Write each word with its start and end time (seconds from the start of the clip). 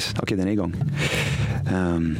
nice. 0.00 0.12
Okej, 0.12 0.22
okay, 0.22 0.36
den 0.36 0.48
är 0.48 0.52
igång. 0.52 0.74
Um, 1.74 2.18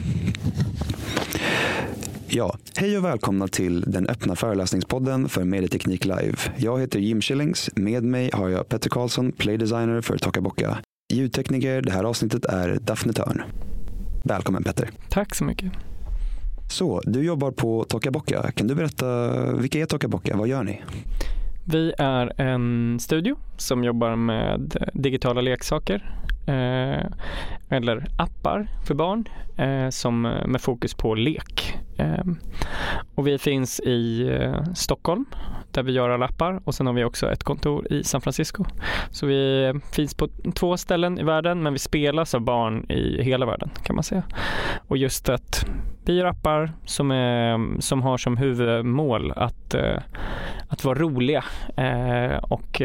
ja, 2.29 2.57
hej 2.77 2.99
och 2.99 3.05
välkomna 3.05 3.49
till 3.49 3.81
den 3.81 4.07
öppna 4.07 4.37
föreläsningspodden 4.37 5.29
för 5.29 5.45
Medieteknik 5.45 6.05
Live. 6.05 6.37
Jag 6.57 6.81
heter 6.81 6.99
Jim 6.99 7.21
Schillings. 7.21 7.71
Med 7.77 8.05
mig 8.05 8.31
har 8.33 8.49
jag 8.49 8.69
Petter 8.69 8.91
Karlsson, 8.91 9.33
playdesigner 9.33 10.01
för 10.01 10.19
Tokaboka. 10.19 10.79
Ljudtekniker 11.13 11.83
det 11.83 11.93
här 11.93 12.05
avsnittet 12.05 12.45
är 12.45 12.79
Daphne 12.81 13.13
Törn. 13.13 13.43
Välkommen 14.25 14.65
Petter. 14.65 14.91
Tack 15.09 15.35
så 15.35 15.45
mycket. 15.45 15.73
Så, 16.71 17.01
du 17.05 17.25
jobbar 17.25 17.51
på 17.51 17.85
Tokaboka. 17.85 18.53
Kan 18.53 18.67
du 18.67 18.75
berätta, 18.75 19.33
vilka 19.53 19.79
är 19.79 19.87
Tokaboka? 19.87 20.37
Vad 20.37 20.49
gör 20.49 20.65
ni? 20.65 20.83
Vi 21.65 21.93
är 21.99 22.41
en 22.41 22.99
studio 23.01 23.37
som 23.57 23.85
jobbar 23.85 24.17
med 24.17 24.87
digitala 24.95 25.41
leksaker 25.41 26.21
Eh, 26.51 27.07
eller 27.69 28.07
appar 28.17 28.69
för 28.87 28.95
barn 28.95 29.29
eh, 29.57 29.89
som 29.91 30.27
eh, 30.27 30.47
med 30.47 30.61
fokus 30.61 30.95
på 30.95 31.15
lek. 31.15 31.79
Ehm, 32.01 32.37
och 33.15 33.27
vi 33.27 33.39
finns 33.39 33.81
i 33.81 34.29
eh, 34.29 34.73
Stockholm 34.75 35.25
där 35.71 35.83
vi 35.83 35.93
gör 35.93 36.11
alla 36.11 36.27
appar 36.27 36.61
och 36.65 36.75
sen 36.75 36.87
har 36.87 36.95
vi 36.95 37.05
också 37.05 37.33
ett 37.33 37.45
kontor 37.45 37.93
i 37.93 38.05
San 38.05 38.21
Francisco. 38.21 38.65
Så 39.11 39.27
vi 39.27 39.65
eh, 39.65 39.75
finns 39.93 40.15
på 40.15 40.29
två 40.55 40.77
ställen 40.77 41.19
i 41.19 41.23
världen 41.23 41.63
men 41.63 41.73
vi 41.73 41.79
spelas 41.79 42.35
av 42.35 42.41
barn 42.41 42.91
i 42.91 43.23
hela 43.23 43.47
världen 43.47 43.71
kan 43.83 43.97
man 43.97 44.03
säga. 44.03 44.23
Och 44.89 44.97
just 44.97 45.29
att 45.29 45.67
vi 46.05 46.17
gör 46.17 46.27
appar 46.27 46.73
som, 46.85 47.11
är, 47.11 47.81
som 47.81 48.03
har 48.03 48.19
som 48.19 48.37
huvudmål 48.37 49.33
att, 49.37 49.75
eh, 49.75 49.99
att 50.69 50.85
vara 50.85 50.99
roliga 50.99 51.45
och 52.43 52.83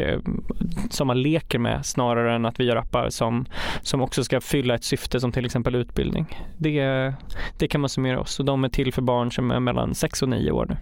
som 0.90 1.06
man 1.06 1.22
leker 1.22 1.58
med 1.58 1.86
snarare 1.86 2.34
än 2.34 2.46
att 2.46 2.60
vi 2.60 2.64
gör 2.64 2.76
appar 2.76 3.10
som, 3.10 3.46
som 3.82 4.00
också 4.00 4.24
ska 4.24 4.40
fylla 4.40 4.74
ett 4.74 4.84
syfte 4.84 5.20
som 5.20 5.32
till 5.32 5.44
exempel 5.44 5.74
utbildning. 5.74 6.26
Det, 6.58 7.14
det 7.58 7.68
kan 7.68 7.80
man 7.80 7.90
summera 7.90 8.20
oss 8.20 8.40
och 8.40 8.44
de 8.44 8.64
är 8.64 8.68
till 8.68 8.92
för 8.92 9.02
barn 9.06 9.32
som 9.32 9.50
är 9.50 9.60
mellan 9.60 9.94
6 9.94 10.22
och 10.22 10.28
9 10.28 10.50
år 10.50 10.66
nu. 10.68 10.76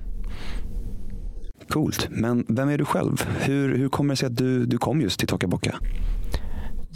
Coolt, 1.69 2.09
men 2.11 2.45
vem 2.49 2.69
är 2.69 2.79
du 2.79 2.85
själv? 2.85 3.29
Hur, 3.41 3.79
hur 3.79 3.89
kommer 3.89 4.13
det 4.13 4.17
sig 4.17 4.27
att 4.27 4.37
du, 4.37 4.67
du 4.67 4.79
kom 4.79 5.01
just 5.01 5.19
till 5.19 5.29
Tokaboka? 5.29 5.75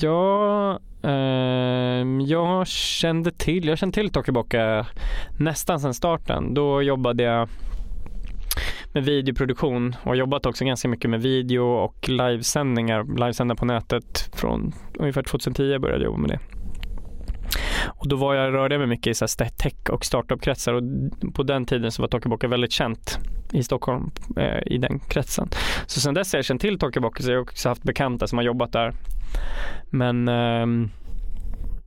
Ja, 0.00 0.78
eh, 1.02 1.10
jag 2.26 2.66
kände 2.66 3.30
till, 3.30 3.66
jag 3.66 3.78
kände 3.78 3.94
till 3.94 4.10
Tokaboka 4.10 4.86
nästan 5.38 5.80
sedan 5.80 5.94
starten. 5.94 6.54
Då 6.54 6.82
jobbade 6.82 7.22
jag 7.22 7.48
med 8.92 9.04
videoproduktion 9.04 9.96
och 10.04 10.16
jobbat 10.16 10.46
också 10.46 10.64
ganska 10.64 10.88
mycket 10.88 11.10
med 11.10 11.22
video 11.22 11.64
och 11.64 12.08
livesändningar, 12.08 13.18
livesändningar 13.18 13.58
på 13.58 13.64
nätet 13.64 14.30
från 14.34 14.72
ungefär 14.98 15.22
2010 15.22 15.78
började 15.78 16.02
jag 16.02 16.10
jobba 16.10 16.18
med 16.18 16.30
det. 16.30 16.57
Och 17.86 18.08
då 18.08 18.16
var 18.16 18.34
jag, 18.34 18.54
rörde 18.54 18.74
jag 18.74 18.78
mig 18.78 18.88
mycket 18.88 19.10
i 19.10 19.14
så 19.14 19.24
här 19.24 19.48
tech 19.48 19.90
och 19.90 20.04
startup-kretsar 20.04 20.72
och 20.72 20.82
på 21.34 21.42
den 21.42 21.66
tiden 21.66 21.92
så 21.92 22.02
var 22.02 22.08
Tokaboka 22.08 22.48
väldigt 22.48 22.72
känt 22.72 23.18
i 23.52 23.62
Stockholm 23.62 24.10
eh, 24.36 24.58
i 24.66 24.78
den 24.78 24.98
kretsen. 24.98 25.48
Så 25.86 26.00
sen 26.00 26.14
dess 26.14 26.32
har 26.32 26.38
jag 26.38 26.44
känt 26.44 26.60
till 26.60 26.78
Tokaboka 26.78 27.22
så 27.22 27.30
jag 27.30 27.36
har 27.36 27.42
också 27.42 27.68
haft 27.68 27.82
bekanta 27.82 28.26
som 28.26 28.38
har 28.38 28.44
jobbat 28.44 28.72
där. 28.72 28.92
Men 29.90 30.28
eh, 30.28 30.88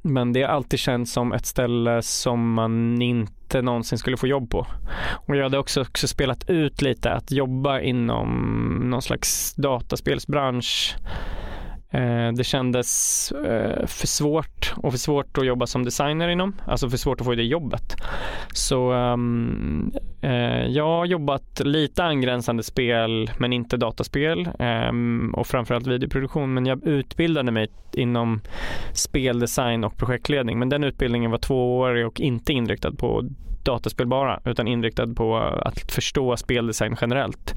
men 0.04 0.34
det 0.34 0.42
har 0.42 0.50
alltid 0.50 0.80
känts 0.80 1.12
som 1.14 1.34
ett 1.34 1.46
ställe 1.46 2.02
som 2.02 2.54
man 2.54 3.02
inte 3.02 3.62
någonsin 3.62 3.98
skulle 3.98 4.18
få 4.18 4.28
jobb 4.28 4.50
på. 4.50 4.68
Och 5.28 5.36
jag 5.36 5.44
hade 5.44 5.58
också, 5.58 5.82
också 5.82 6.08
spelat 6.08 6.50
ut 6.50 6.82
lite 6.82 7.12
att 7.12 7.32
jobba 7.32 7.80
inom 7.80 8.30
någon 8.84 9.02
slags 9.02 9.56
dataspelsbransch 9.56 10.96
Eh, 11.92 12.32
det 12.32 12.44
kändes 12.44 13.32
eh, 13.32 13.86
för 13.86 14.08
svårt 14.08 14.74
och 14.78 14.92
för 14.92 15.00
svårt 15.00 15.38
att 15.38 15.46
jobba 15.46 15.68
som 15.68 15.86
designer 15.86 16.28
inom, 16.28 16.56
alltså 16.66 16.90
för 16.90 16.98
svårt 16.98 17.22
att 17.22 17.26
få 17.26 17.36
det 17.36 17.44
jobbet. 17.44 17.96
Så 18.54 18.92
um, 18.94 19.92
jag 20.68 20.86
har 20.86 21.06
jobbat 21.06 21.62
lite 21.66 22.04
angränsande 22.04 22.64
spel 22.64 23.32
men 23.38 23.54
inte 23.54 23.78
dataspel 23.78 24.50
um, 24.60 25.34
och 25.38 25.48
framförallt 25.48 25.88
videoproduktion 25.88 26.54
men 26.54 26.66
jag 26.66 26.88
utbildade 26.88 27.52
mig 27.52 27.68
inom 27.94 28.42
speldesign 28.94 29.84
och 29.84 29.98
projektledning 29.98 30.60
men 30.60 30.70
den 30.70 30.84
utbildningen 30.84 31.32
var 31.32 31.38
tvåårig 31.38 32.08
och 32.08 32.20
inte 32.20 32.54
inriktad 32.54 32.92
på 32.92 33.30
dataspel 33.66 34.08
bara, 34.08 34.40
utan 34.46 34.68
inriktad 34.68 35.14
på 35.14 35.38
att 35.38 35.92
förstå 35.92 36.38
speldesign 36.38 36.96
generellt. 37.02 37.56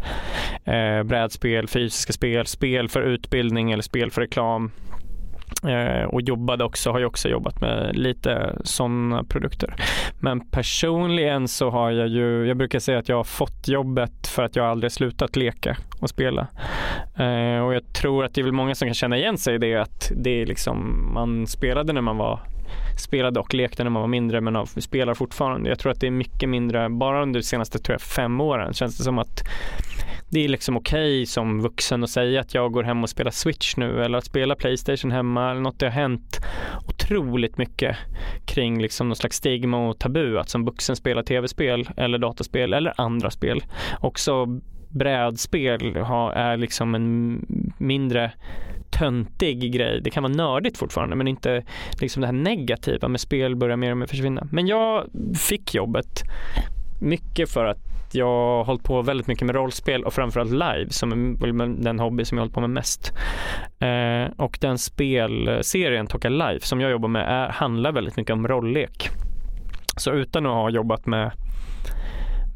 Eh, 0.65 1.03
brädspel, 1.03 1.69
fysiska 1.69 2.13
spel, 2.13 2.47
spel 2.47 2.89
för 2.89 3.03
utbildning 3.03 3.73
eller 3.73 3.83
spel 3.83 4.11
för 4.11 4.21
reklam. 4.21 4.71
Eh, 5.69 6.05
och 6.05 6.23
jobbade 6.23 6.65
också, 6.65 6.91
har 6.91 6.99
ju 6.99 7.05
också 7.05 7.29
jobbat 7.29 7.61
med 7.61 7.97
lite 7.97 8.59
sådana 8.65 9.25
produkter. 9.25 9.75
Men 10.21 10.51
personligen 10.51 11.49
så 11.49 11.71
har 11.71 11.91
jag 11.91 12.09
ju, 12.09 12.47
jag 12.47 12.57
brukar 12.57 12.79
säga 12.79 12.99
att 12.99 13.09
jag 13.09 13.17
har 13.17 13.25
fått 13.25 13.69
jobbet 13.69 14.27
för 14.27 14.43
att 14.43 14.57
jag 14.57 14.67
aldrig 14.67 14.93
slutat 14.93 15.37
leka 15.37 15.77
och 16.01 16.11
spela. 16.11 16.47
Eh, 17.17 17.65
och 17.65 17.75
jag 17.75 17.93
tror 17.93 18.25
att 18.25 18.35
det 18.35 18.41
är 18.41 18.43
väl 18.43 18.53
många 18.53 18.75
som 18.75 18.89
kan 18.89 18.95
känna 18.95 19.17
igen 19.17 19.39
sig 19.39 19.55
i 19.55 19.59
det 19.59 19.75
att 19.75 20.13
det 20.17 20.43
är 20.43 20.47
liksom, 20.47 21.09
man 21.15 21.47
spelade 21.47 21.93
när 21.93 22.01
man 22.01 22.17
var 22.17 22.41
spelade 22.97 23.41
och 23.41 23.55
lekte 23.55 23.85
när 23.85 23.91
man 23.91 24.03
var 24.03 24.09
mindre 24.09 24.41
men 24.41 24.67
spelar 24.67 25.15
fortfarande. 25.15 25.69
Jag 25.69 25.79
tror 25.79 25.93
att 25.93 26.01
det 26.01 26.07
är 26.07 26.11
mycket 26.11 26.49
mindre, 26.49 26.89
bara 26.89 27.23
under 27.23 27.41
de 27.41 27.45
senaste 27.45 27.79
tror 27.79 27.95
jag, 27.95 28.01
fem 28.01 28.41
åren 28.41 28.73
känns 28.73 28.99
det 28.99 29.05
som 29.05 29.19
att 29.19 29.43
det 30.31 30.45
är 30.45 30.49
liksom 30.49 30.77
okej 30.77 31.17
okay 31.17 31.27
som 31.27 31.61
vuxen 31.61 32.05
att 32.05 32.11
säga 32.11 32.41
att 32.41 32.55
jag 32.55 32.73
går 32.73 32.83
hem 32.83 33.03
och 33.03 33.11
spelar 33.11 33.31
Switch 33.31 33.77
nu 33.77 34.05
eller 34.05 34.19
att 34.19 34.25
spela 34.25 34.55
Playstation 34.55 35.11
hemma 35.11 35.51
eller 35.51 35.61
något. 35.61 35.79
Det 35.79 35.87
har 35.87 35.93
hänt 35.93 36.41
otroligt 36.89 37.59
mycket 37.59 37.97
kring 38.47 38.83
liksom 38.83 39.09
någon 39.09 39.17
slags 39.17 39.37
stigma 39.37 39.89
och 39.89 39.99
tabu 39.99 40.39
att 40.39 40.49
som 40.49 40.65
vuxen 40.65 40.97
spela 40.97 41.23
tv-spel 41.23 41.89
eller 41.97 42.19
dataspel 42.19 42.73
eller 42.73 43.01
andra 43.01 43.31
spel. 43.31 43.65
Också 44.01 44.47
brädspel 44.89 45.97
är 46.35 46.57
liksom 46.57 46.95
en 46.95 47.41
mindre 47.79 48.33
töntig 48.99 49.73
grej. 49.73 50.01
Det 50.01 50.11
kan 50.11 50.23
vara 50.23 50.33
nördigt 50.33 50.79
fortfarande 50.79 51.17
men 51.17 51.29
inte 51.29 51.65
liksom 52.01 52.21
det 52.21 52.27
här 52.27 52.33
negativa 52.33 53.09
med 53.09 53.21
spel 53.21 53.57
börjar 53.57 53.77
mer 53.77 53.91
och 53.91 53.97
mer 53.97 54.07
försvinna. 54.07 54.47
Men 54.53 54.67
jag 54.67 55.05
fick 55.39 55.75
jobbet 55.75 56.23
mycket 57.01 57.51
för 57.51 57.65
att 57.65 57.79
jag 58.13 58.27
har 58.27 58.65
hållit 58.65 58.83
på 58.83 59.03
väldigt 59.03 59.27
mycket 59.27 59.47
med 59.47 59.57
rollspel 59.57 60.05
och 60.05 60.13
framförallt 60.15 60.51
live 60.51 60.87
som 60.91 61.13
är 61.13 61.83
den 61.83 61.99
hobby 61.99 62.25
som 62.25 62.39
jag 62.39 62.43
hållit 62.43 62.55
på 62.55 62.61
med 62.61 62.71
mest. 62.71 63.13
Eh, 63.79 64.33
och 64.37 64.59
den 64.61 64.79
spelserien 64.79 66.07
Toka 66.07 66.29
Life 66.29 66.67
som 66.67 66.81
jag 66.81 66.91
jobbar 66.91 67.09
med 67.09 67.29
är, 67.29 67.49
handlar 67.49 67.93
väldigt 67.93 68.17
mycket 68.17 68.33
om 68.33 68.49
rolllek. 68.49 69.09
Så 69.97 70.13
utan 70.13 70.47
att 70.47 70.53
ha 70.53 70.71
jobbat 70.71 71.07
med 71.07 71.33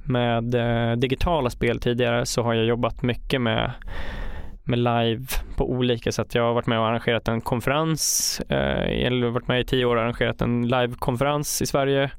med 0.08 0.54
eh, 0.54 0.96
digitala 0.96 1.50
spel 1.50 1.80
tidigare 1.80 2.26
så 2.26 2.42
har 2.42 2.54
jag 2.54 2.64
jobbat 2.64 3.02
mycket 3.02 3.40
med 3.40 3.72
med 4.68 4.78
live 4.78 5.24
på 5.56 5.70
olika 5.70 6.12
sätt. 6.12 6.34
Jag 6.34 6.42
har 6.42 6.54
varit 6.54 6.66
med 6.66 6.78
och 6.78 6.86
arrangerat 6.86 7.28
en 7.28 7.40
konferens, 7.40 8.40
eh, 8.48 9.06
eller 9.06 9.28
varit 9.28 9.48
med 9.48 9.60
i 9.60 9.64
tio 9.64 9.84
år 9.84 9.96
och 9.96 10.02
arrangerat 10.02 10.40
en 10.40 10.68
livekonferens 10.68 11.62
i 11.62 11.66
Sverige 11.66 12.10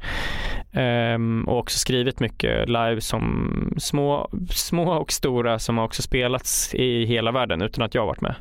eh, 0.72 1.48
och 1.48 1.58
också 1.58 1.78
skrivit 1.78 2.20
mycket 2.20 2.70
live 2.70 3.02
som 3.02 3.74
små, 3.78 4.30
små 4.50 4.94
och 4.94 5.12
stora 5.12 5.60
som 5.60 5.78
har 5.78 5.86
också 5.86 6.02
spelats 6.02 6.76
i 6.76 7.06
hela 7.06 7.32
världen 7.32 7.62
utan 7.62 7.86
att 7.86 7.96
jag 7.96 8.06
varit 8.06 8.22
med. 8.22 8.36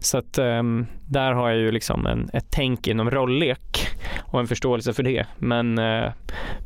Så 0.00 0.18
att 0.18 0.38
eh, 0.38 0.62
där 1.06 1.32
har 1.32 1.48
jag 1.48 1.58
ju 1.58 1.72
liksom 1.72 2.06
en, 2.06 2.30
ett 2.32 2.46
tänk 2.50 2.86
inom 2.86 3.10
rolllek 3.10 3.88
och 4.20 4.40
en 4.40 4.46
förståelse 4.46 4.92
för 4.92 5.02
det. 5.02 5.26
Men, 5.38 5.78
eh, 5.78 6.12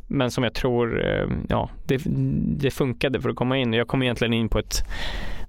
men 0.07 0.31
som 0.31 0.43
jag 0.43 0.53
tror, 0.53 1.05
eh, 1.05 1.27
ja, 1.49 1.69
det, 1.85 2.01
det 2.57 2.71
funkade 2.71 3.21
för 3.21 3.29
att 3.29 3.35
komma 3.35 3.57
in. 3.57 3.73
Jag 3.73 3.87
kom 3.87 4.03
egentligen 4.03 4.33
in 4.33 4.49
på 4.49 4.59
ett 4.59 4.83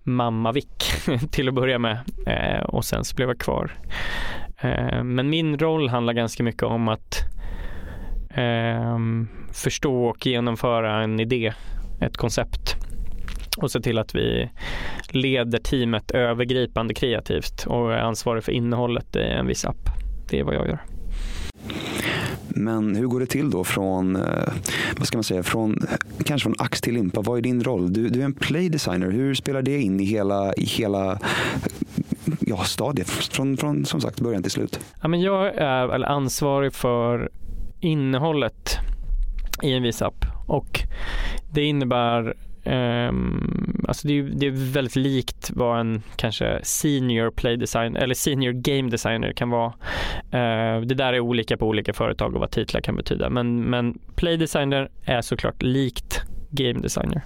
mamma-vick 0.05 0.85
till 1.31 1.49
att 1.49 1.55
börja 1.55 1.79
med 1.79 1.99
eh, 2.27 2.65
och 2.65 2.85
sen 2.85 3.05
så 3.05 3.17
blev 3.17 3.29
jag 3.29 3.39
kvar. 3.39 3.73
Eh, 4.61 5.05
men 5.05 5.31
min 5.31 5.59
roll 5.59 5.89
handlar 5.89 6.13
ganska 6.13 6.43
mycket 6.43 6.63
om 6.63 6.89
att 6.89 7.21
eh, 8.31 8.99
förstå 9.53 10.05
och 10.05 10.27
genomföra 10.27 11.03
en 11.03 11.21
idé, 11.21 11.53
ett 12.01 12.17
koncept 12.17 12.77
och 13.57 13.71
se 13.71 13.81
till 13.81 13.99
att 13.99 14.15
vi 14.15 14.51
leder 15.09 15.59
teamet 15.59 16.11
övergripande 16.11 16.95
kreativt 16.95 17.67
och 17.67 17.93
är 17.93 17.99
ansvarig 17.99 18.45
för 18.45 18.53
innehållet 18.53 19.17
i 19.17 19.23
en 19.23 19.47
viss 19.47 19.65
app. 19.65 19.89
Det 20.31 20.41
är 20.41 20.45
vad 20.45 20.55
jag 20.55 20.69
gör. 20.69 20.81
Men 22.57 22.97
hur 22.97 23.07
går 23.07 23.21
det 23.21 23.27
till 23.27 23.51
då 23.51 23.65
från, 23.65 24.17
eh, 24.17 24.53
vad 24.99 25.07
ska 25.07 25.17
man 25.17 25.25
säga, 25.25 25.43
från, 25.43 25.79
kanske 26.25 26.47
från 26.47 26.55
ax 26.59 26.81
till 26.81 26.95
limpa? 26.95 27.21
Vad 27.21 27.39
är 27.39 27.43
din 27.43 27.65
roll? 27.65 27.93
Du, 27.93 28.09
du 28.09 28.21
är 28.21 28.25
en 28.25 28.35
playdesigner. 28.35 29.11
Hur 29.11 29.35
spelar 29.35 29.63
det 29.63 29.81
in 29.81 30.01
i 30.01 30.05
hela, 30.05 30.55
i 30.55 30.65
hela 30.65 31.19
ja, 32.41 32.65
stadiet 32.65 33.11
från, 33.11 33.57
från 33.57 33.85
som 33.85 34.01
sagt 34.01 34.21
början 34.21 34.43
till 34.43 34.51
slut? 34.51 34.81
Ja, 35.03 35.09
men 35.09 35.21
jag 35.21 35.55
är 35.55 36.05
ansvarig 36.05 36.73
för 36.73 37.31
innehållet 37.81 38.79
i 39.63 39.73
en 39.73 39.83
viss 39.83 40.03
app 40.03 40.25
och 40.47 40.81
det 41.53 41.63
innebär 41.63 42.35
Um, 42.67 43.85
alltså 43.89 44.09
det 44.09 44.19
är, 44.19 44.23
det 44.23 44.47
är 44.47 44.73
väldigt 44.73 44.97
likt 44.97 45.51
vad 45.55 45.81
en 45.81 46.03
kanske 46.17 46.61
senior 46.63 47.31
play 47.31 47.57
design 47.57 47.97
eller 47.97 48.15
senior 48.15 48.53
game 48.53 48.91
designer 48.91 49.33
kan 49.33 49.51
vara. 49.51 49.73
Uh, 50.25 50.87
det 50.87 50.95
där 50.95 51.13
är 51.13 51.21
olika 51.21 51.57
på 51.57 51.67
olika 51.67 51.93
företag 51.93 52.35
och 52.35 52.41
vad 52.41 52.51
titlar 52.51 52.81
kan 52.81 52.97
betyda. 52.97 53.31
Men, 53.31 53.63
men 53.63 53.99
play 54.15 54.37
designer 54.37 54.89
är 55.05 55.21
såklart 55.21 55.63
likt 55.63 56.23
game 56.51 56.81
designer. 56.81 57.23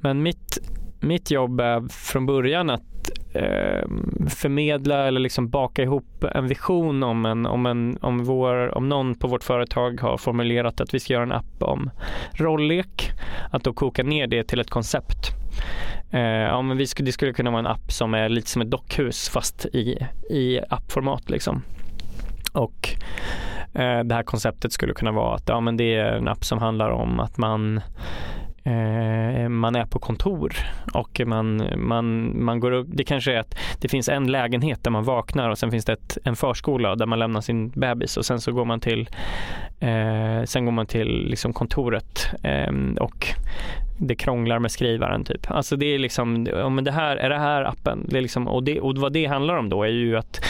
Men 0.00 0.22
mitt, 0.22 0.58
mitt 1.00 1.30
jobb 1.30 1.60
är 1.60 1.88
från 1.88 2.26
början 2.26 2.70
att 2.70 3.10
eh, 3.32 3.88
förmedla 4.28 5.06
eller 5.06 5.20
liksom 5.20 5.48
baka 5.48 5.82
ihop 5.82 6.24
en 6.34 6.48
vision 6.48 7.02
om, 7.02 7.26
en, 7.26 7.46
om, 7.46 7.66
en, 7.66 7.98
om, 8.00 8.24
vår, 8.24 8.78
om 8.78 8.88
någon 8.88 9.14
på 9.14 9.28
vårt 9.28 9.44
företag 9.44 10.00
har 10.00 10.16
formulerat 10.16 10.80
att 10.80 10.94
vi 10.94 11.00
ska 11.00 11.12
göra 11.12 11.22
en 11.22 11.32
app 11.32 11.62
om 11.62 11.90
rolllek, 12.32 13.10
att 13.50 13.64
då 13.64 13.72
koka 13.72 14.02
ner 14.02 14.26
det 14.26 14.44
till 14.44 14.60
ett 14.60 14.70
koncept. 14.70 15.30
Eh, 16.10 16.20
ja, 16.20 16.62
men 16.62 16.76
vi 16.76 16.86
skulle, 16.86 17.06
det 17.08 17.12
skulle 17.12 17.32
kunna 17.32 17.50
vara 17.50 17.60
en 17.60 17.66
app 17.66 17.92
som 17.92 18.14
är 18.14 18.28
lite 18.28 18.50
som 18.50 18.62
ett 18.62 18.70
dockhus 18.70 19.28
fast 19.28 19.66
i, 19.66 20.06
i 20.30 20.60
appformat. 20.68 21.30
Liksom. 21.30 21.62
Och 22.52 22.88
eh, 23.74 24.00
det 24.04 24.14
här 24.14 24.22
konceptet 24.22 24.72
skulle 24.72 24.94
kunna 24.94 25.12
vara 25.12 25.34
att 25.34 25.48
ja, 25.48 25.60
men 25.60 25.76
det 25.76 25.94
är 25.94 26.12
en 26.12 26.28
app 26.28 26.44
som 26.44 26.58
handlar 26.58 26.90
om 26.90 27.20
att 27.20 27.38
man 27.38 27.80
Eh, 28.64 29.48
man 29.48 29.76
är 29.76 29.86
på 29.86 29.98
kontor 29.98 30.56
och 30.92 31.20
man, 31.26 31.62
man, 31.76 32.32
man 32.44 32.60
går 32.60 32.72
upp, 32.72 32.86
det 32.90 33.04
kanske 33.04 33.32
är 33.32 33.38
att 33.38 33.58
det 33.80 33.88
finns 33.88 34.08
en 34.08 34.26
lägenhet 34.26 34.84
där 34.84 34.90
man 34.90 35.04
vaknar 35.04 35.50
och 35.50 35.58
sen 35.58 35.70
finns 35.70 35.84
det 35.84 35.92
ett, 35.92 36.18
en 36.24 36.36
förskola 36.36 36.96
där 36.96 37.06
man 37.06 37.18
lämnar 37.18 37.40
sin 37.40 37.68
bebis 37.70 38.16
och 38.16 38.26
sen 38.26 38.40
så 38.40 38.52
går 38.52 38.64
man 38.64 38.80
till 38.80 39.08
eh, 39.80 40.44
sen 40.44 40.64
går 40.64 40.72
man 40.72 40.86
till 40.86 41.26
liksom 41.30 41.52
kontoret 41.52 42.28
eh, 42.42 42.72
och 43.00 43.26
det 43.98 44.14
krånglar 44.14 44.58
med 44.58 44.70
skrivaren 44.70 45.24
typ. 45.24 45.50
Alltså 45.50 45.76
det 45.76 45.86
är 45.86 45.98
liksom, 45.98 46.46
ja, 46.50 46.68
men 46.68 46.84
det 46.84 46.92
här, 46.92 47.16
är 47.16 47.30
det 47.30 47.38
här 47.38 47.62
appen? 47.62 48.06
Det 48.08 48.18
är 48.18 48.22
liksom, 48.22 48.48
och, 48.48 48.64
det, 48.64 48.80
och 48.80 48.96
vad 48.96 49.12
det 49.12 49.26
handlar 49.26 49.56
om 49.56 49.68
då 49.68 49.82
är 49.82 49.88
ju 49.88 50.16
att 50.16 50.44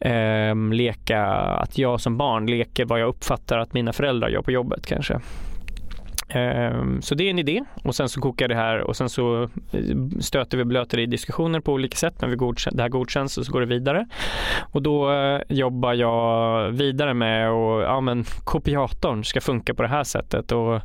eh, 0.00 0.72
leka, 0.72 1.24
att 1.34 1.78
jag 1.78 2.00
som 2.00 2.16
barn 2.16 2.46
leker 2.46 2.84
vad 2.84 3.00
jag 3.00 3.08
uppfattar 3.08 3.58
att 3.58 3.74
mina 3.74 3.92
föräldrar 3.92 4.28
gör 4.28 4.42
på 4.42 4.50
jobbet 4.50 4.86
kanske. 4.86 5.20
Ehm, 6.34 7.02
så 7.02 7.14
det 7.14 7.24
är 7.24 7.30
en 7.30 7.38
idé 7.38 7.64
och 7.84 7.94
sen 7.94 8.08
så 8.08 8.20
kokar 8.20 8.48
det 8.48 8.54
här 8.54 8.80
och 8.80 8.96
sen 8.96 9.08
så 9.08 9.42
eh, 9.42 9.48
stöter 10.20 10.56
vi 10.56 10.62
och 10.62 10.66
blöter 10.66 10.98
i 10.98 11.06
diskussioner 11.06 11.60
på 11.60 11.72
olika 11.72 11.96
sätt. 11.96 12.20
När 12.20 12.28
vi 12.28 12.36
godkän 12.36 12.76
det 12.76 12.82
här 12.82 12.88
godkänns 12.88 13.38
och 13.38 13.46
så 13.46 13.52
går 13.52 13.60
det 13.60 13.66
vidare. 13.66 14.06
Och 14.72 14.82
då 14.82 15.12
eh, 15.12 15.40
jobbar 15.48 15.94
jag 15.94 16.70
vidare 16.70 17.14
med 17.14 17.50
och 17.50 17.82
ja, 17.82 18.00
men 18.00 18.24
kopiatorn 18.44 19.24
ska 19.24 19.40
funka 19.40 19.74
på 19.74 19.82
det 19.82 19.88
här 19.88 20.04
sättet 20.04 20.52
och 20.52 20.80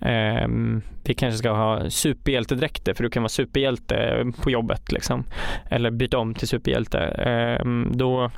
Eh, 0.00 0.48
vi 1.04 1.14
kanske 1.14 1.38
ska 1.38 1.50
ha 1.50 1.90
superhjältedräkter 1.90 2.94
för 2.94 3.04
du 3.04 3.10
kan 3.10 3.22
vara 3.22 3.28
superhjälte 3.28 4.24
på 4.42 4.50
jobbet 4.50 4.92
liksom. 4.92 5.24
Eller 5.70 5.90
byta 5.90 6.18
om 6.18 6.34
till 6.34 6.48
superhjälte. 6.48 6.98
Eh, 6.98 7.66
då, 7.90 8.30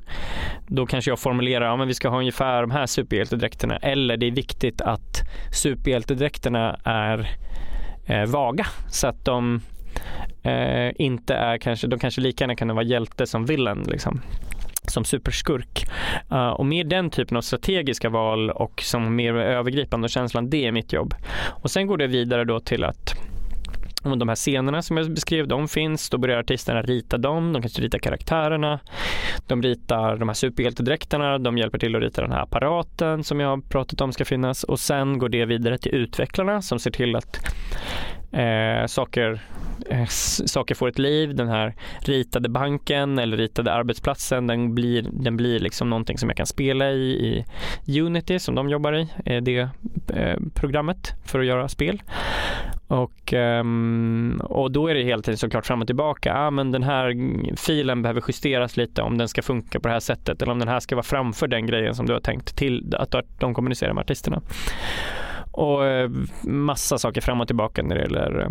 då 0.67 0.87
kanske 0.87 1.11
jag 1.11 1.19
formulerar 1.19 1.73
att 1.75 1.79
ja, 1.79 1.85
vi 1.85 1.95
ska 1.95 2.09
ha 2.09 2.19
ungefär 2.19 2.61
de 2.61 2.71
här 2.71 2.87
superhjältedräkterna. 2.87 3.77
Eller 3.77 4.17
det 4.17 4.27
är 4.27 4.31
viktigt 4.31 4.81
att 4.81 5.21
superhjältedräkterna 5.53 6.81
är 6.85 7.29
eh, 8.07 8.25
vaga 8.25 8.67
så 8.89 9.07
att 9.07 9.25
de 9.25 9.61
eh, 10.43 10.91
inte 10.97 11.35
är 11.35 11.59
kanske, 11.59 11.87
de 11.87 11.99
kanske 11.99 12.21
lika 12.21 12.45
gärna 12.45 12.57
kan 12.57 12.69
vara 12.69 12.85
hjälte 12.85 13.27
som 13.27 13.47
villain 13.47 13.85
liksom 13.89 14.21
som 14.89 15.05
superskurk. 15.05 15.87
Uh, 16.33 16.49
och 16.49 16.67
mer 16.67 16.85
den 16.85 17.11
typen 17.11 17.37
av 17.37 17.43
strategiska 17.43 18.09
val 18.09 18.51
och 18.51 18.83
som 18.83 19.17
mer 19.17 19.35
övergripande 19.35 20.09
känslan, 20.09 20.51
det 20.51 20.67
är 20.67 20.73
mitt 20.73 20.93
jobb. 20.93 21.15
Och 21.63 21.71
sen 21.71 21.87
går 21.87 21.97
det 21.97 22.07
vidare 22.07 22.45
då 22.45 22.61
till 22.61 22.85
att 22.85 23.15
om 24.05 24.19
de 24.19 24.29
här 24.29 24.37
scenerna 24.37 24.83
som 24.83 24.97
jag 24.97 25.11
beskrev, 25.15 25.49
de 25.49 25.69
finns. 25.69 26.11
Då 26.11 26.19
börjar 26.19 26.39
artisterna 26.39 26.83
rita 26.83 27.19
dem. 27.19 27.53
De 27.53 27.63
kanske 27.63 27.83
ritar 27.83 27.99
karaktärerna. 27.99 28.81
De 29.47 29.63
ritar 29.63 30.17
de 30.17 30.29
här 30.29 30.35
superhjältedräkterna. 30.35 31.39
De 31.39 31.59
hjälper 31.59 31.79
till 31.79 31.97
att 31.97 32.03
rita 32.03 32.23
den 32.23 32.33
här 32.33 32.43
apparaten 32.43 33.25
som 33.25 33.41
jag 33.41 33.49
har 33.49 33.61
pratat 33.61 34.01
om 34.01 34.13
ska 34.13 34.25
finnas. 34.25 34.65
Och 34.65 34.81
sen 34.81 35.19
går 35.19 35.29
det 35.29 35.45
vidare 35.45 35.79
till 35.79 35.95
utvecklarna 35.95 36.63
som 36.63 36.79
ser 36.79 36.91
till 36.91 37.17
att 37.17 37.55
eh, 38.33 38.87
saker 38.87 39.41
Eh, 39.91 40.07
saker 40.47 40.75
får 40.75 40.89
ett 40.89 40.99
liv. 40.99 41.35
Den 41.35 41.49
här 41.49 41.75
ritade 42.01 42.49
banken 42.49 43.19
eller 43.19 43.37
ritade 43.37 43.73
arbetsplatsen 43.73 44.47
den 44.47 44.75
blir, 44.75 45.07
den 45.13 45.37
blir 45.37 45.59
liksom 45.59 45.91
någonting 45.91 46.19
som 46.19 46.29
jag 46.29 46.37
kan 46.37 46.47
spela 46.47 46.91
i, 46.91 47.45
i 47.87 48.01
Unity 48.01 48.39
som 48.39 48.55
de 48.55 48.69
jobbar 48.69 48.93
i, 48.93 49.09
eh, 49.25 49.43
det 49.43 49.69
eh, 50.15 50.39
programmet 50.55 51.13
för 51.25 51.41
att 51.41 51.47
göra 51.47 51.69
spel. 51.69 52.03
Och, 52.87 53.33
ehm, 53.33 54.41
och 54.45 54.73
då 54.73 54.89
är 54.89 54.95
det 54.95 55.03
hela 55.03 55.23
tiden 55.23 55.39
såklart 55.39 55.67
fram 55.67 55.81
och 55.81 55.87
tillbaka. 55.87 56.35
Ah, 56.35 56.51
men 56.51 56.73
den 56.73 56.83
här 56.83 57.15
filen 57.57 58.03
behöver 58.03 58.23
justeras 58.29 58.77
lite 58.77 59.03
om 59.03 59.19
den 59.19 59.29
ska 59.29 59.43
funka 59.43 59.81
på 59.81 59.89
det 59.89 59.93
här 59.95 60.01
sättet 60.01 60.43
eller 60.43 60.53
om 60.53 60.59
den 60.59 60.69
här 60.69 60.81
ska 60.81 60.95
vara 60.95 61.03
framför 61.03 61.49
den 61.49 61.67
grejen 61.67 61.95
som 61.95 62.07
du 62.07 62.13
har 62.13 62.21
tänkt 62.21 62.57
till 62.57 62.95
att 62.99 63.15
de 63.39 63.55
kommunicerar 63.55 63.93
med 63.93 64.03
artisterna. 64.03 64.43
Och 65.53 65.87
eh, 65.87 66.11
massa 66.43 66.99
saker 66.99 67.21
fram 67.21 67.41
och 67.41 67.47
tillbaka 67.47 67.83
när 67.83 67.97
det 67.97 68.03
gäller 68.03 68.41
eh, 68.41 68.51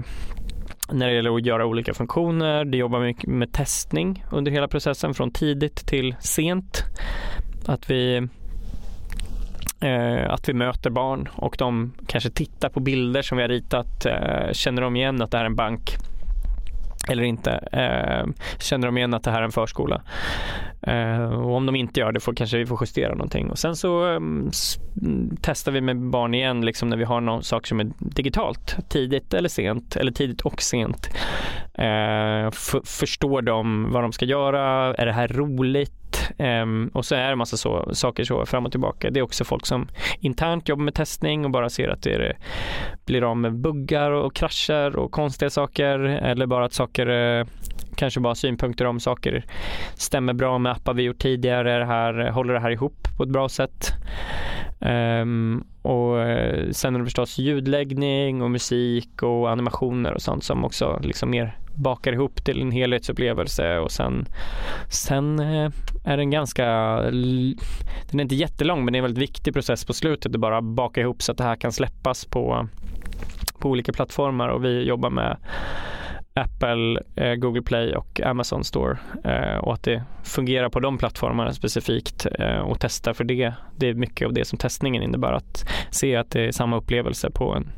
när 0.91 1.07
det 1.07 1.13
gäller 1.13 1.35
att 1.35 1.45
göra 1.45 1.65
olika 1.65 1.93
funktioner. 1.93 2.65
Det 2.65 2.77
jobbar 2.77 2.99
mycket 2.99 3.29
med 3.29 3.53
testning 3.53 4.25
under 4.31 4.51
hela 4.51 4.67
processen 4.67 5.13
från 5.13 5.31
tidigt 5.31 5.87
till 5.87 6.15
sent. 6.19 6.83
Att 7.65 7.89
vi 7.89 8.27
eh, 9.81 10.31
att 10.31 10.49
vi 10.49 10.53
möter 10.53 10.89
barn 10.89 11.29
och 11.35 11.55
de 11.59 11.93
kanske 12.07 12.29
tittar 12.29 12.69
på 12.69 12.79
bilder 12.79 13.21
som 13.21 13.37
vi 13.37 13.43
har 13.43 13.49
ritat. 13.49 14.05
Eh, 14.05 14.51
känner 14.51 14.81
de 14.81 14.95
igen 14.95 15.21
att 15.21 15.31
det 15.31 15.37
här 15.37 15.45
är 15.45 15.49
en 15.49 15.55
bank? 15.55 15.97
Eller 17.09 17.23
inte. 17.23 17.51
Eh, 17.51 18.27
känner 18.59 18.87
de 18.87 18.97
igen 18.97 19.13
att 19.13 19.23
det 19.23 19.31
här 19.31 19.39
är 19.39 19.45
en 19.45 19.51
förskola? 19.51 20.01
Eh, 20.81 21.23
och 21.23 21.55
om 21.55 21.65
de 21.65 21.75
inte 21.75 21.99
gör 21.99 22.11
det 22.11 22.19
får 22.19 22.33
kanske 22.33 22.57
vi 22.57 22.65
får 22.65 22.77
justera 22.81 23.13
någonting. 23.13 23.49
Och 23.49 23.59
sen 23.59 23.75
så 23.75 24.13
eh, 24.13 24.19
testar 25.41 25.71
vi 25.71 25.81
med 25.81 26.09
barn 26.09 26.33
igen 26.33 26.65
liksom 26.65 26.89
när 26.89 26.97
vi 26.97 27.03
har 27.03 27.21
någon 27.21 27.43
sak 27.43 27.67
som 27.67 27.79
är 27.79 27.91
digitalt, 27.99 28.89
tidigt 28.89 29.33
eller 29.33 29.49
sent, 29.49 29.95
eller 29.95 30.11
tidigt 30.11 30.41
och 30.41 30.61
sent. 30.61 31.09
Eh, 31.73 32.51
förstår 32.85 33.41
de 33.41 33.91
vad 33.91 34.03
de 34.03 34.11
ska 34.11 34.25
göra? 34.25 34.95
Är 34.95 35.05
det 35.05 35.13
här 35.13 35.27
roligt? 35.27 35.93
Um, 36.37 36.87
och 36.93 37.05
så 37.05 37.15
är 37.15 37.29
det 37.29 37.35
massa 37.35 37.57
så, 37.57 37.89
saker 37.93 38.23
så 38.23 38.45
fram 38.45 38.65
och 38.65 38.71
tillbaka. 38.71 39.09
Det 39.09 39.19
är 39.19 39.23
också 39.23 39.43
folk 39.43 39.65
som 39.65 39.87
internt 40.19 40.69
jobbar 40.69 40.83
med 40.83 40.93
testning 40.93 41.45
och 41.45 41.51
bara 41.51 41.69
ser 41.69 41.89
att 41.89 42.03
det 42.03 42.13
är, 42.13 42.37
blir 43.05 43.23
av 43.31 43.37
med 43.37 43.55
buggar 43.55 44.11
och 44.11 44.35
krascher 44.35 44.95
och 44.95 45.11
konstiga 45.11 45.49
saker 45.49 45.99
eller 45.99 46.45
bara 46.45 46.65
att 46.65 46.73
saker 46.73 46.90
saker, 46.91 47.39
eh, 47.39 47.45
kanske 47.95 48.19
bara 48.19 48.35
synpunkter 48.35 48.85
om 48.85 48.99
saker 48.99 49.45
stämmer 49.95 50.33
bra 50.33 50.57
med 50.57 50.71
appar 50.71 50.93
vi 50.93 51.03
gjort 51.03 51.19
tidigare. 51.19 51.79
Det 51.79 51.85
här, 51.85 52.29
håller 52.31 52.53
det 52.53 52.59
här 52.59 52.71
ihop 52.71 53.07
på 53.17 53.23
ett 53.23 53.29
bra 53.29 53.49
sätt? 53.49 53.93
Um, 54.79 55.63
och 55.81 56.19
eh, 56.19 56.69
sen 56.71 56.95
är 56.95 56.99
det 56.99 57.05
förstås 57.05 57.37
ljudläggning 57.37 58.41
och 58.41 58.51
musik 58.51 59.23
och 59.23 59.51
animationer 59.51 60.13
och 60.13 60.21
sånt 60.21 60.43
som 60.43 60.65
också 60.65 60.99
liksom 61.03 61.29
mer 61.29 61.57
bakar 61.75 62.13
ihop 62.13 62.43
till 62.43 62.61
en 62.61 62.71
helhetsupplevelse 62.71 63.77
och 63.77 63.91
sen, 63.91 64.25
sen 64.89 65.39
eh, 65.39 65.71
är 66.05 66.17
den 66.17 66.31
ganska, 66.31 66.65
den 68.11 68.19
är 68.19 68.21
inte 68.21 68.35
jättelång 68.35 68.85
men 68.85 68.93
det 68.93 68.97
är 68.97 68.99
en 68.99 69.03
väldigt 69.03 69.23
viktig 69.23 69.53
process 69.53 69.85
på 69.85 69.93
slutet 69.93 70.35
att 70.35 70.41
bara 70.41 70.61
baka 70.61 71.01
ihop 71.01 71.21
så 71.21 71.31
att 71.31 71.37
det 71.37 71.43
här 71.43 71.55
kan 71.55 71.71
släppas 71.71 72.25
på, 72.25 72.67
på 73.59 73.69
olika 73.69 73.93
plattformar 73.93 74.49
och 74.49 74.65
vi 74.65 74.83
jobbar 74.83 75.09
med 75.09 75.37
Apple, 76.33 76.99
eh, 77.15 77.35
Google 77.35 77.61
Play 77.61 77.95
och 77.95 78.21
Amazon 78.21 78.63
Store 78.63 78.97
eh, 79.23 79.57
och 79.57 79.73
att 79.73 79.83
det 79.83 80.03
fungerar 80.23 80.69
på 80.69 80.79
de 80.79 80.97
plattformarna 80.97 81.53
specifikt 81.53 82.27
eh, 82.39 82.57
och 82.57 82.79
testa 82.79 83.13
för 83.13 83.23
det. 83.23 83.53
Det 83.75 83.87
är 83.87 83.93
mycket 83.93 84.25
av 84.25 84.33
det 84.33 84.45
som 84.45 84.57
testningen 84.57 85.03
innebär 85.03 85.33
att 85.33 85.65
se 85.89 86.15
att 86.15 86.31
det 86.31 86.41
är 86.47 86.51
samma 86.51 86.77
upplevelse 86.77 87.31
på 87.31 87.53
en, 87.53 87.69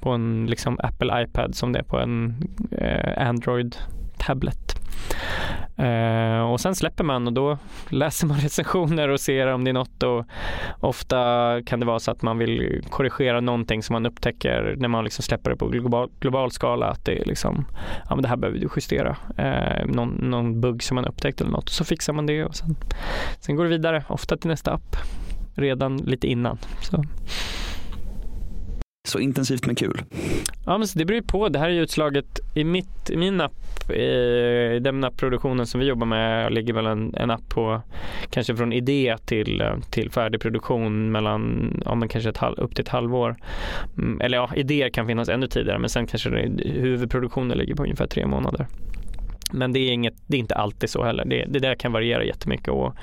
på 0.00 0.10
en 0.10 0.46
liksom 0.46 0.80
Apple 0.82 1.22
iPad 1.22 1.54
som 1.54 1.72
det 1.72 1.78
är 1.78 1.84
på 1.84 1.98
en 1.98 2.36
eh, 2.70 3.28
Android 3.28 3.76
tablet. 4.18 4.74
Eh, 5.78 6.40
och 6.40 6.60
sen 6.60 6.74
släpper 6.74 7.04
man 7.04 7.26
och 7.26 7.32
då 7.32 7.58
läser 7.88 8.26
man 8.26 8.38
recensioner 8.40 9.08
och 9.08 9.20
ser 9.20 9.46
om 9.46 9.64
det 9.64 9.70
är 9.70 9.72
något 9.72 10.02
och 10.02 10.24
ofta 10.80 11.18
kan 11.66 11.80
det 11.80 11.86
vara 11.86 11.98
så 11.98 12.10
att 12.10 12.22
man 12.22 12.38
vill 12.38 12.82
korrigera 12.90 13.40
någonting 13.40 13.82
som 13.82 13.92
man 13.92 14.06
upptäcker 14.06 14.74
när 14.78 14.88
man 14.88 15.04
liksom 15.04 15.22
släpper 15.22 15.50
det 15.50 15.56
på 15.56 15.68
global, 15.68 16.10
global 16.20 16.50
skala 16.50 16.86
att 16.86 17.04
det 17.04 17.20
är 17.20 17.24
liksom, 17.24 17.64
ja 18.08 18.14
men 18.14 18.22
det 18.22 18.28
här 18.28 18.36
behöver 18.36 18.58
du 18.58 18.68
justera. 18.76 19.16
eh, 19.36 19.86
någon, 19.86 20.08
någon 20.08 20.60
bugg 20.60 20.82
som 20.82 20.94
man 20.94 21.04
upptäckt 21.04 21.40
eller 21.40 21.50
något 21.50 21.64
och 21.64 21.70
så 21.70 21.84
fixar 21.84 22.12
man 22.12 22.26
det 22.26 22.44
och 22.44 22.56
sen, 22.56 22.76
sen 23.40 23.56
går 23.56 23.64
det 23.64 23.70
vidare, 23.70 24.04
ofta 24.08 24.36
till 24.36 24.50
nästa 24.50 24.72
app 24.72 24.96
redan 25.54 25.96
lite 25.96 26.26
innan. 26.26 26.58
Så. 26.80 27.04
Så 29.08 29.18
intensivt 29.18 29.66
men 29.66 29.74
kul. 29.74 30.02
Ja, 30.66 30.78
men 30.78 30.88
det 30.94 31.04
beror 31.04 31.20
ju 31.20 31.26
på. 31.26 31.48
Det 31.48 31.58
här 31.58 31.66
är 31.66 31.72
ju 31.72 31.82
utslaget 31.82 32.40
i, 32.54 32.64
mitt, 32.64 33.10
i 33.10 33.16
min 33.16 33.40
app. 33.40 33.90
I 33.90 34.78
den 34.80 35.04
approduktionen 35.04 35.66
som 35.66 35.80
vi 35.80 35.86
jobbar 35.86 36.06
med 36.06 36.52
ligger 36.52 36.72
väl 36.72 36.86
en, 36.86 37.14
en 37.14 37.30
app 37.30 37.48
på 37.48 37.82
kanske 38.30 38.56
från 38.56 38.72
idé 38.72 39.16
till, 39.24 39.62
till 39.90 40.10
färdig 40.10 40.40
produktion 40.40 41.12
mellan 41.12 41.72
ja, 41.84 41.94
men 41.94 42.08
kanske 42.08 42.30
ett 42.30 42.36
halv, 42.36 42.58
upp 42.58 42.74
till 42.74 42.82
ett 42.82 42.88
halvår. 42.88 43.36
Mm, 43.98 44.20
eller 44.20 44.38
ja, 44.38 44.50
idéer 44.56 44.90
kan 44.90 45.06
finnas 45.06 45.28
ännu 45.28 45.46
tidigare 45.46 45.78
men 45.78 45.90
sen 45.90 46.06
kanske 46.06 46.30
det, 46.30 46.68
huvudproduktionen 46.68 47.58
ligger 47.58 47.74
på 47.74 47.82
ungefär 47.82 48.06
tre 48.06 48.26
månader. 48.26 48.66
Men 49.52 49.72
det 49.72 49.80
är, 49.80 49.92
inget, 49.92 50.14
det 50.26 50.36
är 50.36 50.38
inte 50.38 50.54
alltid 50.54 50.90
så 50.90 51.04
heller. 51.04 51.24
Det, 51.24 51.44
det 51.48 51.58
där 51.58 51.74
kan 51.74 51.92
variera 51.92 52.24
jättemycket 52.24 52.68
och 52.68 52.94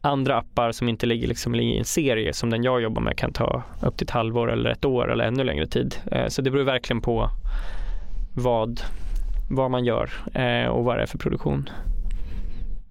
andra 0.00 0.36
appar 0.36 0.72
som 0.72 0.88
inte 0.88 1.06
ligger 1.06 1.28
liksom 1.28 1.54
i 1.54 1.78
en 1.78 1.84
serie 1.84 2.32
som 2.32 2.50
den 2.50 2.62
jag 2.62 2.82
jobbar 2.82 3.02
med 3.02 3.16
kan 3.16 3.32
ta 3.32 3.62
upp 3.82 3.96
till 3.96 4.04
ett 4.04 4.10
halvår 4.10 4.52
eller 4.52 4.70
ett 4.70 4.84
år 4.84 5.12
eller 5.12 5.24
ännu 5.24 5.44
längre 5.44 5.66
tid. 5.66 5.94
Eh, 6.12 6.26
så 6.28 6.42
det 6.42 6.50
beror 6.50 6.64
verkligen 6.64 7.00
på 7.00 7.30
vad, 8.34 8.80
vad 9.50 9.70
man 9.70 9.84
gör 9.84 10.10
eh, 10.34 10.66
och 10.66 10.84
vad 10.84 10.98
det 10.98 11.02
är 11.02 11.06
för 11.06 11.18
produktion. 11.18 11.68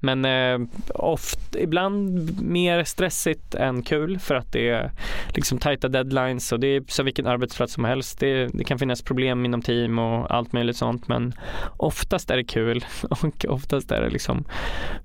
Men 0.03 0.25
eh, 0.25 0.67
oft, 0.95 1.55
ibland 1.55 2.41
mer 2.41 2.83
stressigt 2.83 3.55
än 3.55 3.83
kul 3.83 4.19
för 4.19 4.35
att 4.35 4.51
det 4.51 4.69
är 4.69 4.91
liksom 5.29 5.57
tajta 5.57 5.87
deadlines 5.87 6.51
och 6.51 6.59
det 6.59 6.67
är 6.67 6.83
som 6.87 7.05
vilken 7.05 7.27
arbetsplats 7.27 7.73
som 7.73 7.85
helst. 7.85 8.19
Det, 8.19 8.47
det, 8.47 8.63
kan 8.63 8.79
finnas 8.79 9.01
problem 9.01 9.45
inom 9.45 9.61
team 9.61 9.99
och 9.99 10.35
allt 10.35 10.53
möjligt 10.53 10.77
sånt 10.77 11.07
men 11.07 11.33
oftast 11.77 12.29
är 12.29 12.37
det 12.37 12.43
kul 12.43 12.85
och 13.09 13.45
oftast 13.47 13.91
är 13.91 14.01
det 14.01 14.09
liksom 14.09 14.43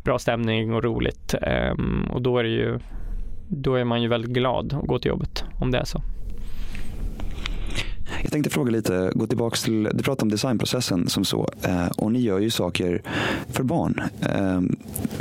bra 0.04 0.18
stämning 0.18 0.74
och 0.74 0.84
roligt 0.84 1.34
eh, 1.42 1.74
och 2.10 2.22
då 2.22 2.38
är 2.38 2.42
det 2.42 2.50
ju 2.50 2.78
då 3.48 3.74
är 3.74 3.84
man 3.84 4.02
ju 4.02 4.08
väldigt 4.08 4.30
glad 4.30 4.72
att 4.72 4.86
gå 4.86 4.98
till 4.98 5.08
jobbet 5.08 5.44
om 5.60 5.70
det 5.70 5.78
är 5.78 5.84
så. 5.84 6.02
Jag 8.26 8.32
tänkte 8.32 8.50
fråga 8.50 8.70
lite, 8.70 9.12
gå 9.14 9.26
tillbaka 9.26 9.56
till, 9.56 9.88
du 9.94 10.02
pratade 10.02 10.22
om 10.22 10.28
designprocessen 10.28 11.08
som 11.08 11.24
så 11.24 11.48
eh, 11.62 11.86
och 11.86 12.12
ni 12.12 12.20
gör 12.20 12.38
ju 12.38 12.50
saker 12.50 13.02
för 13.50 13.62
barn. 13.62 14.00
Eh, 14.22 14.60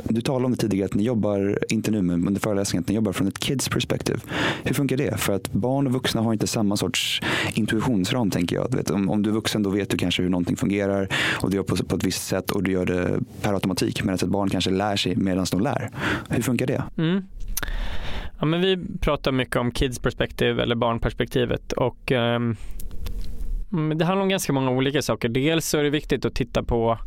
du 0.04 0.22
talade 0.22 0.46
om 0.46 0.52
det 0.52 0.58
tidigare 0.58 0.86
att 0.86 0.94
ni 0.94 1.04
jobbar, 1.04 1.60
inte 1.70 1.92
nu 1.92 2.02
men 2.02 2.28
under 2.28 2.42
föreläsningen, 2.42 2.84
att 2.84 2.90
ni 2.90 2.96
jobbar 2.96 3.12
från 3.12 3.28
ett 3.28 3.40
kids 3.40 3.70
perspektiv. 3.70 4.24
Hur 4.64 4.74
funkar 4.74 4.98
det? 4.98 5.20
För 5.20 5.34
att 5.34 5.54
barn 5.54 5.88
och 5.88 5.94
vuxna 5.94 6.22
har 6.22 6.34
inte 6.34 6.48
samma 6.48 6.78
sorts 6.78 7.22
intuitionsram 7.54 8.32
tänker 8.32 8.56
jag. 8.56 8.72
Du 8.72 8.78
vet, 8.78 8.90
om, 8.90 9.10
om 9.10 9.24
du 9.24 9.30
är 9.30 9.34
vuxen 9.34 9.64
då 9.64 9.70
vet 9.70 9.90
du 9.90 9.98
kanske 9.98 10.24
hur 10.24 10.30
någonting 10.30 10.56
fungerar 10.56 11.10
och 11.42 11.50
du 11.50 11.56
gör 11.56 11.64
på, 11.64 11.76
på 11.76 11.96
ett 11.96 12.04
visst 12.04 12.28
sätt 12.28 12.52
och 12.52 12.64
du 12.64 12.72
gör 12.72 12.86
det 12.86 13.20
per 13.42 13.54
automatik 13.54 14.04
medan 14.04 14.16
ett 14.16 14.24
barn 14.24 14.50
kanske 14.50 14.72
lär 14.72 14.96
sig 14.96 15.16
medan 15.16 15.46
de 15.52 15.62
lär. 15.62 15.90
Hur 16.30 16.42
funkar 16.42 16.68
det? 16.68 16.84
Mm. 16.98 17.24
Ja, 18.40 18.46
men 18.46 18.62
vi 18.62 18.78
pratar 19.02 19.32
mycket 19.32 19.56
om 19.56 19.72
kids 19.72 20.00
perspektiv 20.00 20.60
eller 20.60 20.76
barnperspektivet 20.76 21.72
och 21.72 22.12
um, 22.12 22.56
Mm, 23.76 23.98
det 23.98 24.06
handlar 24.06 24.24
om 24.24 24.30
ganska 24.30 24.54
många 24.54 24.72
olika 24.72 25.02
saker. 25.02 25.30
Dels 25.30 25.68
så 25.68 25.78
är 25.78 25.84
det 25.84 25.90
viktigt 25.90 26.26
att 26.26 26.36
titta 26.36 26.64
på 26.64 26.98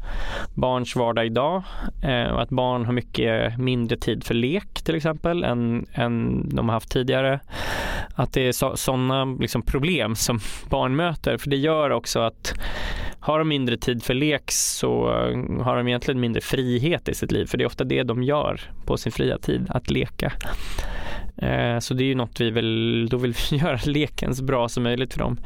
barns 0.55 0.97
vardag 0.97 1.27
idag 1.27 1.63
eh, 2.03 2.33
och 2.33 2.43
att 2.43 2.51
barn 2.51 2.85
har 2.85 2.93
mycket 2.93 3.59
mindre 3.59 3.97
tid 3.97 4.25
för 4.25 4.35
lek 4.35 4.83
till 4.85 4.95
exempel 4.95 5.45
än, 5.45 5.87
än 5.95 6.49
de 6.49 6.69
har 6.69 6.75
haft 6.75 6.91
tidigare. 6.91 7.41
Att 8.15 8.33
det 8.33 8.49
är 8.49 8.77
sådana 8.77 9.25
liksom, 9.25 9.63
problem 9.63 10.17
som 10.17 10.41
barn 10.71 10.97
möter 10.97 11.37
för 11.37 11.51
det 11.51 11.57
gör 11.57 11.91
också 11.91 12.21
att 12.21 12.55
har 13.21 13.39
de 13.39 13.49
mindre 13.49 13.77
tid 13.77 14.03
för 14.03 14.15
lek 14.15 14.51
så 14.51 15.09
eh, 15.09 15.65
har 15.65 15.77
de 15.77 15.89
egentligen 15.89 16.21
mindre 16.21 16.41
frihet 16.41 17.09
i 17.09 17.15
sitt 17.15 17.33
liv 17.33 17.47
för 17.47 17.59
det 17.59 17.65
är 17.65 17.67
ofta 17.67 17.85
det 17.85 18.03
de 18.03 18.23
gör 18.23 18.61
på 18.87 18.97
sin 18.97 19.13
fria 19.13 19.39
tid, 19.39 19.67
att 19.69 19.91
leka. 19.91 20.33
Eh, 21.42 21.78
så 21.78 21.95
det 21.95 22.04
är 22.04 22.07
ju 22.07 22.14
något 22.14 22.40
vi 22.40 22.50
vill, 22.50 23.09
då 23.11 23.16
vill 23.16 23.35
vi 23.50 23.57
göra 23.62 23.78
leken 23.85 24.35
så 24.35 24.45
bra 24.45 24.68
som 24.68 24.83
möjligt 24.83 25.12
för 25.12 25.21
dem. 25.21 25.40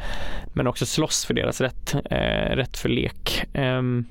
Men 0.52 0.66
också 0.66 0.86
slåss 0.86 1.24
för 1.24 1.34
deras 1.34 1.60
rätt, 1.60 1.94
eh, 2.10 2.56
rätt 2.56 2.76
för 2.76 2.88
lek. 2.88 3.44
Ehm, 3.54 4.04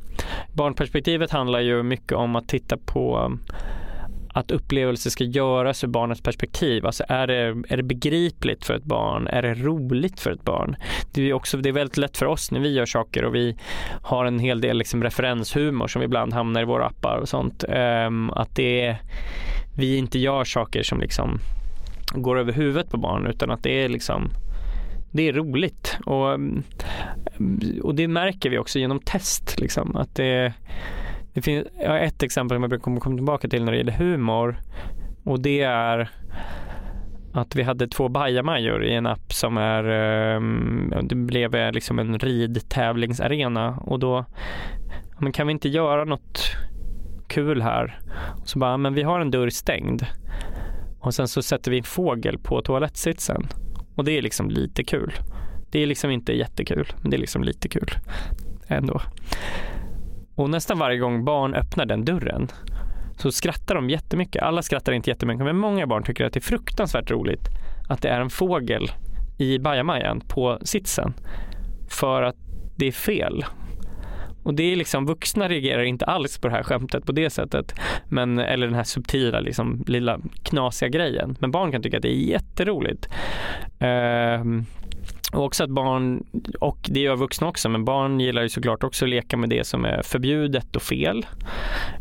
barnperspektivet 0.54 1.32
handlar 1.32 1.60
ju 1.60 1.84
mycket 1.84 2.12
om 2.12 2.36
att 2.36 2.48
titta 2.48 2.78
på 2.78 3.20
um, 3.20 3.40
att 4.34 4.52
upplevelser 4.52 5.10
ska 5.10 5.24
göras 5.24 5.84
ur 5.84 5.88
barnets 5.88 6.22
perspektiv. 6.22 6.86
Alltså 6.86 7.04
är 7.08 7.28
det, 7.28 7.64
är 7.70 7.78
det 7.78 7.84
begripligt 7.84 8.66
för 8.66 8.74
ett 8.74 8.84
barn? 8.84 9.28
Är 9.28 9.42
det 9.42 9.54
roligt 9.54 10.20
för 10.20 10.32
ett 10.32 10.44
barn? 10.44 10.76
Det 11.14 11.30
är, 11.30 11.34
också, 11.34 11.58
det 11.58 11.70
är 11.70 11.74
väldigt 11.74 11.98
lätt 11.98 12.18
för 12.18 12.26
oss 12.26 12.52
när 12.52 12.60
vi 12.60 12.74
gör 12.74 12.86
saker 12.86 13.26
och 13.26 13.36
vi 13.36 13.58
har 14.02 14.26
en 14.26 14.40
hel 14.40 14.62
del 14.62 14.78
liksom 14.78 15.04
referenshumor 15.04 15.88
som 15.88 16.02
ibland 16.02 16.34
hamnar 16.34 16.62
i 16.62 16.66
våra 16.66 16.86
appar 16.86 17.18
och 17.18 17.30
sånt. 17.30 17.64
Ehm, 17.70 18.30
att 18.30 18.56
det 18.56 18.98
vi 19.78 19.98
inte 19.98 20.20
gör 20.20 20.44
saker 20.44 20.84
som 20.84 21.00
liksom 21.00 21.40
går 22.14 22.40
över 22.40 22.54
huvudet 22.54 22.90
på 22.90 22.98
barn 22.98 23.28
utan 23.28 23.52
att 23.52 23.64
det 23.64 23.84
är 23.84 23.90
liksom 23.90 24.30
det 25.12 25.28
är 25.28 25.34
roligt 25.34 25.98
och, 26.06 26.34
mm, 26.34 26.64
och 27.84 27.96
det 27.96 28.08
märker 28.08 28.50
vi 28.50 28.58
också 28.58 28.80
genom 28.80 29.00
test 29.00 29.60
liksom 29.60 29.96
att 29.96 30.16
det, 30.16 30.54
det 31.34 31.42
finns 31.42 31.68
ja, 31.84 31.98
ett 31.98 32.24
exempel 32.24 32.56
som 32.56 32.64
jag 32.64 32.70
brukar 32.70 33.00
komma 33.00 33.16
tillbaka 33.16 33.48
till 33.48 33.64
när 33.64 33.72
det 33.72 33.78
gäller 33.78 33.92
humor 33.92 34.60
och 35.24 35.42
det 35.42 35.62
är 35.62 36.10
att 37.34 37.56
vi 37.56 37.64
hade 37.64 37.88
två 37.88 38.10
bajamajor 38.10 38.86
i 38.86 38.94
en 38.94 39.06
app 39.06 39.34
som 39.34 39.58
är, 39.58 39.84
ehm, 39.84 40.94
det 41.04 41.16
blev 41.16 41.74
liksom 41.74 42.00
en 42.00 42.20
ridtävlingsarena 42.20 43.78
och 43.78 44.00
då, 44.00 44.26
men 45.20 45.32
kan 45.32 45.48
vi 45.48 45.54
inte 45.54 45.70
göra 45.70 46.06
något 46.06 46.56
kul 47.28 47.62
här? 47.62 48.00
Och 48.42 48.50
så 48.50 48.60
bara, 48.60 48.78
men 48.78 48.94
vi 48.94 49.04
har 49.04 49.20
en 49.20 49.32
dörr 49.32 49.50
stängd 49.50 50.06
och 51.02 51.14
sen 51.14 51.28
så 51.28 51.42
sätter 51.42 51.72
vi 51.72 51.78
en 51.78 51.84
fågel 51.84 52.38
på 52.38 52.62
toalettsitsen. 52.62 53.48
Och 53.96 54.06
det 54.06 54.18
är 54.18 54.22
liksom 54.22 54.50
lite 54.50 54.84
kul. 54.84 55.14
Det 55.72 55.80
är 55.80 55.88
liksom 55.88 56.12
inte 56.12 56.34
jättekul, 56.34 56.88
men 57.02 57.12
det 57.12 57.18
är 57.18 57.22
liksom 57.22 57.44
lite 57.44 57.70
kul 57.70 57.90
ändå. 58.68 59.02
Och 60.36 60.50
nästan 60.50 60.80
varje 60.80 60.98
gång 60.98 61.26
barn 61.26 61.54
öppnar 61.54 61.86
den 61.86 62.06
dörren 62.06 62.48
så 63.18 63.32
skrattar 63.32 63.76
de 63.76 63.90
jättemycket. 63.90 64.44
Alla 64.44 64.62
skrattar 64.62 64.92
inte 64.92 65.10
jättemycket, 65.10 65.46
men 65.46 65.58
många 65.58 65.88
barn 65.88 66.04
tycker 66.04 66.26
att 66.26 66.34
det 66.34 66.40
är 66.40 66.42
fruktansvärt 66.42 67.12
roligt 67.12 67.48
att 67.90 68.02
det 68.02 68.10
är 68.10 68.22
en 68.22 68.30
fågel 68.30 68.92
i 69.38 69.60
bajamajan 69.60 70.22
på 70.22 70.60
sitsen. 70.62 71.14
För 71.90 72.24
att 72.24 72.36
det 72.76 72.86
är 72.86 72.92
fel. 72.92 73.46
Och 74.44 74.54
det 74.54 74.64
är 74.64 74.76
liksom, 74.76 75.06
vuxna 75.06 75.50
reagerar 75.50 75.84
inte 75.84 76.06
alls 76.06 76.38
på 76.38 76.48
det 76.48 76.54
här 76.54 76.64
skämtet 76.64 77.06
på 77.06 77.12
det 77.12 77.30
sättet. 77.30 77.76
Men, 78.10 78.40
eller 78.40 78.68
den 78.68 78.76
här 78.76 78.84
subtila, 78.84 79.40
liksom, 79.40 79.84
lilla 79.88 80.20
knasiga 80.44 80.90
grejen. 80.90 81.38
Men 81.40 81.52
barn 81.52 81.72
kan 81.72 81.82
tycka 81.82 81.98
att 81.98 82.04
det 82.04 82.12
är 82.12 82.30
jätteroligt. 82.30 83.08
Uh, 83.82 84.62
och 85.34 85.46
också 85.46 85.64
att 85.64 85.70
barn, 85.70 86.24
och 86.60 86.78
det 86.92 87.00
gör 87.00 87.16
vuxna 87.16 87.48
också, 87.48 87.70
men 87.70 87.86
barn 87.86 88.20
gillar 88.20 88.42
ju 88.42 88.50
såklart 88.50 88.84
också 88.84 89.06
att 89.06 89.10
leka 89.10 89.38
med 89.38 89.50
det 89.50 89.68
som 89.68 89.86
är 89.86 90.02
förbjudet 90.02 90.76
och 90.76 90.82
fel. 90.82 91.26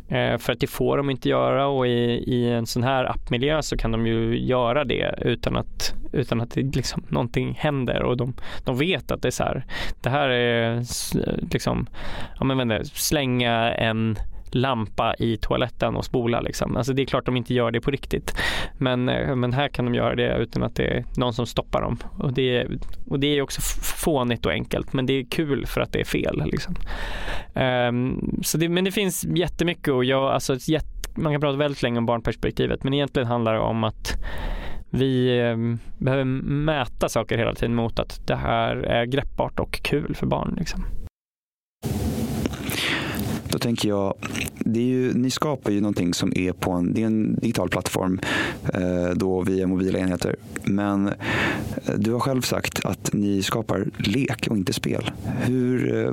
Eh, 0.08 0.38
för 0.38 0.52
att 0.52 0.60
det 0.60 0.66
får 0.66 0.96
de 0.96 1.10
inte 1.10 1.28
göra 1.28 1.66
och 1.66 1.86
i, 1.86 2.24
i 2.26 2.50
en 2.50 2.66
sån 2.66 2.82
här 2.82 3.04
appmiljö 3.04 3.62
så 3.62 3.76
kan 3.76 3.92
de 3.92 4.06
ju 4.06 4.38
göra 4.38 4.84
det 4.84 5.14
utan 5.20 5.56
att, 5.56 5.94
utan 6.12 6.40
att 6.40 6.50
det 6.50 6.76
liksom, 6.76 7.02
någonting 7.08 7.54
händer. 7.58 8.02
Och 8.02 8.16
de, 8.16 8.34
de 8.64 8.78
vet 8.78 9.10
att 9.10 9.22
det 9.22 9.28
är 9.28 9.32
så 9.32 9.44
här, 9.44 9.64
det 10.02 10.10
här 10.10 10.28
är 10.28 10.84
liksom, 11.52 11.86
ja 12.38 12.44
men 12.44 12.58
vänta, 12.58 12.84
slänga 12.84 13.72
en 13.72 14.16
lampa 14.54 15.14
i 15.18 15.36
toaletten 15.36 15.96
och 15.96 16.04
spola 16.04 16.40
liksom. 16.40 16.76
Alltså 16.76 16.92
det 16.92 17.02
är 17.02 17.06
klart 17.06 17.26
de 17.26 17.36
inte 17.36 17.54
gör 17.54 17.70
det 17.70 17.80
på 17.80 17.90
riktigt. 17.90 18.36
Men, 18.78 19.08
eh, 19.08 19.36
men 19.36 19.52
här 19.52 19.68
kan 19.68 19.84
de 19.84 19.94
göra 19.94 20.14
det 20.14 20.36
utan 20.36 20.62
att 20.62 20.76
det 20.76 20.86
är 20.86 21.04
någon 21.16 21.32
som 21.32 21.46
stoppar 21.46 21.82
dem. 21.82 21.98
Och 22.18 22.32
det, 22.32 22.56
är, 22.56 22.78
och 23.06 23.20
det 23.20 23.26
är 23.26 23.42
också 23.42 23.60
fånigt 24.04 24.46
och 24.46 24.52
enkelt 24.52 24.92
men 24.92 25.06
det 25.06 25.12
är 25.12 25.24
kul 25.24 25.66
för 25.66 25.80
att 25.80 25.92
det 25.92 26.00
är 26.00 26.04
fel. 26.04 26.42
Liksom. 26.44 26.74
Um, 27.54 28.40
så 28.42 28.58
det, 28.58 28.68
men 28.68 28.84
det 28.84 28.92
finns 28.92 29.24
jättemycket 29.24 29.88
och 29.88 30.04
jag, 30.04 30.30
alltså, 30.30 30.56
jätt, 30.60 31.16
man 31.16 31.32
kan 31.32 31.40
prata 31.40 31.58
väldigt 31.58 31.82
länge 31.82 31.98
om 31.98 32.06
barnperspektivet 32.06 32.84
men 32.84 32.94
egentligen 32.94 33.28
handlar 33.28 33.54
det 33.54 33.60
om 33.60 33.84
att 33.84 34.16
vi 34.90 35.40
ehm, 35.40 35.78
behöver 35.98 36.24
mäta 36.24 37.08
saker 37.08 37.38
hela 37.38 37.54
tiden 37.54 37.74
mot 37.74 37.98
att 37.98 38.26
det 38.26 38.36
här 38.36 38.76
är 38.76 39.04
greppbart 39.04 39.60
och 39.60 39.82
kul 39.82 40.14
för 40.14 40.26
barn. 40.26 40.54
Liksom. 40.58 40.84
Då 43.50 43.58
tänker 43.58 43.88
jag, 43.88 44.14
det 44.58 44.80
är 44.80 44.84
ju, 44.84 45.14
ni 45.14 45.30
skapar 45.30 45.70
ju 45.70 45.80
någonting 45.80 46.14
som 46.14 46.32
är 46.36 46.52
på 46.52 46.70
en, 46.70 46.94
det 46.94 47.02
är 47.02 47.06
en 47.06 47.34
digital 47.34 47.68
plattform 47.68 48.20
eh, 48.74 49.14
då 49.14 49.40
via 49.40 49.66
mobila 49.66 49.98
enheter. 49.98 50.36
Men 50.64 51.08
eh, 51.08 51.14
du 51.96 52.12
har 52.12 52.20
själv 52.20 52.42
sagt 52.42 52.84
att 52.84 53.12
ni 53.12 53.42
skapar 53.42 53.86
lek 53.98 54.46
och 54.50 54.56
inte 54.56 54.72
spel. 54.72 55.10
Hur, 55.40 56.04
eh, 56.06 56.12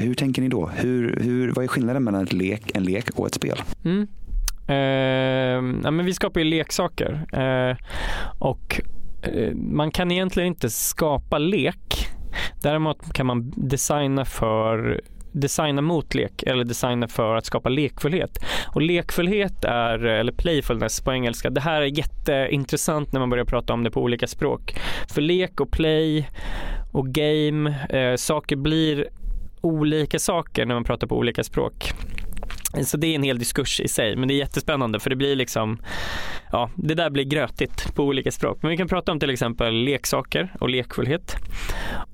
hur 0.00 0.14
tänker 0.14 0.42
ni 0.42 0.48
då? 0.48 0.70
Hur, 0.76 1.16
hur, 1.20 1.52
vad 1.52 1.64
är 1.64 1.68
skillnaden 1.68 2.04
mellan 2.04 2.22
ett 2.22 2.32
lek, 2.32 2.70
en 2.74 2.84
lek 2.84 3.10
och 3.18 3.26
ett 3.26 3.34
spel? 3.34 3.62
Mm. 3.84 4.06
Eh, 4.68 5.80
ja, 5.84 5.90
men 5.90 6.04
vi 6.04 6.14
skapar 6.14 6.40
ju 6.40 6.44
leksaker 6.46 7.26
eh, 7.32 7.76
och 8.38 8.80
eh, 9.22 9.54
man 9.54 9.90
kan 9.90 10.10
egentligen 10.10 10.46
inte 10.46 10.70
skapa 10.70 11.38
lek. 11.38 12.08
Däremot 12.62 13.12
kan 13.12 13.26
man 13.26 13.52
designa 13.56 14.24
för 14.24 15.00
designa 15.32 15.82
mot 15.82 16.14
lek 16.14 16.42
eller 16.42 16.64
designa 16.64 17.08
för 17.08 17.36
att 17.36 17.46
skapa 17.46 17.68
lekfullhet. 17.68 18.38
Och 18.74 18.82
lekfullhet 18.82 19.64
är, 19.64 20.04
eller 20.04 20.32
playfulness 20.32 21.00
på 21.00 21.12
engelska, 21.12 21.50
det 21.50 21.60
här 21.60 21.82
är 21.82 21.98
jätteintressant 21.98 23.12
när 23.12 23.20
man 23.20 23.30
börjar 23.30 23.44
prata 23.44 23.72
om 23.72 23.84
det 23.84 23.90
på 23.90 24.02
olika 24.02 24.26
språk. 24.26 24.76
För 25.08 25.20
lek 25.22 25.60
och 25.60 25.70
play 25.70 26.28
och 26.92 27.06
game, 27.06 27.74
eh, 27.90 28.16
saker 28.16 28.56
blir 28.56 29.08
olika 29.60 30.18
saker 30.18 30.66
när 30.66 30.74
man 30.74 30.84
pratar 30.84 31.06
på 31.06 31.16
olika 31.16 31.44
språk. 31.44 31.92
Så 32.84 32.96
det 32.96 33.06
är 33.06 33.14
en 33.14 33.22
hel 33.22 33.38
diskurs 33.38 33.80
i 33.80 33.88
sig, 33.88 34.16
men 34.16 34.28
det 34.28 34.34
är 34.34 34.36
jättespännande 34.36 35.00
för 35.00 35.10
det 35.10 35.16
blir 35.16 35.36
liksom, 35.36 35.78
ja, 36.52 36.70
det 36.74 36.94
där 36.94 37.10
blir 37.10 37.24
grötigt 37.24 37.94
på 37.94 38.04
olika 38.04 38.30
språk. 38.30 38.58
Men 38.62 38.70
vi 38.70 38.76
kan 38.76 38.88
prata 38.88 39.12
om 39.12 39.20
till 39.20 39.30
exempel 39.30 39.74
leksaker 39.74 40.52
och 40.60 40.68
lekfullhet. 40.68 41.36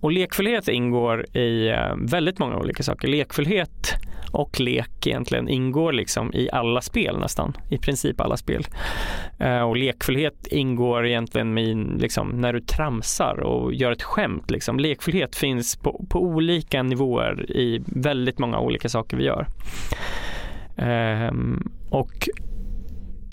Och 0.00 0.12
lekfullhet 0.12 0.68
ingår 0.68 1.36
i 1.36 1.68
eh, 1.68 1.96
väldigt 1.96 2.38
många 2.38 2.56
olika 2.56 2.82
saker. 2.82 3.08
Lekfullhet 3.08 3.94
och 4.32 4.60
lek 4.60 5.06
egentligen 5.06 5.48
ingår 5.48 5.92
liksom 5.92 6.32
i 6.34 6.50
alla 6.52 6.80
spel 6.80 7.18
nästan, 7.18 7.56
i 7.70 7.78
princip 7.78 8.20
alla 8.20 8.36
spel. 8.36 8.66
Eh, 9.38 9.60
och 9.60 9.76
lekfullhet 9.76 10.46
ingår 10.50 11.06
egentligen 11.06 11.58
i 11.58 11.74
liksom, 11.98 12.28
när 12.28 12.52
du 12.52 12.60
tramsar 12.60 13.40
och 13.40 13.74
gör 13.74 13.92
ett 13.92 14.02
skämt. 14.02 14.50
Liksom. 14.50 14.78
Lekfullhet 14.78 15.36
finns 15.36 15.76
på, 15.76 16.04
på 16.10 16.22
olika 16.22 16.82
nivåer 16.82 17.50
i 17.50 17.82
väldigt 17.86 18.38
många 18.38 18.60
olika 18.60 18.88
saker 18.88 19.16
vi 19.16 19.24
gör. 19.24 19.46
Ehm, 20.76 21.72
och 21.90 22.28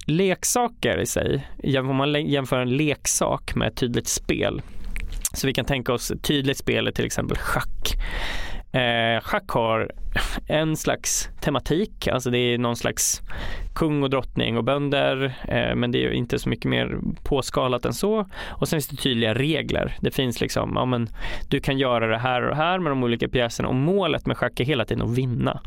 leksaker 0.06 0.98
i 0.98 1.06
sig, 1.06 1.48
om 1.80 1.96
man 1.96 2.30
jämför 2.30 2.60
en 2.60 2.78
leksak 2.78 3.56
med 3.56 3.68
ett 3.68 3.76
tydligt 3.76 4.08
spel. 4.08 4.62
Så 5.34 5.48
vi 5.48 5.54
kan 5.54 5.66
tänka 5.66 5.94
oss 5.94 6.12
ett 6.12 6.24
tydligt 6.24 6.58
spel 6.58 6.88
är 6.88 6.92
till 6.92 7.06
exempel 7.06 7.38
schack. 7.38 7.94
Eh, 8.76 9.22
schack 9.22 9.50
har 9.50 9.92
en 10.48 10.78
slags 10.78 11.30
tematik, 11.42 12.08
alltså 12.08 12.30
det 12.30 12.38
är 12.38 12.58
någon 12.58 12.76
slags 12.76 13.22
kung 13.76 14.04
och 14.04 14.10
drottning 14.10 14.58
och 14.58 14.64
bönder, 14.64 15.36
eh, 15.48 15.76
men 15.76 15.92
det 15.92 16.06
är 16.06 16.12
inte 16.12 16.40
så 16.40 16.50
mycket 16.50 16.66
mer 16.66 16.98
påskalat 17.24 17.86
än 17.86 17.94
så. 17.94 18.26
Och 18.48 18.68
sen 18.68 18.78
finns 18.78 18.88
det 18.88 18.96
tydliga 18.96 19.34
regler. 19.34 19.98
Det 20.02 20.12
finns 20.12 20.42
liksom, 20.42 20.72
ja 20.76 20.86
men 20.86 21.10
du 21.50 21.60
kan 21.60 21.78
göra 21.78 22.08
det 22.08 22.18
här 22.18 22.42
och 22.42 22.50
det 22.50 22.56
här 22.56 22.80
med 22.80 22.92
de 22.92 23.04
olika 23.04 23.28
pjäserna 23.28 23.70
och 23.70 23.76
målet 23.76 24.26
med 24.26 24.38
schack 24.38 24.60
är 24.60 24.66
hela 24.66 24.86
tiden 24.86 25.04
att 25.04 25.18
vinna. 25.18 25.62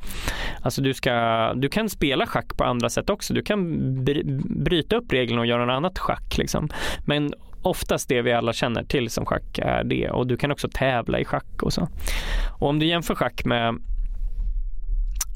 Alltså 0.63 0.83
du 0.83 0.95
ska, 0.95 1.53
du 1.55 1.69
kan 1.69 1.89
spela 1.89 2.27
schack 2.27 2.57
på 2.57 2.65
andra 2.65 2.91
sätt 2.91 3.11
också. 3.11 3.35
Du 3.35 3.43
kan 3.43 3.79
bryta 4.65 4.97
upp 4.97 5.13
reglerna 5.13 5.41
och 5.41 5.47
göra 5.47 5.67
något 5.67 5.77
annat 5.77 5.99
schack 5.99 6.39
liksom. 6.39 6.69
Men 7.07 7.35
oftast 7.63 8.09
det 8.09 8.23
vi 8.23 8.33
alla 8.33 8.53
känner 8.53 8.85
till 8.85 9.11
som 9.11 9.27
schack 9.27 9.59
är 9.59 9.85
det 9.85 10.11
och 10.11 10.27
du 10.27 10.37
kan 10.37 10.51
också 10.51 10.69
tävla 10.69 11.21
i 11.21 11.25
schack 11.25 11.63
och 11.63 11.73
så. 11.73 11.89
Och 12.59 12.69
om 12.69 12.79
du 12.79 12.87
jämför 12.87 13.15
schack 13.15 13.45
med 13.45 13.69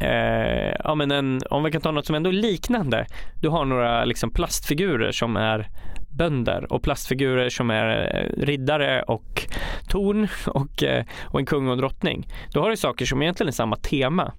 eh, 0.00 0.76
ja, 0.85 0.95
men 0.95 1.11
en, 1.11 1.41
om 1.50 1.62
vi 1.64 1.71
kan 1.71 1.81
ta 1.81 1.91
något 1.91 2.07
som 2.07 2.17
ändå 2.17 2.31
är 2.31 2.35
liknande. 2.35 3.07
Du 3.41 3.49
har 3.49 3.64
några 3.64 4.05
liksom 4.05 4.31
plastfigurer 4.31 5.12
som 5.12 5.37
är 5.37 5.69
bönder 6.11 6.73
och 6.73 6.83
plastfigurer 6.83 7.49
som 7.49 7.71
är 7.71 8.17
eh, 8.17 8.45
riddare 8.45 9.02
och 9.02 9.43
torn 9.88 10.29
och, 10.47 10.83
eh, 10.83 11.05
och 11.25 11.41
en 11.41 11.47
kung 11.47 11.67
och 11.67 11.73
en 11.73 11.79
drottning. 11.79 12.29
Då 12.52 12.61
har 12.61 12.71
du 12.71 12.76
saker 12.76 13.05
som 13.05 13.23
egentligen 13.23 13.49
är 13.49 13.52
samma 13.52 13.76
tema. 13.76 14.33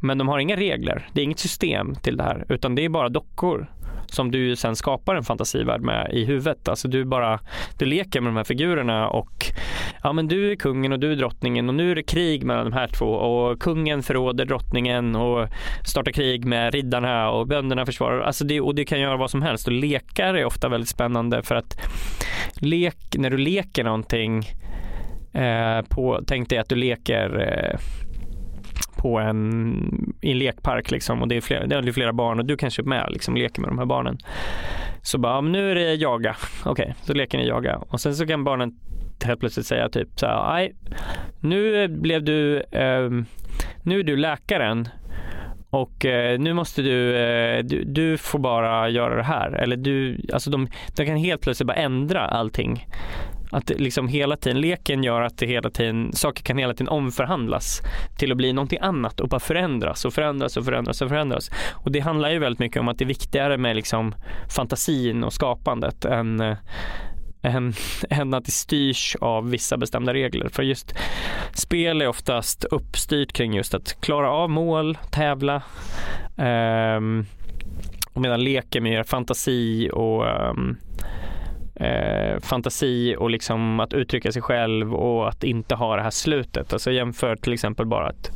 Men 0.00 0.18
de 0.18 0.28
har 0.28 0.38
inga 0.38 0.56
regler. 0.56 1.08
Det 1.12 1.20
är 1.20 1.24
inget 1.24 1.38
system 1.38 1.94
till 1.94 2.16
det 2.16 2.22
här 2.22 2.46
utan 2.48 2.74
det 2.74 2.84
är 2.84 2.88
bara 2.88 3.08
dockor 3.08 3.70
som 4.14 4.30
du 4.30 4.56
sen 4.56 4.76
skapar 4.76 5.14
en 5.14 5.22
fantasivärld 5.22 5.80
med 5.80 6.10
i 6.12 6.24
huvudet. 6.24 6.68
Alltså 6.68 6.88
du 6.88 7.04
bara, 7.04 7.40
du 7.78 7.84
leker 7.84 8.20
med 8.20 8.28
de 8.28 8.36
här 8.36 8.44
figurerna 8.44 9.08
och 9.08 9.46
ja 10.02 10.12
men 10.12 10.28
du 10.28 10.52
är 10.52 10.56
kungen 10.56 10.92
och 10.92 11.00
du 11.00 11.12
är 11.12 11.16
drottningen 11.16 11.68
och 11.68 11.74
nu 11.74 11.90
är 11.90 11.94
det 11.94 12.02
krig 12.02 12.44
mellan 12.44 12.64
de 12.64 12.72
här 12.72 12.86
två 12.86 13.06
och 13.06 13.60
kungen 13.60 14.02
förråder 14.02 14.44
drottningen 14.44 15.16
och 15.16 15.48
startar 15.84 16.12
krig 16.12 16.44
med 16.44 16.74
riddarna 16.74 17.30
och 17.30 17.46
bönderna 17.46 17.86
försvarar. 17.86 18.20
Alltså 18.20 18.44
det, 18.44 18.60
och 18.60 18.74
du 18.74 18.84
kan 18.84 19.00
göra 19.00 19.16
vad 19.16 19.30
som 19.30 19.42
helst 19.42 19.66
och 19.66 19.72
lekar 19.72 20.34
är 20.34 20.44
ofta 20.44 20.68
väldigt 20.68 20.88
spännande 20.88 21.42
för 21.42 21.54
att 21.54 21.76
lek, 22.54 22.96
när 23.14 23.30
du 23.30 23.36
leker 23.36 23.84
någonting 23.84 24.44
eh, 25.32 25.82
på, 25.88 26.20
tänk 26.26 26.48
dig 26.48 26.58
att 26.58 26.68
du 26.68 26.74
leker 26.74 27.40
eh, 27.40 28.03
på 29.04 29.18
en, 29.18 30.14
i 30.20 30.30
en 30.30 30.38
lekpark 30.38 30.90
liksom 30.90 31.22
och 31.22 31.28
det 31.28 31.36
är, 31.36 31.40
flera, 31.40 31.66
det 31.66 31.76
är 31.76 31.92
flera 31.92 32.12
barn 32.12 32.38
och 32.38 32.44
du 32.44 32.56
kanske 32.56 32.82
är 32.82 32.84
med 32.84 33.06
liksom 33.10 33.36
leker 33.36 33.60
med 33.60 33.70
de 33.70 33.78
här 33.78 33.86
barnen. 33.86 34.18
Så 35.02 35.18
bara, 35.18 35.40
nu 35.40 35.70
är 35.70 35.74
det 35.74 35.94
jaga. 35.94 36.36
Okej, 36.64 36.70
okay, 36.70 36.94
så 37.02 37.14
leker 37.14 37.38
ni 37.38 37.46
jaga 37.46 37.76
och 37.76 38.00
sen 38.00 38.14
så 38.14 38.26
kan 38.26 38.44
barnen 38.44 38.74
helt 39.24 39.40
plötsligt 39.40 39.66
säga 39.66 39.88
typ 39.88 40.08
så 40.16 40.26
här, 40.26 40.52
nej, 40.52 40.74
nu 41.40 41.88
blev 41.88 42.24
du, 42.24 42.56
eh, 42.60 43.10
nu 43.82 44.00
är 44.00 44.02
du 44.02 44.16
läkaren 44.16 44.88
och 45.70 46.04
eh, 46.04 46.38
nu 46.38 46.52
måste 46.52 46.82
du, 46.82 47.16
eh, 47.16 47.64
du, 47.64 47.84
du, 47.84 48.18
får 48.18 48.38
bara 48.38 48.88
göra 48.88 49.16
det 49.16 49.22
här. 49.22 49.50
Eller 49.52 49.76
du, 49.76 50.20
alltså 50.32 50.50
de, 50.50 50.68
de 50.96 51.06
kan 51.06 51.16
helt 51.16 51.40
plötsligt 51.40 51.66
bara 51.66 51.76
ändra 51.76 52.20
allting. 52.20 52.86
Att 53.54 53.70
liksom 53.70 54.08
hela 54.08 54.36
tiden, 54.36 54.60
leken 54.60 55.04
gör 55.04 55.22
att 55.22 55.38
det 55.38 55.46
hela 55.46 55.70
tiden, 55.70 56.12
saker 56.12 56.42
kan 56.42 56.58
hela 56.58 56.74
tiden 56.74 56.88
omförhandlas 56.88 57.80
till 58.18 58.30
att 58.30 58.36
bli 58.36 58.52
någonting 58.52 58.78
annat 58.82 59.20
och 59.20 59.28
bara 59.28 59.40
förändras 59.40 60.04
och 60.04 60.14
förändras 60.14 60.56
och 60.56 60.64
förändras 60.64 61.02
och 61.02 61.08
förändras. 61.08 61.50
Och 61.72 61.92
det 61.92 62.00
handlar 62.00 62.30
ju 62.30 62.38
väldigt 62.38 62.58
mycket 62.58 62.80
om 62.80 62.88
att 62.88 62.98
det 62.98 63.04
är 63.04 63.06
viktigare 63.06 63.58
med 63.58 63.76
liksom 63.76 64.14
fantasin 64.56 65.24
och 65.24 65.32
skapandet 65.32 66.04
än 66.04 66.40
eh, 66.40 66.56
än, 67.42 67.72
än 68.10 68.34
att 68.34 68.44
det 68.44 68.50
styrs 68.50 69.16
av 69.20 69.50
vissa 69.50 69.76
bestämda 69.76 70.14
regler. 70.14 70.48
För 70.48 70.62
just 70.62 70.94
spel 71.52 72.02
är 72.02 72.08
oftast 72.08 72.64
uppstyrt 72.64 73.32
kring 73.32 73.54
just 73.54 73.74
att 73.74 74.00
klara 74.00 74.30
av 74.30 74.50
mål, 74.50 74.98
tävla. 75.10 75.62
Um, 76.36 77.26
och 78.12 78.20
medan 78.20 78.44
lek 78.44 78.76
är 78.76 78.80
mer 78.80 79.02
fantasi 79.02 79.90
och 79.92 80.50
um, 80.50 80.76
eh, 81.74 82.40
fantasi 82.40 83.16
och 83.18 83.30
liksom 83.30 83.80
att 83.80 83.92
uttrycka 83.92 84.32
sig 84.32 84.42
själv 84.42 84.94
och 84.94 85.28
att 85.28 85.44
inte 85.44 85.74
ha 85.74 85.96
det 85.96 86.02
här 86.02 86.10
slutet. 86.10 86.72
Alltså 86.72 86.92
jämför 86.92 87.36
till 87.36 87.52
exempel 87.52 87.86
bara 87.86 88.10
ett, 88.10 88.30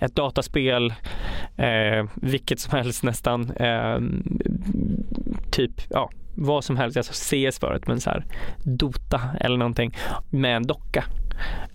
ett 0.00 0.16
dataspel, 0.16 0.94
eh, 1.56 2.06
vilket 2.14 2.60
som 2.60 2.76
helst 2.76 3.02
nästan, 3.02 3.50
eh, 3.50 3.98
typ 5.50 5.72
ja, 5.90 6.10
vad 6.36 6.64
som 6.64 6.76
helst, 6.76 6.96
alltså 6.96 7.12
CS 7.12 7.58
förut, 7.58 7.86
men 7.86 8.00
så 8.00 8.10
här 8.10 8.24
Dota 8.64 9.20
eller 9.40 9.56
någonting 9.56 9.96
med 10.30 10.56
en 10.56 10.66
docka. 10.66 11.04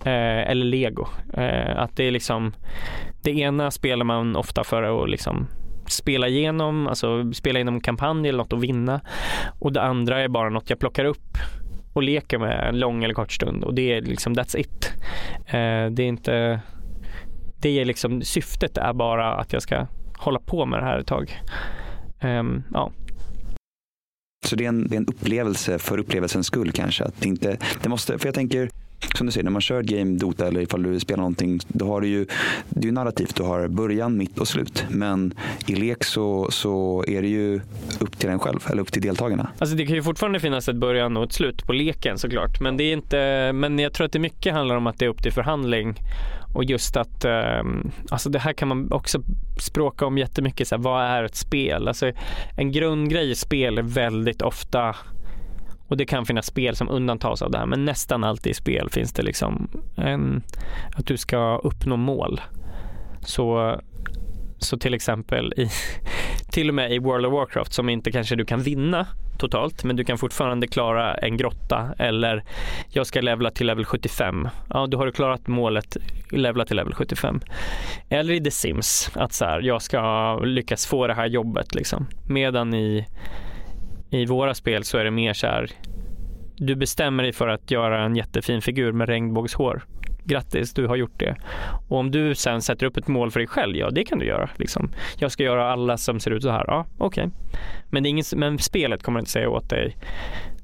Eh, 0.05 0.49
eller 0.51 0.65
lego. 0.65 1.07
Eh, 1.33 1.79
att 1.79 1.95
det 1.95 2.03
är 2.03 2.11
liksom 2.11 2.53
det 3.21 3.31
ena 3.31 3.71
spelar 3.71 4.05
man 4.05 4.35
ofta 4.35 4.63
för 4.63 5.03
att 5.03 5.09
liksom 5.09 5.47
spela 5.89 6.27
igenom, 6.27 6.87
alltså 6.87 7.33
spela 7.33 7.59
igenom 7.59 7.81
kampanj 7.81 8.29
eller 8.29 8.37
något 8.37 8.53
och 8.53 8.63
vinna. 8.63 9.01
Och 9.59 9.73
det 9.73 9.81
andra 9.81 10.21
är 10.21 10.27
bara 10.27 10.49
något 10.49 10.69
jag 10.69 10.79
plockar 10.79 11.05
upp 11.05 11.37
och 11.93 12.03
leker 12.03 12.37
med 12.37 12.69
en 12.69 12.79
lång 12.79 13.03
eller 13.03 13.13
kort 13.13 13.31
stund 13.31 13.63
och 13.63 13.73
det 13.73 13.93
är 13.93 14.01
liksom 14.01 14.35
that's 14.35 14.57
it. 14.57 14.93
Eh, 15.45 15.91
det 15.91 16.03
är 16.03 16.07
inte, 16.07 16.61
det 17.61 17.79
är 17.79 17.85
liksom, 17.85 18.21
syftet 18.21 18.77
är 18.77 18.93
bara 18.93 19.33
att 19.33 19.53
jag 19.53 19.61
ska 19.61 19.87
hålla 20.17 20.39
på 20.39 20.65
med 20.65 20.79
det 20.79 20.85
här 20.85 20.97
ett 20.99 21.07
tag. 21.07 21.41
Eh, 22.19 22.43
ja. 22.73 22.91
Så 24.45 24.55
det 24.55 24.65
är, 24.65 24.69
en, 24.69 24.87
det 24.87 24.95
är 24.95 24.97
en 24.97 25.07
upplevelse 25.07 25.79
för 25.79 25.97
upplevelsens 25.97 26.47
skull 26.47 26.71
kanske? 26.71 27.03
Att 27.03 27.21
det 27.21 27.27
inte, 27.27 27.57
det 27.81 27.89
måste, 27.89 28.17
för 28.17 28.27
jag 28.27 28.35
tänker, 28.35 28.69
som 29.15 29.25
du 29.25 29.31
säger, 29.31 29.43
när 29.43 29.51
man 29.51 29.61
kör 29.61 29.81
game 29.83 30.17
Dota 30.17 30.47
eller 30.47 30.61
ifall 30.61 30.83
du 30.83 30.99
spelar 30.99 31.17
någonting, 31.17 31.59
då 31.67 31.87
har 31.87 32.01
du 32.01 32.07
ju, 32.07 32.25
det 32.69 32.79
är 32.79 32.85
ju 32.85 32.91
narrativt. 32.91 33.35
Du 33.35 33.43
har 33.43 33.67
början, 33.67 34.17
mitt 34.17 34.39
och 34.39 34.47
slut. 34.47 34.85
Men 34.89 35.33
i 35.67 35.75
lek 35.75 36.03
så, 36.03 36.51
så 36.51 37.03
är 37.07 37.21
det 37.21 37.27
ju 37.27 37.61
upp 37.99 38.19
till 38.19 38.29
en 38.29 38.39
själv, 38.39 38.59
eller 38.69 38.81
upp 38.81 38.91
till 38.91 39.01
deltagarna. 39.01 39.49
Alltså 39.59 39.75
det 39.75 39.85
kan 39.85 39.95
ju 39.95 40.03
fortfarande 40.03 40.39
finnas 40.39 40.69
ett 40.69 40.75
början 40.75 41.17
och 41.17 41.23
ett 41.23 41.33
slut 41.33 41.65
på 41.65 41.73
leken 41.73 42.17
såklart. 42.17 42.61
Men, 42.61 42.77
det 42.77 42.83
är 42.83 42.93
inte, 42.93 43.51
men 43.53 43.79
jag 43.79 43.93
tror 43.93 44.05
att 44.05 44.13
det 44.13 44.19
mycket 44.19 44.53
handlar 44.53 44.75
om 44.75 44.87
att 44.87 44.99
det 44.99 45.05
är 45.05 45.09
upp 45.09 45.23
till 45.23 45.33
förhandling. 45.33 45.95
Och 46.53 46.63
just 46.63 46.97
att, 46.97 47.25
ehm, 47.25 47.91
alltså 48.09 48.29
det 48.29 48.39
här 48.39 48.53
kan 48.53 48.67
man 48.67 48.91
också 48.91 49.21
språka 49.59 50.05
om 50.05 50.17
jättemycket. 50.17 50.67
Så 50.67 50.75
här, 50.75 50.83
vad 50.83 51.03
är 51.03 51.23
ett 51.23 51.35
spel? 51.35 51.87
Alltså 51.87 52.11
en 52.57 52.71
grundgrej 52.71 53.31
i 53.31 53.35
spel 53.35 53.77
är 53.77 53.83
väldigt 53.83 54.41
ofta 54.41 54.95
och 55.89 55.97
det 55.97 56.05
kan 56.05 56.25
finnas 56.25 56.45
spel 56.45 56.75
som 56.75 56.89
undantas 56.89 57.41
av 57.41 57.51
det 57.51 57.57
här 57.57 57.65
men 57.65 57.85
nästan 57.85 58.23
alltid 58.23 58.51
i 58.51 58.53
spel 58.53 58.89
finns 58.89 59.13
det 59.13 59.23
liksom 59.23 59.69
en, 59.95 60.43
att 60.95 61.05
du 61.05 61.17
ska 61.17 61.57
uppnå 61.57 61.97
mål. 61.97 62.41
Så, 63.21 63.75
så 64.57 64.77
till 64.77 64.93
exempel 64.93 65.53
i, 65.57 65.69
till 66.51 66.69
och 66.69 66.75
med 66.75 66.91
i 66.91 66.99
World 66.99 67.25
of 67.25 67.33
Warcraft 67.33 67.73
som 67.73 67.89
inte 67.89 68.11
kanske 68.11 68.35
du 68.35 68.45
kan 68.45 68.61
vinna 68.61 69.07
totalt 69.39 69.83
men 69.83 69.95
du 69.95 70.03
kan 70.03 70.17
fortfarande 70.17 70.67
klara 70.67 71.15
en 71.15 71.37
grotta 71.37 71.93
eller 71.97 72.43
jag 72.89 73.07
ska 73.07 73.21
levla 73.21 73.51
till 73.51 73.67
level 73.67 73.85
75. 73.85 74.47
Ja, 74.69 74.87
då 74.87 74.97
har 74.97 75.05
du 75.05 75.11
klarat 75.11 75.47
målet 75.47 75.97
levla 76.31 76.65
till 76.65 76.75
level 76.75 76.93
75. 76.93 77.41
Eller 78.09 78.33
i 78.33 78.43
The 78.43 78.51
Sims 78.51 79.11
att 79.15 79.33
så 79.33 79.45
här, 79.45 79.61
jag 79.61 79.81
ska 79.81 80.35
lyckas 80.39 80.85
få 80.85 81.07
det 81.07 81.13
här 81.13 81.27
jobbet 81.27 81.75
liksom. 81.75 82.07
Medan 82.27 82.73
i 82.73 83.05
i 84.09 84.25
våra 84.25 84.53
spel 84.53 84.83
så 84.83 84.97
är 84.97 85.03
det 85.03 85.11
mer 85.11 85.33
så 85.33 85.47
här, 85.47 85.71
du 86.57 86.75
bestämmer 86.75 87.23
dig 87.23 87.33
för 87.33 87.47
att 87.47 87.71
göra 87.71 88.03
en 88.03 88.15
jättefin 88.15 88.61
figur 88.61 88.91
med 88.91 89.09
regnbågshår. 89.09 89.83
Grattis, 90.23 90.73
du 90.73 90.87
har 90.87 90.95
gjort 90.95 91.19
det. 91.19 91.35
Och 91.87 91.97
om 91.97 92.11
du 92.11 92.35
sen 92.35 92.61
sätter 92.61 92.85
upp 92.85 92.97
ett 92.97 93.07
mål 93.07 93.31
för 93.31 93.39
dig 93.39 93.47
själv, 93.47 93.75
ja 93.75 93.89
det 93.89 94.03
kan 94.03 94.19
du 94.19 94.25
göra. 94.25 94.49
Liksom. 94.55 94.91
Jag 95.17 95.31
ska 95.31 95.43
göra 95.43 95.71
alla 95.71 95.97
som 95.97 96.19
ser 96.19 96.31
ut 96.31 96.43
så 96.43 96.49
här, 96.49 96.65
ja 96.67 96.85
okej. 96.97 97.29
Okay. 97.89 98.11
Men, 98.13 98.23
men 98.35 98.57
spelet 98.57 99.03
kommer 99.03 99.19
inte 99.19 99.31
säga 99.31 99.49
åt 99.49 99.69
dig, 99.69 99.95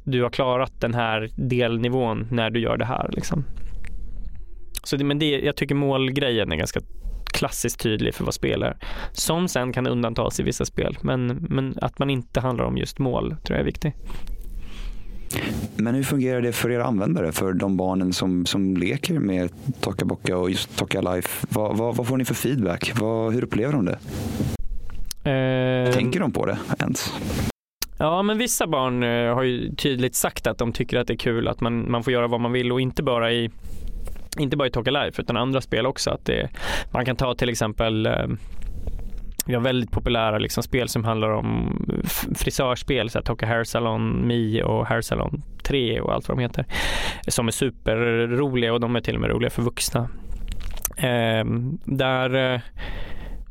du 0.03 0.23
har 0.23 0.29
klarat 0.29 0.81
den 0.81 0.93
här 0.93 1.29
delnivån 1.35 2.27
när 2.31 2.49
du 2.49 2.59
gör 2.59 2.77
det 2.77 2.85
här. 2.85 3.09
Liksom. 3.13 3.45
Så 4.83 4.97
det, 4.97 5.03
men 5.03 5.19
det, 5.19 5.39
jag 5.39 5.55
tycker 5.55 5.75
målgrejen 5.75 6.51
är 6.51 6.55
ganska 6.55 6.79
klassiskt 7.35 7.79
tydlig 7.79 8.15
för 8.15 8.23
vad 8.23 8.33
spel 8.33 8.63
är. 8.63 8.77
Som 9.11 9.47
sen 9.47 9.73
kan 9.73 9.87
undantas 9.87 10.39
i 10.39 10.43
vissa 10.43 10.65
spel, 10.65 10.97
men, 11.01 11.27
men 11.49 11.77
att 11.81 11.99
man 11.99 12.09
inte 12.09 12.39
handlar 12.39 12.65
om 12.65 12.77
just 12.77 12.99
mål 12.99 13.35
tror 13.43 13.57
jag 13.57 13.59
är 13.59 13.65
viktigt. 13.65 13.93
Men 15.75 15.95
hur 15.95 16.03
fungerar 16.03 16.41
det 16.41 16.53
för 16.53 16.71
era 16.71 16.85
användare, 16.85 17.31
för 17.31 17.53
de 17.53 17.77
barnen 17.77 18.13
som, 18.13 18.45
som 18.45 18.77
leker 18.77 19.19
med 19.19 19.49
Toka 19.81 20.05
Boka 20.05 20.37
och 20.37 20.49
just 20.49 20.77
Toka 20.77 21.01
Life? 21.01 21.47
Vad, 21.49 21.77
vad, 21.77 21.95
vad 21.95 22.07
får 22.07 22.17
ni 22.17 22.25
för 22.25 22.33
feedback? 22.33 22.91
Vad, 22.99 23.33
hur 23.33 23.43
upplever 23.43 23.73
de 23.73 23.85
det? 23.85 23.99
Eh, 25.31 25.93
Tänker 25.93 26.19
de 26.19 26.31
på 26.31 26.45
det 26.45 26.57
ens? 26.79 27.13
Ja, 27.97 28.21
men 28.23 28.37
vissa 28.37 28.67
barn 28.67 29.03
eh, 29.03 29.35
har 29.35 29.43
ju 29.43 29.75
tydligt 29.75 30.15
sagt 30.15 30.47
att 30.47 30.57
de 30.57 30.73
tycker 30.73 30.99
att 30.99 31.07
det 31.07 31.13
är 31.13 31.17
kul 31.17 31.47
att 31.47 31.61
man, 31.61 31.91
man 31.91 32.03
får 32.03 32.13
göra 32.13 32.27
vad 32.27 32.41
man 32.41 32.51
vill 32.51 32.71
och 32.71 32.81
inte 32.81 33.03
bara 33.03 33.31
i 33.31 33.49
inte 34.39 34.57
bara 34.57 34.67
i 34.67 34.71
Talk 34.71 34.87
Life 34.87 35.21
utan 35.21 35.37
andra 35.37 35.61
spel 35.61 35.85
också. 35.85 36.11
Att 36.11 36.25
det, 36.25 36.49
man 36.91 37.05
kan 37.05 37.15
ta 37.15 37.35
till 37.35 37.49
exempel 37.49 38.05
eh, 38.05 38.27
vi 39.47 39.53
har 39.53 39.61
väldigt 39.61 39.91
populära 39.91 40.37
liksom, 40.37 40.63
spel 40.63 40.89
som 40.89 41.03
handlar 41.03 41.29
om 41.29 41.79
frisörspel, 42.35 43.09
så 43.09 43.17
här, 43.17 43.23
Toka 43.23 43.45
Hair 43.45 43.63
Salon, 43.63 44.27
Mi 44.27 44.63
och 44.63 44.87
Hair 44.87 45.01
Salon 45.01 45.43
3 45.63 45.99
och 46.01 46.13
allt 46.13 46.27
vad 46.27 46.37
de 46.37 46.41
heter. 46.41 46.65
Som 47.27 47.47
är 47.47 47.51
superroliga 47.51 48.73
och 48.73 48.79
de 48.79 48.95
är 48.95 49.01
till 49.01 49.15
och 49.15 49.21
med 49.21 49.29
roliga 49.29 49.49
för 49.49 49.61
vuxna. 49.61 50.09
Eh, 50.97 51.45
där 51.85 52.53
eh, 52.53 52.61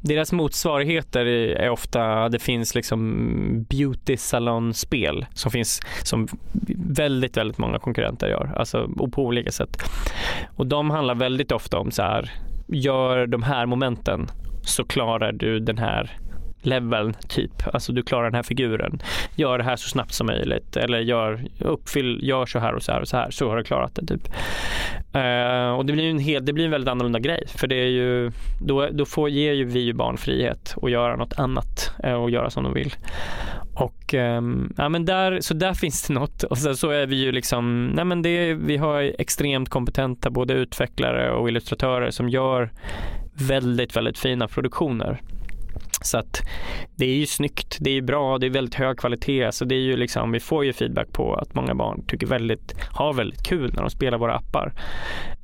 deras 0.05 0.33
motsvarigheter 0.33 1.27
är 1.27 1.71
ofta, 1.71 2.29
det 2.29 2.39
finns 2.39 2.75
liksom 2.75 3.67
beauty 3.71 4.17
salon-spel 4.17 5.27
som 5.35 5.51
finns 5.51 5.81
som 6.03 6.29
väldigt, 6.77 7.37
väldigt 7.37 7.59
många 7.59 7.79
konkurrenter 7.79 8.29
gör, 8.29 8.53
alltså 8.57 8.89
på 9.13 9.25
olika 9.25 9.53
sätt. 9.53 9.77
Och 10.57 10.67
de 10.67 10.91
handlar 10.91 11.15
väldigt 11.15 11.53
ofta 11.53 11.79
om 11.79 11.91
så 11.91 12.03
här, 12.03 12.33
gör 12.69 13.27
de 13.27 13.43
här 13.43 13.67
momenten 13.67 14.27
så 14.63 14.85
klarar 14.85 15.33
du 15.33 15.61
den 15.61 15.79
här 15.79 16.19
leveln 16.67 17.15
typ. 17.29 17.75
Alltså 17.75 17.93
du 17.93 18.03
klarar 18.03 18.25
den 18.25 18.35
här 18.35 18.43
figuren. 18.43 19.03
Gör 19.37 19.59
det 19.59 19.65
här 19.65 19.77
så 19.77 19.89
snabbt 19.89 20.13
som 20.13 20.27
möjligt 20.27 20.77
eller 20.77 20.99
gör, 20.99 21.45
uppfyll, 21.59 22.21
gör 22.23 22.47
så 22.47 22.59
här 22.59 22.75
och 22.75 22.83
så 22.83 22.93
här 22.93 23.01
och 23.01 23.09
så 23.09 23.17
här 23.17 23.31
så 23.31 23.49
har 23.49 23.57
du 23.57 23.65
klarat 23.65 23.95
det 23.95 24.07
typ. 24.07 24.29
Uh, 25.17 25.79
och 25.79 25.87
det 25.87 25.93
blir 25.93 26.11
en 26.11 26.19
hel, 26.19 26.45
det 26.45 26.53
blir 26.53 26.65
en 26.65 26.71
väldigt 26.71 26.89
annorlunda 26.89 27.19
grej 27.19 27.45
för 27.49 27.67
det 27.67 27.77
är 27.77 27.89
ju, 27.89 28.31
då, 28.61 28.89
då 28.93 29.05
får, 29.05 29.29
ger 29.29 29.53
ju 29.53 29.65
vi 29.65 29.81
ju 29.81 29.93
barn 29.93 30.17
frihet 30.17 30.75
att 30.83 30.91
göra 30.91 31.17
något 31.17 31.39
annat 31.39 31.93
uh, 32.07 32.13
och 32.13 32.31
göra 32.31 32.51
som 32.51 32.65
de 32.65 32.75
vill. 32.75 32.95
Och 33.75 34.15
um, 34.15 34.75
ja 34.77 34.89
men 34.89 35.05
där, 35.05 35.41
så 35.41 35.55
där 35.55 35.75
finns 35.85 36.07
det 36.07 36.15
något 36.15 36.43
och 36.43 36.59
sen 36.59 36.77
så 36.77 36.91
är 36.91 37.07
vi 37.07 37.17
ju 37.17 37.33
liksom, 37.33 37.87
nej 37.87 38.05
men 38.05 38.23
det, 38.23 38.55
vi 38.55 38.77
har 38.77 39.13
extremt 39.19 39.69
kompetenta 39.69 40.31
både 40.31 40.55
utvecklare 40.55 41.31
och 41.31 41.49
illustratörer 41.49 42.11
som 42.11 42.29
gör 42.29 42.71
väldigt, 43.35 43.97
väldigt 43.97 44.19
fina 44.19 44.49
produktioner. 44.49 45.21
Så 46.05 46.19
att 46.19 46.43
det 46.97 47.05
är 47.05 47.15
ju 47.15 47.27
snyggt, 47.27 47.79
det 47.81 47.91
är 47.91 48.03
bra, 48.03 48.39
det 48.39 48.47
är 48.47 48.51
väldigt 48.51 48.75
hög 48.75 48.99
kvalitet. 48.99 49.53
Så 49.53 49.65
det 49.65 49.75
är 49.75 49.81
ju 49.81 49.97
liksom, 49.97 50.33
vi 50.33 50.41
får 50.41 50.65
ju 50.65 50.73
feedback 50.73 51.13
på 51.13 51.35
att 51.35 51.55
många 51.55 51.75
barn 51.75 52.05
tycker 52.07 52.27
väldigt, 52.27 52.75
har 52.91 53.13
väldigt 53.13 53.43
kul 53.43 53.73
när 53.75 53.81
de 53.81 53.91
spelar 53.91 54.19
våra 54.19 54.35
appar. 54.35 54.73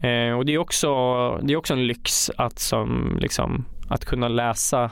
Eh, 0.01 0.33
och 0.33 0.47
det 0.47 0.55
är 0.55 0.59
också, 0.59 0.89
det 1.43 1.53
är 1.53 1.57
också 1.57 1.75
en 1.75 1.87
lyx 1.87 2.31
att, 2.37 2.59
som, 2.59 3.19
liksom, 3.21 3.65
att 3.89 4.05
kunna 4.05 4.29
läsa 4.29 4.91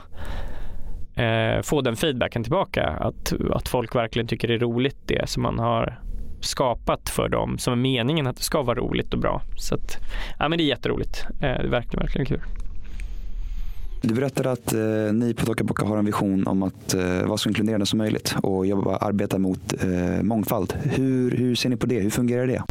eh, 1.15 1.61
få 1.61 1.81
den 1.81 1.95
feedbacken 1.95 2.43
tillbaka. 2.43 2.83
Att, 2.83 3.33
att 3.51 3.67
folk 3.67 3.95
verkligen 3.95 4.27
tycker 4.27 4.47
det 4.47 4.53
är 4.53 4.59
roligt 4.59 4.97
det 5.05 5.29
som 5.29 5.43
man 5.43 5.59
har 5.59 5.99
skapat 6.41 7.09
för 7.09 7.29
dem 7.29 7.57
som 7.57 7.73
är 7.73 7.77
meningen 7.77 8.27
att 8.27 8.37
det 8.37 8.43
ska 8.43 8.61
vara 8.61 8.79
roligt 8.79 9.13
och 9.13 9.19
bra. 9.19 9.41
Så 9.55 9.75
att, 9.75 9.97
ja, 10.39 10.49
men 10.49 10.57
det 10.57 10.63
är 10.63 10.67
jätteroligt. 10.67 11.25
Eh, 11.29 11.39
det 11.39 11.47
är 11.47 11.67
verkligen, 11.67 11.99
verkligen 11.99 12.25
kul. 12.25 12.41
Du 14.01 14.13
berättade 14.13 14.51
att 14.51 14.73
eh, 14.73 15.13
ni 15.13 15.33
på 15.33 15.45
Tokaboka 15.45 15.85
har 15.85 15.97
en 15.97 16.05
vision 16.05 16.47
om 16.47 16.63
att 16.63 16.93
eh, 16.93 17.23
vara 17.25 17.37
så 17.37 17.49
inkluderande 17.49 17.85
som 17.85 17.97
möjligt 17.97 18.35
och 18.43 18.65
jobba, 18.65 18.97
arbeta 18.97 19.37
mot 19.37 19.73
eh, 19.83 20.23
mångfald. 20.23 20.73
Hur, 20.83 21.31
hur 21.31 21.55
ser 21.55 21.69
ni 21.69 21.77
på 21.77 21.85
det? 21.85 21.99
Hur 21.99 22.09
fungerar 22.09 22.47
det? 22.47 22.63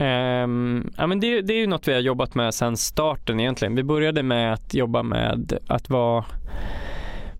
Um, 0.00 0.90
ja, 0.96 1.06
men 1.06 1.20
det, 1.20 1.42
det, 1.42 1.52
är 1.52 1.58
ju 1.58 1.66
något 1.66 1.88
vi 1.88 1.92
har 1.92 2.00
jobbat 2.00 2.34
med 2.34 2.54
sedan 2.54 2.76
starten 2.76 3.40
egentligen. 3.40 3.74
Vi 3.74 3.82
började 3.82 4.22
med 4.22 4.52
att 4.52 4.74
jobba 4.74 5.02
med 5.02 5.58
att 5.66 5.90
vara 5.90 6.24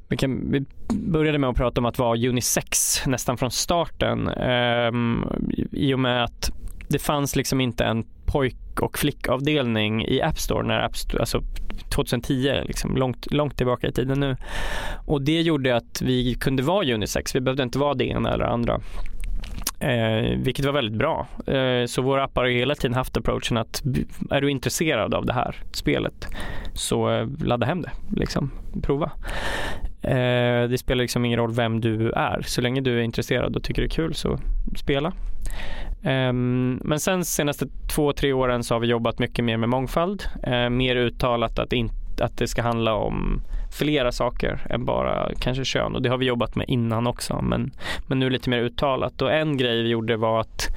vi, 0.09 0.17
kan, 0.17 0.51
vi 0.51 0.65
började 0.89 1.39
med 1.39 1.51
att 1.51 1.57
prata 1.57 1.81
om 1.81 1.87
att 1.87 1.99
vara 1.99 2.29
unisex 2.29 3.03
nästan 3.07 3.37
från 3.37 3.51
starten 3.51 4.29
um, 4.29 5.27
i 5.73 5.95
och 5.95 5.99
med 5.99 6.25
att 6.25 6.53
det 6.89 6.99
fanns 6.99 7.37
liksom 7.37 7.61
inte 7.61 7.85
en 7.85 8.05
pojk 8.33 8.81
och 8.81 8.99
flickavdelning 8.99 10.05
i 10.05 10.23
App 10.23 10.39
Store 10.39 10.67
när 10.67 10.81
App 10.81 10.97
Store, 10.97 11.21
alltså 11.21 11.43
2010, 11.95 12.63
liksom 12.65 12.97
långt, 12.97 13.33
långt 13.33 13.57
tillbaka 13.57 13.87
i 13.87 13.93
tiden 13.93 14.21
nu. 14.21 14.37
Och 15.07 15.23
det 15.23 15.41
gjorde 15.41 15.77
att 15.77 16.03
vi 16.03 16.35
kunde 16.35 16.63
vara 16.63 16.95
unisex. 16.95 17.35
Vi 17.35 17.41
behövde 17.41 17.63
inte 17.63 17.79
vara 17.79 17.95
det 17.95 18.05
ena 18.05 18.33
eller 18.33 18.45
andra. 18.45 18.81
Eh, 19.81 20.39
vilket 20.39 20.65
var 20.65 20.73
väldigt 20.73 20.99
bra. 20.99 21.27
Eh, 21.47 21.87
så 21.87 22.03
våra 22.03 22.25
appar 22.25 22.43
har 22.43 22.51
hela 22.51 22.75
tiden 22.75 22.95
haft 22.95 23.17
approachen 23.17 23.57
att 23.57 23.83
är 24.31 24.41
du 24.41 24.51
intresserad 24.51 25.15
av 25.15 25.27
det 25.27 25.33
här 25.33 25.57
spelet 25.73 26.27
så 26.75 27.11
eh, 27.11 27.29
ladda 27.39 27.67
hem 27.67 27.83
det. 27.83 27.91
Liksom. 28.17 28.51
Prova. 28.83 29.11
Eh, 30.03 30.69
det 30.69 30.79
spelar 30.79 31.03
liksom 31.03 31.25
ingen 31.25 31.39
roll 31.39 31.53
vem 31.53 31.81
du 31.81 32.11
är. 32.11 32.43
Så 32.43 32.61
länge 32.61 32.81
du 32.81 32.99
är 32.99 33.03
intresserad 33.03 33.57
och 33.57 33.63
tycker 33.63 33.83
det 33.83 33.87
är 33.87 33.97
kul 33.97 34.15
så 34.15 34.39
spela. 34.77 35.13
Ehm, 36.03 36.81
men 36.85 37.01
sen 37.01 37.25
senaste 37.25 37.67
två, 37.95 38.13
tre 38.13 38.33
åren 38.33 38.65
så 38.65 38.75
har 38.75 38.81
vi 38.81 38.87
jobbat 38.87 39.19
mycket 39.19 39.45
mer 39.45 39.57
med 39.57 39.69
mångfald. 39.69 40.25
Eh, 40.43 40.69
mer 40.69 40.97
uttalat 40.97 41.59
att, 41.59 41.73
in, 41.73 41.91
att 42.21 42.39
det 42.39 42.49
ska 42.49 42.63
handla 42.63 42.95
om 42.95 43.43
flera 43.73 44.13
saker 44.13 44.61
än 44.71 44.85
bara 44.85 45.31
kanske 45.41 45.65
kön 45.65 45.95
och 45.95 46.03
det 46.03 46.09
har 46.09 46.19
vi 46.19 46.27
jobbat 46.27 46.57
med 46.57 46.69
innan 46.69 47.07
också 47.07 47.43
men, 47.43 47.71
men 48.07 48.19
nu 48.19 48.31
lite 48.31 48.51
mer 48.51 48.59
uttalat 48.59 49.23
och 49.23 49.33
en 49.33 49.57
grej 49.57 49.83
vi 49.83 49.89
gjorde 49.89 50.17
var 50.17 50.41
att 50.41 50.69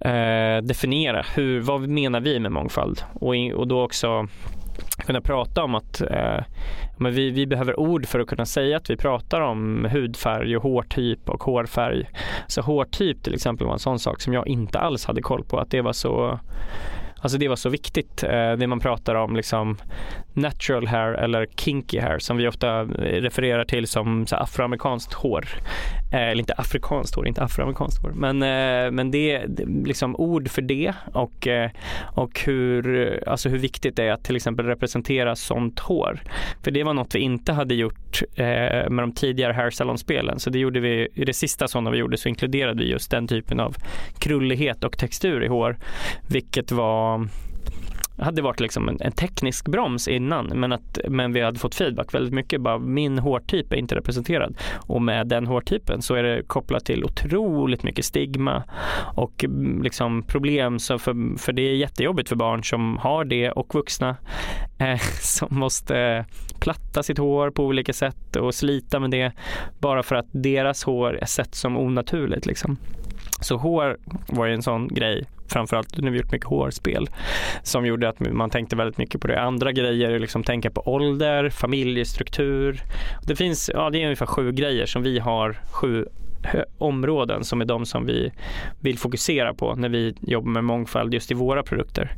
eh, 0.00 0.62
definiera 0.62 1.24
hur, 1.34 1.60
vad 1.60 1.88
menar 1.88 2.20
vi 2.20 2.40
med 2.40 2.52
mångfald 2.52 3.02
och, 3.12 3.36
in, 3.36 3.52
och 3.54 3.68
då 3.68 3.82
också 3.82 4.28
kunna 5.06 5.20
prata 5.20 5.64
om 5.64 5.74
att 5.74 6.00
eh, 6.00 6.44
men 6.96 7.12
vi, 7.12 7.30
vi 7.30 7.46
behöver 7.46 7.80
ord 7.80 8.06
för 8.06 8.20
att 8.20 8.26
kunna 8.26 8.46
säga 8.46 8.76
att 8.76 8.90
vi 8.90 8.96
pratar 8.96 9.40
om 9.40 9.88
hudfärg 9.90 10.56
och 10.56 10.62
hårtyp 10.62 11.28
och 11.28 11.42
hårfärg. 11.42 12.08
Så 12.46 12.62
hårtyp 12.62 13.22
till 13.22 13.34
exempel 13.34 13.66
var 13.66 13.72
en 13.72 13.78
sån 13.78 13.98
sak 13.98 14.20
som 14.20 14.32
jag 14.32 14.48
inte 14.48 14.78
alls 14.78 15.04
hade 15.04 15.22
koll 15.22 15.44
på 15.44 15.58
att 15.58 15.70
det 15.70 15.80
var 15.80 15.92
så 15.92 16.40
Alltså 17.20 17.38
det 17.38 17.48
var 17.48 17.56
så 17.56 17.68
viktigt. 17.68 18.22
Eh, 18.22 18.52
det 18.52 18.66
man 18.66 18.80
pratar 18.80 19.14
om 19.14 19.36
liksom 19.36 19.76
natural 20.32 20.86
hair 20.86 21.12
eller 21.12 21.46
kinky 21.56 22.00
hair 22.00 22.18
som 22.18 22.36
vi 22.36 22.48
ofta 22.48 22.80
eh, 22.80 23.20
refererar 23.20 23.64
till 23.64 23.86
som 23.86 24.26
så 24.26 24.36
afroamerikanskt 24.36 25.12
hår. 25.12 25.48
Eh, 26.12 26.20
eller 26.20 26.38
inte 26.38 26.54
afrikanskt 26.54 27.14
hår, 27.14 27.28
inte 27.28 27.42
afroamerikanskt 27.42 28.02
hår. 28.02 28.12
Men, 28.14 28.38
men 28.94 29.10
det 29.10 29.32
är 29.32 29.48
liksom 29.84 30.16
ord 30.16 30.48
för 30.48 30.62
det 30.62 30.92
och, 31.12 31.48
och 32.14 32.40
hur, 32.40 33.24
alltså 33.28 33.48
hur 33.48 33.58
viktigt 33.58 33.96
det 33.96 34.04
är 34.04 34.12
att 34.12 34.24
till 34.24 34.36
exempel 34.36 34.66
representera 34.66 35.36
sånt 35.36 35.78
hår. 35.78 36.22
För 36.64 36.70
det 36.70 36.84
var 36.84 36.94
något 36.94 37.14
vi 37.14 37.18
inte 37.18 37.52
hade 37.52 37.74
gjort 37.74 38.22
med 38.36 38.98
de 38.98 39.12
tidigare 39.12 39.52
hair 39.52 39.70
salon-spelen. 39.70 40.38
Så 40.38 40.50
det 40.50 40.58
gjorde 40.58 40.80
vi, 40.80 41.08
i 41.14 41.24
det 41.24 41.32
sista 41.32 41.68
sådana 41.68 41.90
vi 41.90 41.98
gjorde 41.98 42.16
så 42.16 42.28
inkluderade 42.28 42.82
vi 42.82 42.90
just 42.90 43.10
den 43.10 43.28
typen 43.28 43.60
av 43.60 43.76
krullighet 44.18 44.84
och 44.84 44.98
textur 44.98 45.44
i 45.44 45.48
hår. 45.48 45.78
Vilket 46.28 46.72
var 46.72 47.09
hade 48.20 48.42
varit 48.42 48.60
liksom 48.60 48.88
en, 48.88 48.96
en, 49.00 49.12
teknisk 49.12 49.68
broms 49.68 50.08
innan 50.08 50.46
men, 50.46 50.72
att, 50.72 50.98
men 51.08 51.32
vi 51.32 51.40
hade 51.40 51.58
fått 51.58 51.74
feedback 51.74 52.14
väldigt 52.14 52.34
mycket. 52.34 52.60
Bara, 52.60 52.78
min 52.78 53.18
hårtyp 53.18 53.72
är 53.72 53.76
inte 53.76 53.94
representerad 53.94 54.56
och 54.86 55.02
med 55.02 55.26
den 55.26 55.46
hårtypen 55.46 56.02
så 56.02 56.14
är 56.14 56.22
det 56.22 56.42
kopplat 56.42 56.84
till 56.84 57.04
otroligt 57.04 57.82
mycket 57.82 58.04
stigma 58.04 58.62
och 59.14 59.44
mm, 59.44 59.82
liksom 59.82 60.22
problem. 60.22 60.78
Så 60.78 60.98
för, 60.98 61.38
för 61.38 61.52
det 61.52 61.62
är 61.62 61.74
jättejobbigt 61.74 62.28
för 62.28 62.36
barn 62.36 62.64
som 62.64 62.98
har 62.98 63.24
det 63.24 63.50
och 63.50 63.74
vuxna 63.74 64.16
eh, 64.78 65.00
som 65.20 65.58
måste 65.58 66.24
platta 66.60 67.02
sitt 67.02 67.18
hår 67.18 67.50
på 67.50 67.64
olika 67.64 67.92
sätt 67.92 68.36
och 68.36 68.54
slita 68.54 69.00
med 69.00 69.10
det 69.10 69.32
bara 69.78 70.02
för 70.02 70.14
att 70.14 70.26
deras 70.32 70.84
hår 70.84 71.18
är 71.20 71.26
sett 71.26 71.54
som 71.54 71.76
onaturligt. 71.76 72.46
Liksom. 72.46 72.76
Så 73.40 73.56
hår 73.56 73.96
var 74.26 74.46
ju 74.46 74.54
en 74.54 74.62
sån 74.62 74.88
grej 74.88 75.24
framförallt 75.50 75.98
när 75.98 76.10
vi 76.10 76.18
gjort 76.18 76.32
mycket 76.32 76.48
hårspel 76.48 77.10
som 77.62 77.86
gjorde 77.86 78.08
att 78.08 78.20
man 78.20 78.50
tänkte 78.50 78.76
väldigt 78.76 78.98
mycket 78.98 79.20
på 79.20 79.26
det. 79.26 79.40
Andra 79.40 79.72
grejer 79.72 80.10
är 80.10 80.18
liksom 80.18 80.44
tänka 80.44 80.70
på 80.70 80.80
ålder, 80.80 81.50
familjestruktur. 81.50 82.82
Det 83.26 83.36
finns, 83.36 83.70
ja 83.74 83.90
det 83.90 83.98
är 83.98 84.04
ungefär 84.04 84.26
sju 84.26 84.52
grejer 84.52 84.86
som 84.86 85.02
vi 85.02 85.18
har, 85.18 85.58
sju 85.70 86.06
eh, 86.52 86.60
områden 86.78 87.44
som 87.44 87.60
är 87.60 87.64
de 87.64 87.86
som 87.86 88.06
vi 88.06 88.32
vill 88.80 88.98
fokusera 88.98 89.54
på 89.54 89.74
när 89.74 89.88
vi 89.88 90.14
jobbar 90.20 90.50
med 90.50 90.64
mångfald 90.64 91.14
just 91.14 91.30
i 91.30 91.34
våra 91.34 91.62
produkter. 91.62 92.12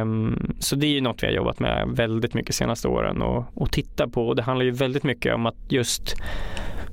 Um, 0.00 0.54
så 0.58 0.76
det 0.76 0.86
är 0.86 0.90
ju 0.90 1.00
något 1.00 1.22
vi 1.22 1.26
har 1.26 1.34
jobbat 1.34 1.60
med 1.60 1.88
väldigt 1.88 2.34
mycket 2.34 2.54
senaste 2.54 2.88
åren 2.88 3.22
och, 3.22 3.44
och 3.54 3.72
titta 3.72 4.08
på 4.08 4.28
och 4.28 4.36
det 4.36 4.42
handlar 4.42 4.64
ju 4.64 4.70
väldigt 4.70 5.04
mycket 5.04 5.34
om 5.34 5.46
att 5.46 5.56
just 5.68 6.16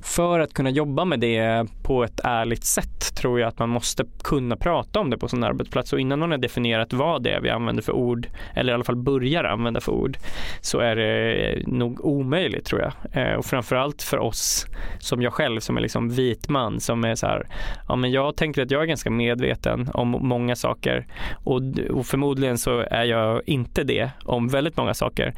för 0.02 0.40
att 0.40 0.54
kunna 0.54 0.70
jobba 0.70 1.04
med 1.04 1.20
det 1.20 1.66
på 1.82 2.04
ett 2.04 2.20
ärligt 2.24 2.64
sätt 2.64 3.14
tror 3.14 3.40
jag 3.40 3.48
att 3.48 3.58
man 3.58 3.68
måste 3.68 4.04
kunna 4.24 4.56
prata 4.56 5.00
om 5.00 5.10
det 5.10 5.18
på 5.18 5.28
sin 5.28 5.44
arbetsplats 5.44 5.92
och 5.92 6.00
innan 6.00 6.18
man 6.18 6.30
har 6.30 6.38
definierat 6.38 6.92
vad 6.92 7.22
det 7.22 7.30
är 7.30 7.40
vi 7.40 7.50
använder 7.50 7.82
för 7.82 7.92
ord 7.92 8.26
eller 8.54 8.72
i 8.72 8.74
alla 8.74 8.84
fall 8.84 8.96
börjar 8.96 9.44
använda 9.44 9.80
för 9.80 9.92
ord 9.92 10.16
så 10.60 10.78
är 10.78 10.96
det 10.96 11.32
eh, 11.34 11.66
nog 11.66 12.04
omöjligt 12.04 12.64
tror 12.64 12.80
jag. 12.80 12.92
Eh, 13.12 13.34
och 13.34 13.44
framförallt 13.44 14.02
för 14.02 14.18
oss 14.18 14.66
som 14.98 15.22
jag 15.22 15.32
själv 15.32 15.60
som 15.60 15.76
är 15.76 15.80
liksom 15.80 16.08
vit 16.10 16.48
man 16.48 16.80
som 16.80 17.04
är 17.04 17.14
så 17.14 17.26
här, 17.26 17.46
ja 17.88 17.96
men 17.96 18.10
jag 18.10 18.36
tänker 18.36 18.62
att 18.62 18.70
jag 18.70 18.82
är 18.82 18.86
ganska 18.86 19.10
medveten 19.10 19.90
om 19.94 20.08
många 20.08 20.56
saker 20.56 21.06
och, 21.44 21.60
och 21.90 22.06
förmodligen 22.06 22.58
så 22.58 22.78
är 22.90 23.04
jag 23.04 23.42
inte 23.46 23.84
det 23.84 24.10
om 24.24 24.48
väldigt 24.48 24.76
många 24.76 24.94
saker. 24.94 25.34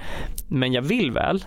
Men 0.48 0.72
jag 0.72 0.82
vill 0.82 1.10
väl. 1.10 1.44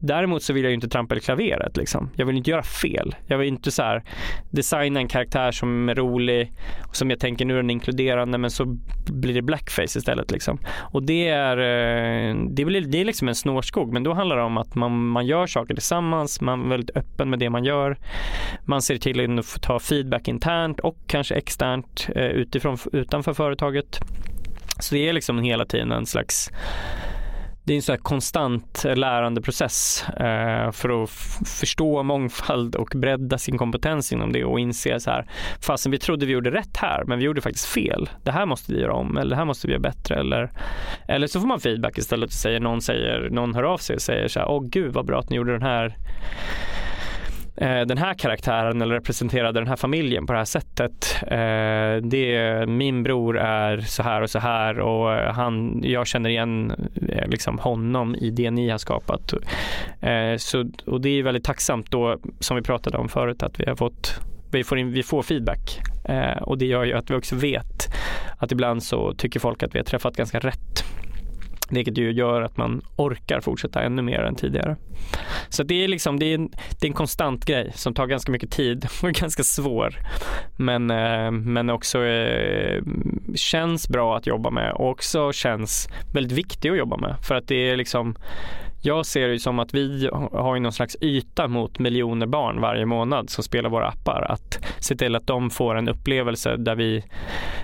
Däremot 0.00 0.42
så 0.42 0.52
vill 0.52 0.62
jag 0.62 0.70
ju 0.70 0.74
inte 0.74 0.88
trampa 0.88 1.16
i 1.16 1.20
klaveret 1.20 1.76
liksom. 1.76 2.10
Jag 2.16 2.26
vill 2.26 2.36
inte 2.36 2.50
göra 2.50 2.62
fel. 2.62 3.14
Jag 3.26 3.38
vill 3.38 3.48
inte 3.48 3.70
så 3.70 3.82
här 3.82 4.02
designa 4.50 5.00
en 5.00 5.08
karaktär 5.08 5.52
som 5.52 5.88
är 5.88 5.94
rolig 5.94 6.52
och 6.88 6.96
som 6.96 7.10
jag 7.10 7.20
tänker 7.20 7.44
nu 7.44 7.54
är 7.54 7.56
den 7.56 7.70
inkluderande 7.70 8.38
men 8.38 8.50
så 8.50 8.64
blir 9.06 9.34
det 9.34 9.42
blackface 9.42 9.98
istället 9.98 10.30
liksom. 10.30 10.58
Och 10.92 11.02
det 11.02 11.28
är, 11.28 11.56
eh, 11.58 12.34
det 12.50 12.64
blir, 12.64 12.80
det 12.80 13.00
är 13.00 13.04
liksom 13.04 13.28
en 13.28 13.34
snårskog 13.34 13.92
men 13.92 14.02
då 14.02 14.14
handlar 14.14 14.36
det 14.36 14.42
om 14.42 14.58
att 14.58 14.74
man, 14.74 15.08
man 15.08 15.26
gör 15.26 15.46
saker 15.46 15.74
tillsammans, 15.74 16.40
man 16.40 16.64
är 16.64 16.68
väldigt 16.68 16.96
öppen 16.96 17.30
med 17.30 17.38
det 17.38 17.50
man 17.50 17.64
gör. 17.64 17.98
Man 18.64 18.82
ser 18.82 18.96
till 18.96 19.38
att 19.38 19.62
ta 19.62 19.78
feedback 19.78 20.28
internt 20.28 20.80
och 20.80 20.96
kanske 21.06 21.34
externt 21.34 22.08
eh, 22.14 22.26
utifrån, 22.26 22.78
utanför 22.92 23.34
företaget. 23.34 24.00
Så 24.80 24.94
det 24.94 25.08
är 25.08 25.12
liksom 25.12 25.38
hela 25.38 25.64
tiden 25.64 25.92
en 25.92 26.06
slags 26.06 26.50
det 27.68 27.74
är 27.74 27.76
en 27.76 27.82
sån 27.82 27.92
här 27.92 28.00
konstant 28.00 28.84
lärandeprocess 28.84 30.04
eh, 30.08 30.70
för 30.70 31.02
att 31.02 31.10
förstå 31.60 32.02
mångfald 32.02 32.74
och 32.74 32.92
bredda 32.94 33.38
sin 33.38 33.58
kompetens 33.58 34.12
inom 34.12 34.32
det 34.32 34.44
och 34.44 34.60
inse 34.60 35.00
så 35.00 35.10
här, 35.10 35.26
fastän 35.60 35.92
vi 35.92 35.98
trodde 35.98 36.26
vi 36.26 36.32
gjorde 36.32 36.50
rätt 36.50 36.76
här, 36.76 37.04
men 37.04 37.18
vi 37.18 37.24
gjorde 37.24 37.40
faktiskt 37.40 37.66
fel. 37.66 38.10
Det 38.22 38.30
här 38.30 38.46
måste 38.46 38.72
vi 38.72 38.80
göra 38.80 38.92
om 38.92 39.16
eller 39.16 39.30
det 39.30 39.36
här 39.36 39.44
måste 39.44 39.66
vi 39.66 39.72
göra 39.72 39.82
bättre 39.82 40.14
eller, 40.14 40.50
eller 41.08 41.26
så 41.26 41.40
får 41.40 41.46
man 41.48 41.60
feedback 41.60 41.98
istället 41.98 42.26
och 42.26 42.32
säger 42.32 42.60
någon 42.60 42.80
säger, 42.80 43.30
någon 43.30 43.54
hör 43.54 43.62
av 43.62 43.78
sig 43.78 43.96
och 43.96 44.02
säger 44.02 44.28
så 44.28 44.40
här, 44.40 44.48
åh 44.48 44.62
gud 44.68 44.92
vad 44.92 45.06
bra 45.06 45.18
att 45.18 45.30
ni 45.30 45.36
gjorde 45.36 45.52
den 45.52 45.62
här 45.62 45.96
Eh, 47.60 47.80
den 47.80 47.98
här 47.98 48.14
karaktären 48.14 48.82
eller 48.82 48.94
representerade 48.94 49.60
den 49.60 49.68
här 49.68 49.76
familjen 49.76 50.26
på 50.26 50.32
det 50.32 50.38
här 50.38 50.44
sättet. 50.44 51.16
Eh, 51.22 52.08
det, 52.08 52.64
min 52.68 53.02
bror 53.02 53.38
är 53.38 53.78
så 53.78 54.02
här 54.02 54.22
och 54.22 54.30
så 54.30 54.38
här 54.38 54.78
och 54.78 55.14
eh, 55.14 55.32
han, 55.32 55.80
jag 55.84 56.06
känner 56.06 56.30
igen 56.30 56.72
liksom 57.26 57.58
honom 57.58 58.14
i 58.14 58.30
det 58.30 58.50
ni 58.50 58.68
har 58.68 58.78
skapat. 58.78 59.34
Så, 60.38 60.70
och 60.86 61.00
det 61.00 61.08
är 61.08 61.22
väldigt 61.22 61.44
tacksamt 61.44 61.90
då, 61.90 62.18
som 62.40 62.56
vi 62.56 62.62
pratade 62.62 62.98
om 62.98 63.08
förut, 63.08 63.42
att 63.42 63.60
vi 63.60 63.64
har 63.66 63.76
fått 63.76 64.20
vi 64.50 64.64
får, 64.64 64.78
in, 64.78 64.92
vi 64.92 65.02
får 65.02 65.22
feedback 65.22 65.80
och 66.40 66.58
det 66.58 66.66
gör 66.66 66.84
ju 66.84 66.92
att 66.92 67.10
vi 67.10 67.14
också 67.14 67.36
vet 67.36 67.94
att 68.38 68.52
ibland 68.52 68.82
så 68.82 69.14
tycker 69.14 69.40
folk 69.40 69.62
att 69.62 69.74
vi 69.74 69.78
har 69.78 69.84
träffat 69.84 70.16
ganska 70.16 70.38
rätt. 70.38 70.84
Vilket 71.70 71.98
ju 71.98 72.12
gör 72.12 72.42
att 72.42 72.56
man 72.56 72.82
orkar 72.96 73.40
fortsätta 73.40 73.82
ännu 73.82 74.02
mer 74.02 74.20
än 74.20 74.34
tidigare. 74.34 74.76
Så 75.48 75.62
det 75.62 75.84
är 75.84 75.88
liksom, 75.88 76.18
det 76.18 76.26
är, 76.26 76.34
en, 76.34 76.48
det 76.48 76.86
är 76.86 76.88
en 76.88 76.94
konstant 76.94 77.44
grej 77.44 77.72
som 77.74 77.94
tar 77.94 78.06
ganska 78.06 78.32
mycket 78.32 78.50
tid 78.50 78.86
och 79.02 79.08
är 79.08 79.12
ganska 79.12 79.42
svår. 79.42 79.94
Men, 80.56 80.90
eh, 80.90 81.30
men 81.30 81.70
också 81.70 82.04
eh, 82.04 82.82
känns 83.34 83.88
bra 83.88 84.16
att 84.16 84.26
jobba 84.26 84.50
med 84.50 84.72
och 84.72 84.90
också 84.90 85.32
känns 85.32 85.88
väldigt 86.14 86.38
viktig 86.38 86.70
att 86.70 86.78
jobba 86.78 86.96
med. 86.96 87.16
För 87.22 87.34
att 87.34 87.48
det 87.48 87.70
är 87.70 87.76
liksom 87.76 88.16
jag 88.82 89.06
ser 89.06 89.28
det 89.28 89.38
som 89.38 89.58
att 89.58 89.74
vi 89.74 90.08
har 90.32 90.58
någon 90.58 90.72
slags 90.72 90.96
yta 91.00 91.48
mot 91.48 91.78
miljoner 91.78 92.26
barn 92.26 92.60
varje 92.60 92.86
månad 92.86 93.30
som 93.30 93.44
spelar 93.44 93.70
våra 93.70 93.88
appar. 93.88 94.26
Att 94.28 94.64
se 94.78 94.96
till 94.96 95.16
att 95.16 95.26
de 95.26 95.50
får 95.50 95.74
en 95.74 95.88
upplevelse 95.88 96.56
där 96.56 96.74
vi 96.74 97.04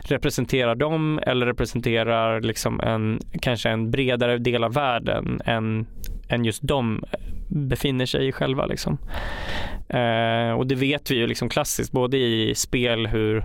representerar 0.03 0.75
dem 0.75 1.20
eller 1.23 1.47
representerar 1.47 2.40
liksom 2.40 2.81
en, 2.81 3.20
kanske 3.40 3.70
en 3.70 3.90
bredare 3.90 4.38
del 4.38 4.64
av 4.64 4.73
världen 4.73 5.40
än, 5.44 5.87
än 6.35 6.44
just 6.44 6.62
de 6.62 7.05
eh, 7.12 7.18
befinner 7.49 8.07
sig 8.07 8.29
i 8.29 8.33
själva. 8.33 8.66
Liksom. 8.66 8.99
Eh, 9.88 10.53
och 10.59 10.66
det 10.66 10.75
vet 10.75 11.11
vi 11.11 11.14
ju 11.14 11.27
liksom 11.27 11.49
klassiskt 11.49 11.92
både 11.92 12.16
i 12.16 12.55
spel 12.55 13.07
hur 13.07 13.44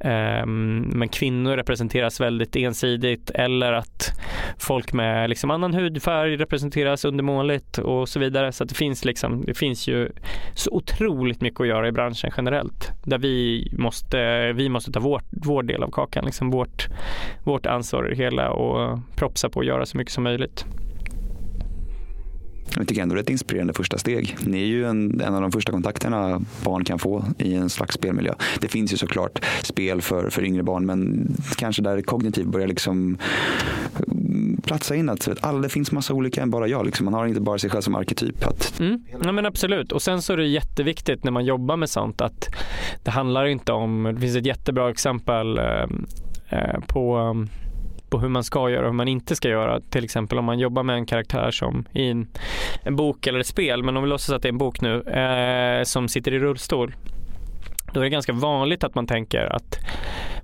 ehm, 0.00 0.78
men 0.78 1.08
kvinnor 1.08 1.56
representeras 1.56 2.20
väldigt 2.20 2.56
ensidigt 2.56 3.30
eller 3.30 3.72
att 3.72 4.10
folk 4.58 4.92
med 4.92 5.28
liksom 5.30 5.50
annan 5.50 5.74
hudfärg 5.74 6.36
representeras 6.36 7.04
undermåligt 7.04 7.78
och 7.78 8.08
så 8.08 8.20
vidare. 8.20 8.52
Så 8.52 8.64
det 8.64 8.74
finns 8.74 9.04
liksom, 9.04 9.44
det 9.44 9.54
finns 9.54 9.88
ju 9.88 10.10
så 10.54 10.70
otroligt 10.70 11.40
mycket 11.40 11.60
att 11.60 11.66
göra 11.66 11.88
i 11.88 11.92
branschen 11.92 12.30
generellt 12.36 12.92
där 13.04 13.18
vi 13.18 13.68
måste, 13.78 14.52
vi 14.52 14.68
måste 14.68 14.92
ta 14.92 15.00
vår, 15.00 15.22
vår 15.30 15.62
del 15.62 15.82
av 15.82 15.90
kakan, 15.90 16.24
liksom 16.24 16.50
vårt, 16.50 16.88
vårt 17.44 17.66
ansvar 17.66 18.06
i 18.06 18.10
det 18.10 18.16
hela 18.16 18.50
och 18.50 18.98
propsa 19.16 19.48
på 19.48 19.60
att 19.60 19.66
göra 19.66 19.86
så 19.86 19.98
mycket 19.98 20.12
som 20.12 20.24
möjligt. 20.24 20.66
Jag 22.76 22.88
tycker 22.88 23.02
ändå 23.02 23.14
det 23.14 23.18
är 23.18 23.22
ett 23.22 23.30
inspirerande 23.30 23.72
första 23.72 23.98
steg. 23.98 24.36
Ni 24.40 24.62
är 24.62 24.66
ju 24.66 24.86
en, 24.86 25.20
en 25.20 25.34
av 25.34 25.40
de 25.40 25.52
första 25.52 25.72
kontakterna 25.72 26.40
barn 26.64 26.84
kan 26.84 26.98
få 26.98 27.24
i 27.38 27.54
en 27.54 27.70
slags 27.70 27.94
spelmiljö. 27.94 28.34
Det 28.60 28.68
finns 28.68 28.92
ju 28.92 28.96
såklart 28.96 29.44
spel 29.62 30.02
för, 30.02 30.30
för 30.30 30.44
yngre 30.44 30.62
barn 30.62 30.86
men 30.86 31.28
kanske 31.56 31.82
där 31.82 32.02
kognitiv 32.02 32.46
börjar 32.46 32.68
liksom 32.68 33.18
mm, 34.06 34.56
platsa 34.62 34.94
in 34.94 35.08
att 35.08 35.28
alla, 35.40 35.58
det 35.58 35.68
finns 35.68 35.92
massa 35.92 36.14
olika 36.14 36.42
än 36.42 36.50
bara 36.50 36.68
jag. 36.68 36.86
Liksom. 36.86 37.04
Man 37.04 37.14
har 37.14 37.26
inte 37.26 37.40
bara 37.40 37.58
sig 37.58 37.70
själv 37.70 37.82
som 37.82 37.94
arketyp. 37.94 38.46
Att... 38.46 38.80
Mm. 38.80 39.04
Ja, 39.22 39.32
men 39.32 39.46
absolut. 39.46 39.92
Och 39.92 40.02
sen 40.02 40.22
så 40.22 40.32
är 40.32 40.36
det 40.36 40.46
jätteviktigt 40.46 41.24
när 41.24 41.30
man 41.30 41.44
jobbar 41.44 41.76
med 41.76 41.90
sånt 41.90 42.20
att 42.20 42.48
det 43.04 43.10
handlar 43.10 43.46
inte 43.46 43.72
om, 43.72 44.12
det 44.14 44.20
finns 44.20 44.36
ett 44.36 44.46
jättebra 44.46 44.90
exempel 44.90 45.58
eh, 45.58 45.86
eh 46.50 46.80
på 46.86 47.34
på 48.10 48.18
hur 48.18 48.28
man 48.28 48.44
ska 48.44 48.70
göra 48.70 48.80
och 48.80 48.86
hur 48.86 48.96
man 48.96 49.08
inte 49.08 49.36
ska 49.36 49.48
göra. 49.48 49.80
Till 49.80 50.04
exempel 50.04 50.38
om 50.38 50.44
man 50.44 50.58
jobbar 50.58 50.82
med 50.82 50.96
en 50.96 51.06
karaktär 51.06 51.50
som 51.50 51.84
i 51.92 52.08
en, 52.08 52.28
en 52.82 52.96
bok 52.96 53.26
eller 53.26 53.38
ett 53.38 53.46
spel, 53.46 53.82
men 53.82 53.96
om 53.96 54.02
vi 54.02 54.08
låtsas 54.08 54.34
att 54.34 54.42
det 54.42 54.48
är 54.48 54.52
en 54.52 54.58
bok 54.58 54.80
nu, 54.80 55.02
eh, 55.02 55.82
som 55.84 56.08
sitter 56.08 56.34
i 56.34 56.38
rullstol. 56.38 56.94
Då 57.92 58.00
är 58.00 58.04
det 58.04 58.10
ganska 58.10 58.32
vanligt 58.32 58.84
att 58.84 58.94
man 58.94 59.06
tänker 59.06 59.56
att 59.56 59.78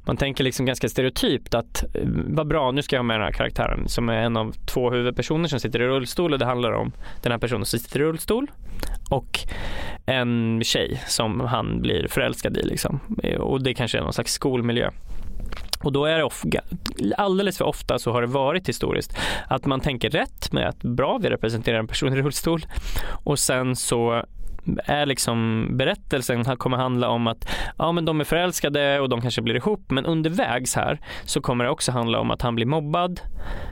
man 0.06 0.16
tänker 0.16 0.44
liksom 0.44 0.66
ganska 0.66 0.88
stereotypt 0.88 1.54
att 1.54 1.84
eh, 1.94 2.08
vad 2.26 2.46
bra, 2.46 2.70
nu 2.70 2.82
ska 2.82 2.96
jag 2.96 3.00
ha 3.00 3.06
med 3.06 3.16
den 3.16 3.24
här 3.24 3.32
karaktären 3.32 3.88
som 3.88 4.08
är 4.08 4.16
en 4.16 4.36
av 4.36 4.52
två 4.52 4.90
huvudpersoner 4.90 5.48
som 5.48 5.60
sitter 5.60 5.82
i 5.82 5.86
rullstol 5.86 6.32
och 6.32 6.38
det 6.38 6.44
handlar 6.44 6.72
om 6.72 6.92
den 7.22 7.32
här 7.32 7.38
personen 7.38 7.66
som 7.66 7.78
sitter 7.78 8.00
i 8.00 8.02
rullstol 8.02 8.50
och 9.10 9.38
en 10.06 10.60
tjej 10.64 11.02
som 11.06 11.40
han 11.40 11.82
blir 11.82 12.08
förälskad 12.08 12.56
i 12.56 12.62
liksom. 12.62 13.00
Eh, 13.22 13.40
och 13.40 13.62
det 13.62 13.74
kanske 13.74 13.98
är 13.98 14.02
någon 14.02 14.12
slags 14.12 14.32
skolmiljö. 14.32 14.90
Och 15.84 15.92
då 15.92 16.04
är 16.04 16.18
det 16.18 16.24
of, 16.24 16.44
alldeles 17.16 17.58
för 17.58 17.64
ofta 17.64 17.98
så 17.98 18.12
har 18.12 18.20
det 18.20 18.26
varit 18.26 18.68
historiskt 18.68 19.18
att 19.48 19.66
man 19.66 19.80
tänker 19.80 20.10
rätt 20.10 20.52
med 20.52 20.68
att 20.68 20.82
bra, 20.82 21.18
vi 21.18 21.30
representerar 21.30 21.78
en 21.78 21.86
person 21.86 22.12
i 22.12 22.16
rullstol. 22.16 22.66
Och 23.24 23.38
sen 23.38 23.76
så 23.76 24.24
är 24.84 25.06
liksom 25.06 25.68
berättelsen 25.70 26.44
kommer 26.44 26.76
handla 26.76 27.08
om 27.08 27.26
att 27.26 27.48
ja, 27.78 27.92
men 27.92 28.04
de 28.04 28.20
är 28.20 28.24
förälskade 28.24 29.00
och 29.00 29.08
de 29.08 29.20
kanske 29.20 29.42
blir 29.42 29.54
ihop. 29.54 29.90
Men 29.90 30.06
undervägs 30.06 30.76
här 30.76 31.00
så 31.24 31.40
kommer 31.40 31.64
det 31.64 31.70
också 31.70 31.92
handla 31.92 32.20
om 32.20 32.30
att 32.30 32.42
han 32.42 32.54
blir 32.54 32.66
mobbad. 32.66 33.20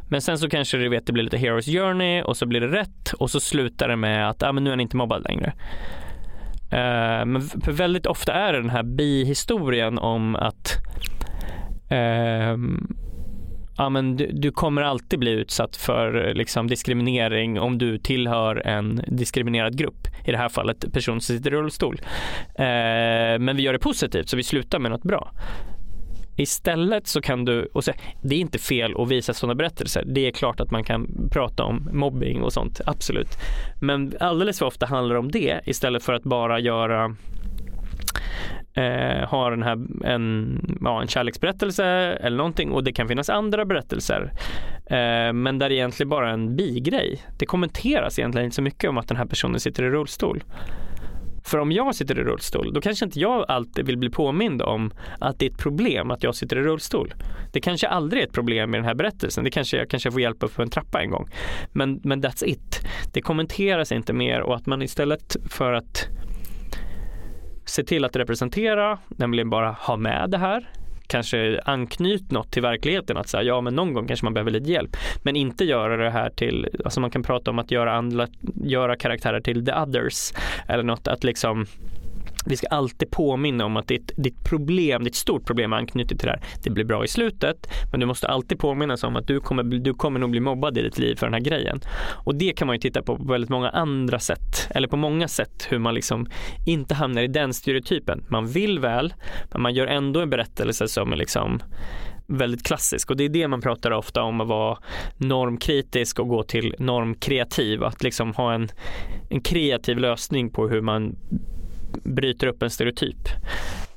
Men 0.08 0.22
sen 0.22 0.38
så 0.38 0.48
kanske 0.48 0.76
du 0.76 0.88
vet 0.88 1.06
det 1.06 1.12
blir 1.12 1.24
lite 1.24 1.38
Heroes 1.38 1.66
Journey 1.66 2.22
och 2.22 2.36
så 2.36 2.46
blir 2.46 2.60
det 2.60 2.68
rätt 2.68 3.12
och 3.12 3.30
så 3.30 3.40
slutar 3.40 3.88
det 3.88 3.96
med 3.96 4.28
att 4.28 4.42
ja, 4.42 4.52
men 4.52 4.64
nu 4.64 4.70
är 4.70 4.72
han 4.72 4.80
inte 4.80 4.96
mobbad 4.96 5.24
längre. 5.24 5.52
Uh, 6.72 7.24
men 7.26 7.50
väldigt 7.66 8.06
ofta 8.06 8.32
är 8.32 8.52
det 8.52 8.58
den 8.58 8.70
här 8.70 8.82
bihistorien 8.82 9.98
om 9.98 10.36
att 10.36 10.78
eh, 11.92 12.56
ja, 13.76 13.88
men 13.88 14.16
du, 14.16 14.30
du, 14.32 14.50
kommer 14.50 14.82
alltid 14.82 15.18
bli 15.18 15.30
utsatt 15.30 15.76
för 15.76 16.34
liksom, 16.34 16.66
diskriminering 16.66 17.60
om 17.60 17.78
du 17.78 17.98
tillhör 17.98 18.66
en 18.66 19.02
diskriminerad 19.06 19.78
grupp. 19.78 20.08
I 20.24 20.30
det 20.30 20.38
här 20.38 20.48
fallet 20.48 20.92
person 20.92 21.20
som 21.20 21.36
sitter 21.36 21.52
i 21.52 21.56
rullstol. 21.56 22.00
Eh, 22.54 22.64
men 23.38 23.56
vi 23.56 23.62
gör 23.62 23.72
det 23.72 23.78
positivt 23.78 24.28
så 24.28 24.36
vi 24.36 24.42
slutar 24.42 24.78
med 24.78 24.90
något 24.90 25.02
bra. 25.02 25.32
Istället 26.36 27.06
så 27.06 27.20
kan 27.20 27.44
du, 27.44 27.64
och 27.72 27.84
så, 27.84 27.92
det 28.22 28.34
är 28.34 28.38
inte 28.38 28.58
fel 28.58 28.94
att 28.96 29.08
visa 29.08 29.34
sådana 29.34 29.54
berättelser. 29.54 30.04
Det 30.06 30.26
är 30.26 30.30
klart 30.30 30.60
att 30.60 30.70
man 30.70 30.84
kan 30.84 31.28
prata 31.30 31.64
om 31.64 31.88
mobbing 31.92 32.42
och 32.42 32.52
sånt, 32.52 32.80
absolut. 32.86 33.38
Men 33.80 34.12
alldeles 34.20 34.58
för 34.58 34.66
ofta 34.66 34.86
handlar 34.86 35.14
det 35.14 35.18
om 35.18 35.30
det 35.30 35.60
istället 35.64 36.02
för 36.02 36.12
att 36.12 36.22
bara 36.22 36.60
göra 36.60 37.16
eh, 38.74 39.28
har 39.28 39.50
den 39.50 39.62
här 39.62 39.78
en, 40.04 40.60
ja, 40.80 41.02
en 41.02 41.08
kärleksberättelse 41.08 41.84
eller 42.20 42.36
någonting 42.36 42.70
och 42.70 42.84
det 42.84 42.92
kan 42.92 43.08
finnas 43.08 43.30
andra 43.30 43.64
berättelser. 43.64 44.32
Eh, 44.86 45.32
men 45.32 45.58
där 45.58 45.68
det 45.68 45.74
egentligen 45.74 46.08
bara 46.08 46.28
är 46.28 46.32
en 46.32 46.56
bigrej. 46.56 47.22
Det 47.38 47.46
kommenteras 47.46 48.18
egentligen 48.18 48.44
inte 48.44 48.56
så 48.56 48.62
mycket 48.62 48.90
om 48.90 48.98
att 48.98 49.08
den 49.08 49.16
här 49.16 49.26
personen 49.26 49.60
sitter 49.60 49.82
i 49.82 49.90
rullstol. 49.90 50.42
För 51.44 51.58
om 51.58 51.72
jag 51.72 51.94
sitter 51.94 52.18
i 52.18 52.22
rullstol, 52.22 52.72
då 52.72 52.80
kanske 52.80 53.04
inte 53.04 53.20
jag 53.20 53.44
alltid 53.48 53.86
vill 53.86 53.98
bli 53.98 54.10
påmind 54.10 54.62
om 54.62 54.92
att 55.20 55.38
det 55.38 55.46
är 55.46 55.50
ett 55.50 55.58
problem 55.58 56.10
att 56.10 56.22
jag 56.22 56.34
sitter 56.34 56.56
i 56.56 56.62
rullstol. 56.62 57.14
Det 57.52 57.60
kanske 57.60 57.88
aldrig 57.88 58.22
är 58.22 58.26
ett 58.26 58.32
problem 58.32 58.74
i 58.74 58.78
den 58.78 58.84
här 58.84 58.94
berättelsen. 58.94 59.44
Det 59.44 59.50
kanske 59.50 59.76
jag 59.76 59.90
kanske 59.90 60.10
får 60.10 60.20
hjälp 60.20 60.42
upp 60.42 60.52
för 60.52 60.62
en 60.62 60.70
trappa 60.70 61.02
en 61.02 61.10
gång. 61.10 61.28
Men, 61.72 62.00
men 62.04 62.22
that's 62.22 62.44
it. 62.44 62.80
Det 63.12 63.20
kommenteras 63.20 63.92
inte 63.92 64.12
mer 64.12 64.40
och 64.40 64.56
att 64.56 64.66
man 64.66 64.82
istället 64.82 65.36
för 65.50 65.72
att 65.72 66.08
se 67.72 67.84
till 67.84 68.04
att 68.04 68.16
representera, 68.16 68.98
nämligen 69.08 69.50
bara 69.50 69.70
ha 69.70 69.96
med 69.96 70.30
det 70.30 70.38
här. 70.38 70.68
Kanske 71.06 71.60
anknyt 71.64 72.30
något 72.30 72.50
till 72.50 72.62
verkligheten 72.62 73.16
att 73.16 73.28
säga 73.28 73.42
ja 73.42 73.60
men 73.60 73.74
någon 73.74 73.94
gång 73.94 74.06
kanske 74.06 74.26
man 74.26 74.34
behöver 74.34 74.50
lite 74.50 74.70
hjälp. 74.70 74.96
Men 75.22 75.36
inte 75.36 75.64
göra 75.64 75.96
det 75.96 76.10
här 76.10 76.30
till, 76.30 76.68
alltså 76.84 77.00
man 77.00 77.10
kan 77.10 77.22
prata 77.22 77.50
om 77.50 77.58
att 77.58 77.70
göra, 77.70 77.92
andra, 77.92 78.26
göra 78.64 78.96
karaktärer 78.96 79.40
till 79.40 79.66
the 79.66 79.72
others 79.72 80.32
eller 80.68 80.82
något 80.82 81.08
att 81.08 81.24
liksom 81.24 81.66
vi 82.46 82.56
ska 82.56 82.66
alltid 82.66 83.10
påminna 83.10 83.64
om 83.64 83.76
att 83.76 83.88
ditt, 83.88 84.12
ditt 84.16 84.44
problem, 84.44 85.04
ditt 85.04 85.14
stort 85.14 85.46
problem 85.46 85.72
är 85.72 85.76
anknutet 85.76 86.18
till 86.18 86.26
det 86.26 86.32
här. 86.32 86.42
Det 86.62 86.70
blir 86.70 86.84
bra 86.84 87.04
i 87.04 87.08
slutet, 87.08 87.66
men 87.90 88.00
du 88.00 88.06
måste 88.06 88.28
alltid 88.28 88.58
påminnas 88.58 89.04
om 89.04 89.16
att 89.16 89.26
du 89.26 89.40
kommer, 89.40 89.62
du 89.62 89.94
kommer 89.94 90.20
nog 90.20 90.30
bli 90.30 90.40
mobbad 90.40 90.78
i 90.78 90.82
ditt 90.82 90.98
liv 90.98 91.16
för 91.16 91.26
den 91.26 91.34
här 91.34 91.40
grejen. 91.40 91.80
Och 92.24 92.34
det 92.34 92.52
kan 92.52 92.66
man 92.66 92.76
ju 92.76 92.80
titta 92.80 93.02
på 93.02 93.12
på 93.16 93.24
väldigt 93.24 93.50
många 93.50 93.70
andra 93.70 94.18
sätt, 94.18 94.68
eller 94.70 94.88
på 94.88 94.96
många 94.96 95.28
sätt 95.28 95.66
hur 95.70 95.78
man 95.78 95.94
liksom 95.94 96.26
inte 96.66 96.94
hamnar 96.94 97.22
i 97.22 97.26
den 97.26 97.54
stereotypen. 97.54 98.24
Man 98.28 98.46
vill 98.46 98.78
väl, 98.78 99.14
men 99.52 99.62
man 99.62 99.74
gör 99.74 99.86
ändå 99.86 100.20
en 100.20 100.30
berättelse 100.30 100.88
som 100.88 101.12
är 101.12 101.16
liksom 101.16 101.62
väldigt 102.26 102.66
klassisk 102.66 103.10
och 103.10 103.16
det 103.16 103.24
är 103.24 103.28
det 103.28 103.48
man 103.48 103.60
pratar 103.60 103.90
ofta 103.90 104.22
om 104.22 104.40
att 104.40 104.48
vara 104.48 104.78
normkritisk 105.16 106.18
och 106.18 106.28
gå 106.28 106.42
till 106.42 106.74
normkreativ, 106.78 107.84
att 107.84 108.02
liksom 108.02 108.34
ha 108.34 108.54
en, 108.54 108.68
en 109.30 109.40
kreativ 109.40 109.98
lösning 109.98 110.50
på 110.50 110.68
hur 110.68 110.80
man 110.80 111.16
bryter 112.04 112.46
upp 112.46 112.62
en 112.62 112.70
stereotyp. 112.70 113.28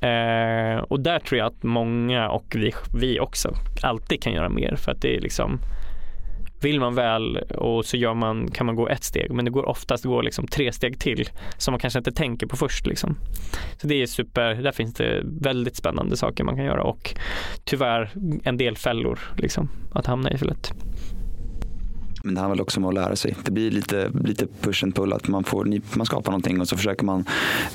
Eh, 0.00 0.78
och 0.78 1.00
där 1.00 1.18
tror 1.18 1.38
jag 1.38 1.46
att 1.46 1.62
många 1.62 2.28
och 2.28 2.56
vi, 2.56 2.72
vi 2.94 3.20
också 3.20 3.54
alltid 3.82 4.22
kan 4.22 4.32
göra 4.32 4.48
mer 4.48 4.76
för 4.76 4.92
att 4.92 5.02
det 5.02 5.16
är 5.16 5.20
liksom 5.20 5.60
vill 6.60 6.80
man 6.80 6.94
väl 6.94 7.36
och 7.36 7.84
så 7.84 7.96
gör 7.96 8.14
man, 8.14 8.50
kan 8.50 8.66
man 8.66 8.76
gå 8.76 8.88
ett 8.88 9.04
steg 9.04 9.30
men 9.32 9.44
det 9.44 9.50
går 9.50 9.68
oftast 9.68 10.04
gå 10.04 10.22
liksom 10.22 10.46
tre 10.46 10.72
steg 10.72 11.00
till 11.00 11.28
som 11.58 11.72
man 11.72 11.80
kanske 11.80 11.98
inte 11.98 12.12
tänker 12.12 12.46
på 12.46 12.56
först. 12.56 12.86
Liksom. 12.86 13.18
Så 13.80 13.86
det 13.86 14.02
är 14.02 14.06
super, 14.06 14.54
där 14.54 14.72
finns 14.72 14.94
det 14.94 15.22
väldigt 15.24 15.76
spännande 15.76 16.16
saker 16.16 16.44
man 16.44 16.56
kan 16.56 16.64
göra 16.64 16.82
och 16.82 17.14
tyvärr 17.64 18.10
en 18.44 18.56
del 18.56 18.76
fällor 18.76 19.18
liksom, 19.36 19.68
att 19.92 20.06
hamna 20.06 20.30
i 20.30 20.38
för 20.38 20.46
lätt. 20.46 20.72
Men 22.26 22.34
det 22.34 22.40
handlar 22.40 22.62
också 22.62 22.80
om 22.80 22.86
att 22.86 22.94
lära 22.94 23.16
sig. 23.16 23.36
Det 23.44 23.50
blir 23.50 23.70
lite, 23.70 24.10
lite 24.24 24.46
push 24.60 24.84
and 24.84 24.94
pull, 24.94 25.12
att 25.12 25.28
man, 25.28 25.44
får, 25.44 25.96
man 25.96 26.06
skapar 26.06 26.32
någonting 26.32 26.60
och 26.60 26.68
så 26.68 26.76
försöker 26.76 27.04
man, 27.04 27.24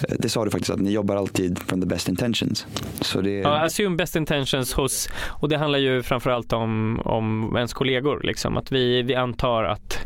eh, 0.10 0.16
det 0.20 0.30
sa 0.30 0.46
du 0.46 0.52
faktiskt, 0.52 0.70
att 0.72 0.80
ni 0.80 0.92
jobbar 0.92 1.16
alltid 1.16 1.60
from 1.60 1.82
the 1.82 1.88
best 1.88 2.10
intentions. 2.10 2.68
Så 3.02 3.22
det... 3.22 3.32
Ja, 3.32 3.66
assume 3.66 3.96
best 3.96 4.16
intentions 4.16 4.74
hos, 4.74 5.10
och 5.28 5.50
det 5.50 5.58
handlar 5.58 5.80
ju 5.80 6.04
framförallt 6.04 6.54
om, 6.54 7.02
om 7.06 7.56
ens 7.56 7.74
kollegor, 7.74 8.22
liksom, 8.24 8.58
att 8.58 8.72
vi, 8.72 9.02
vi 9.02 9.16
antar 9.16 9.64
att 9.64 9.98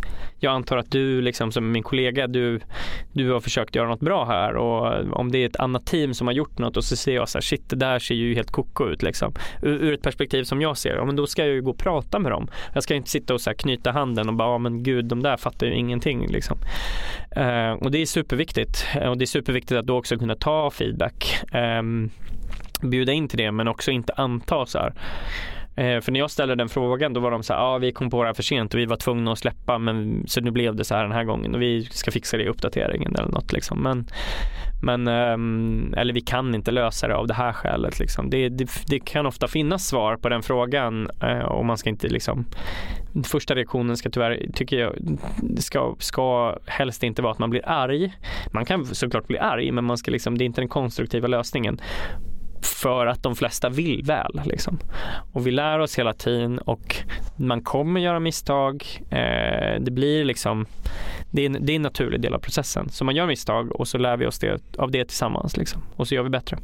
jag 0.45 0.53
antar 0.53 0.77
att 0.77 0.91
du 0.91 1.21
liksom 1.21 1.51
som 1.51 1.71
min 1.71 1.83
kollega, 1.83 2.27
du, 2.27 2.59
du 3.13 3.31
har 3.31 3.39
försökt 3.39 3.75
göra 3.75 3.87
något 3.87 3.99
bra 3.99 4.25
här 4.25 4.55
och 4.55 5.19
om 5.19 5.31
det 5.31 5.37
är 5.37 5.45
ett 5.45 5.55
annat 5.55 5.85
team 5.85 6.13
som 6.13 6.27
har 6.27 6.33
gjort 6.33 6.57
något 6.57 6.77
och 6.77 6.83
så 6.83 6.95
ser 6.95 7.15
jag 7.15 7.29
så 7.29 7.37
här, 7.37 7.41
shit 7.41 7.69
det 7.69 7.75
där 7.75 7.99
ser 7.99 8.15
ju 8.15 8.35
helt 8.35 8.51
koko 8.51 8.89
ut 8.89 9.03
liksom. 9.03 9.33
Ur, 9.61 9.83
ur 9.83 9.93
ett 9.93 10.01
perspektiv 10.01 10.43
som 10.43 10.61
jag 10.61 10.77
ser 10.77 10.95
det, 10.95 11.05
men 11.05 11.15
då 11.15 11.27
ska 11.27 11.45
jag 11.45 11.53
ju 11.53 11.61
gå 11.61 11.71
och 11.71 11.77
prata 11.77 12.19
med 12.19 12.31
dem. 12.31 12.47
Jag 12.73 12.83
ska 12.83 12.95
inte 12.95 13.09
sitta 13.09 13.33
och 13.33 13.41
så 13.41 13.49
här, 13.49 13.55
knyta 13.57 13.91
handen 13.91 14.29
och 14.29 14.35
bara, 14.35 14.49
ja 14.49 14.57
men 14.57 14.83
gud 14.83 15.05
de 15.05 15.23
där 15.23 15.37
fattar 15.37 15.67
ju 15.67 15.73
ingenting 15.73 16.27
liksom. 16.27 16.57
Eh, 17.31 17.71
och 17.71 17.91
det 17.91 18.01
är 18.01 18.05
superviktigt 18.05 18.85
eh, 18.95 19.09
och 19.09 19.17
det 19.17 19.23
är 19.23 19.27
superviktigt 19.27 19.79
att 19.79 19.85
då 19.85 19.97
också 19.97 20.17
kunna 20.17 20.35
ta 20.35 20.71
feedback. 20.71 21.43
Eh, 21.53 21.81
bjuda 22.81 23.11
in 23.11 23.27
till 23.27 23.37
det 23.37 23.51
men 23.51 23.67
också 23.67 23.91
inte 23.91 24.13
anta 24.13 24.65
så 24.65 24.79
här 24.79 24.93
Eh, 25.77 26.01
för 26.01 26.11
när 26.11 26.19
jag 26.19 26.31
ställde 26.31 26.55
den 26.55 26.69
frågan 26.69 27.13
då 27.13 27.19
var 27.19 27.31
de 27.31 27.43
så 27.43 27.53
här, 27.53 27.59
ja 27.59 27.65
ah, 27.65 27.77
vi 27.77 27.91
kom 27.91 28.09
på 28.09 28.21
det 28.21 28.29
här 28.29 28.33
för 28.33 28.43
sent 28.43 28.73
och 28.73 28.79
vi 28.79 28.85
var 28.85 28.97
tvungna 28.97 29.31
att 29.31 29.39
släppa 29.39 29.77
men 29.77 30.23
så 30.27 30.41
nu 30.41 30.51
blev 30.51 30.75
det 30.75 30.83
så 30.83 30.95
här 30.95 31.03
den 31.03 31.11
här 31.11 31.23
gången 31.23 31.55
och 31.55 31.61
vi 31.61 31.85
ska 31.85 32.11
fixa 32.11 32.37
det 32.37 32.43
i 32.43 32.47
uppdateringen 32.47 33.15
eller 33.15 33.31
något 33.31 33.53
liksom. 33.53 33.83
Men, 33.83 34.07
men 34.83 35.07
eh, 35.07 35.99
eller 36.01 36.13
vi 36.13 36.21
kan 36.21 36.55
inte 36.55 36.71
lösa 36.71 37.07
det 37.07 37.15
av 37.15 37.27
det 37.27 37.33
här 37.33 37.53
skälet 37.53 37.99
liksom. 37.99 38.29
Det, 38.29 38.49
det, 38.49 38.69
det 38.87 38.99
kan 38.99 39.25
ofta 39.25 39.47
finnas 39.47 39.87
svar 39.87 40.17
på 40.17 40.29
den 40.29 40.43
frågan 40.43 41.09
eh, 41.21 41.39
och 41.39 41.65
man 41.65 41.77
ska 41.77 41.89
inte 41.89 42.07
liksom 42.07 42.45
Första 43.23 43.55
reaktionen 43.55 43.97
ska 43.97 44.09
tyvärr, 44.09 44.45
tycker 44.53 44.79
jag, 44.79 44.93
ska, 45.57 45.95
ska 45.99 46.57
helst 46.65 47.03
inte 47.03 47.21
vara 47.21 47.31
att 47.31 47.39
man 47.39 47.49
blir 47.49 47.69
arg. 47.69 48.13
Man 48.53 48.65
kan 48.65 48.85
såklart 48.85 49.27
bli 49.27 49.37
arg 49.37 49.71
men 49.71 49.85
man 49.85 49.97
ska 49.97 50.11
liksom, 50.11 50.37
det 50.37 50.43
är 50.43 50.45
inte 50.45 50.61
den 50.61 50.67
konstruktiva 50.67 51.27
lösningen 51.27 51.79
för 52.65 53.05
att 53.05 53.23
de 53.23 53.35
flesta 53.35 53.69
vill 53.69 54.03
väl. 54.03 54.41
Liksom. 54.45 54.79
Och 55.33 55.47
vi 55.47 55.51
lär 55.51 55.79
oss 55.79 55.99
hela 55.99 56.13
tiden 56.13 56.59
och 56.59 56.95
man 57.35 57.61
kommer 57.61 57.99
göra 57.99 58.19
misstag. 58.19 58.85
Eh, 59.09 59.81
det 59.81 59.91
blir 59.91 60.25
liksom, 60.25 60.65
det 61.31 61.45
är, 61.45 61.49
det 61.49 61.73
är 61.73 61.75
en 61.75 61.81
naturlig 61.81 62.21
del 62.21 62.33
av 62.33 62.39
processen. 62.39 62.89
Så 62.89 63.05
man 63.05 63.15
gör 63.15 63.27
misstag 63.27 63.75
och 63.75 63.87
så 63.87 63.97
lär 63.97 64.17
vi 64.17 64.25
oss 64.25 64.39
det, 64.39 64.61
av 64.77 64.91
det 64.91 65.05
tillsammans 65.05 65.57
liksom. 65.57 65.81
och 65.95 66.07
så 66.07 66.15
gör 66.15 66.23
vi 66.23 66.29
bättre. 66.29 66.57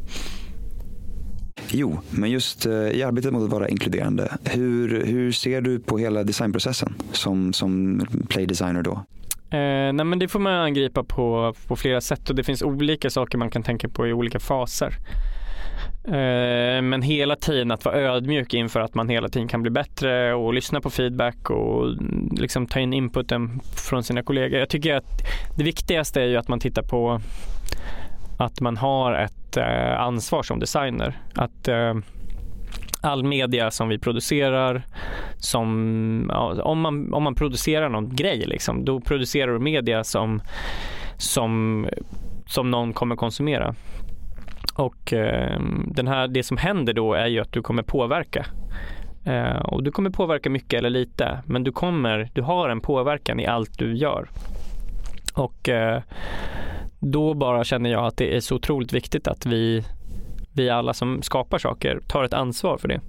Jo, 1.69 1.99
men 2.09 2.31
just 2.31 2.65
eh, 2.65 2.73
i 2.73 3.03
arbetet 3.03 3.33
mot 3.33 3.43
att 3.43 3.49
vara 3.49 3.69
inkluderande, 3.69 4.37
hur, 4.43 5.05
hur 5.05 5.31
ser 5.31 5.61
du 5.61 5.79
på 5.79 5.97
hela 5.97 6.23
designprocessen 6.23 6.93
som, 7.11 7.53
som 7.53 8.01
play 8.29 8.45
designer 8.45 8.81
då? 8.81 8.91
Eh, 9.51 9.93
nej 9.93 10.05
men 10.05 10.19
det 10.19 10.27
får 10.27 10.39
man 10.39 10.53
angripa 10.53 11.03
på, 11.03 11.55
på 11.67 11.75
flera 11.75 12.01
sätt 12.01 12.29
och 12.29 12.35
det 12.35 12.43
finns 12.43 12.61
olika 12.61 13.09
saker 13.09 13.37
man 13.37 13.49
kan 13.49 13.63
tänka 13.63 13.89
på 13.89 14.07
i 14.07 14.13
olika 14.13 14.39
faser. 14.39 14.93
Eh, 16.03 16.81
men 16.81 17.01
hela 17.01 17.35
tiden 17.35 17.71
att 17.71 17.85
vara 17.85 17.95
ödmjuk 17.95 18.53
inför 18.53 18.79
att 18.79 18.95
man 18.95 19.09
hela 19.09 19.29
tiden 19.29 19.47
kan 19.47 19.61
bli 19.61 19.71
bättre 19.71 20.33
och 20.33 20.53
lyssna 20.53 20.81
på 20.81 20.89
feedback 20.89 21.49
och 21.49 21.87
mm, 21.87 22.29
liksom 22.31 22.67
ta 22.67 22.79
in 22.79 22.93
inputen 22.93 23.59
från 23.89 24.03
sina 24.03 24.23
kollegor. 24.23 24.59
Jag 24.59 24.69
tycker 24.69 24.95
att 24.95 25.21
det 25.57 25.63
viktigaste 25.63 26.21
är 26.21 26.25
ju 26.25 26.37
att 26.37 26.47
man 26.47 26.59
tittar 26.59 26.81
på 26.83 27.21
att 28.37 28.61
man 28.61 28.77
har 28.77 29.13
ett 29.13 29.57
eh, 29.57 30.01
ansvar 30.01 30.43
som 30.43 30.59
designer. 30.59 31.21
Att 31.35 31.67
eh, 31.67 31.93
all 33.01 33.23
media 33.23 33.71
som 33.71 33.89
vi 33.89 33.99
producerar, 33.99 34.83
som, 35.37 36.25
ja, 36.29 36.61
om, 36.63 36.81
man, 36.81 37.13
om 37.13 37.23
man 37.23 37.35
producerar 37.35 37.89
någon 37.89 38.15
grej, 38.15 38.45
liksom, 38.45 38.85
då 38.85 38.99
producerar 38.99 39.51
du 39.51 39.59
media 39.59 40.03
som, 40.03 40.41
som, 41.17 41.87
som 42.47 42.71
någon 42.71 42.93
kommer 42.93 43.15
konsumera. 43.15 43.75
Och 44.75 45.13
eh, 45.13 45.59
den 45.87 46.07
här, 46.07 46.27
det 46.27 46.43
som 46.43 46.57
händer 46.57 46.93
då 46.93 47.13
är 47.13 47.27
ju 47.27 47.39
att 47.39 47.51
du 47.51 47.61
kommer 47.61 47.83
påverka. 47.83 48.45
Eh, 49.25 49.61
och 49.61 49.83
du 49.83 49.91
kommer 49.91 50.09
påverka 50.09 50.49
mycket 50.49 50.79
eller 50.79 50.89
lite, 50.89 51.39
men 51.45 51.63
du 51.63 51.71
kommer, 51.71 52.29
du 52.33 52.41
har 52.41 52.69
en 52.69 52.81
påverkan 52.81 53.39
i 53.39 53.47
allt 53.47 53.77
du 53.77 53.97
gör. 53.97 54.29
Och 55.33 55.69
eh, 55.69 56.01
då 56.99 57.33
bara 57.33 57.63
känner 57.63 57.89
jag 57.89 58.05
att 58.05 58.17
det 58.17 58.35
är 58.35 58.39
så 58.39 58.55
otroligt 58.55 58.93
viktigt 58.93 59.27
att 59.27 59.45
vi, 59.45 59.83
vi 60.53 60.69
alla 60.69 60.93
som 60.93 61.21
skapar 61.21 61.57
saker 61.57 61.99
tar 62.07 62.23
ett 62.23 62.33
ansvar 62.33 62.77
för 62.77 62.87
det. 62.87 63.01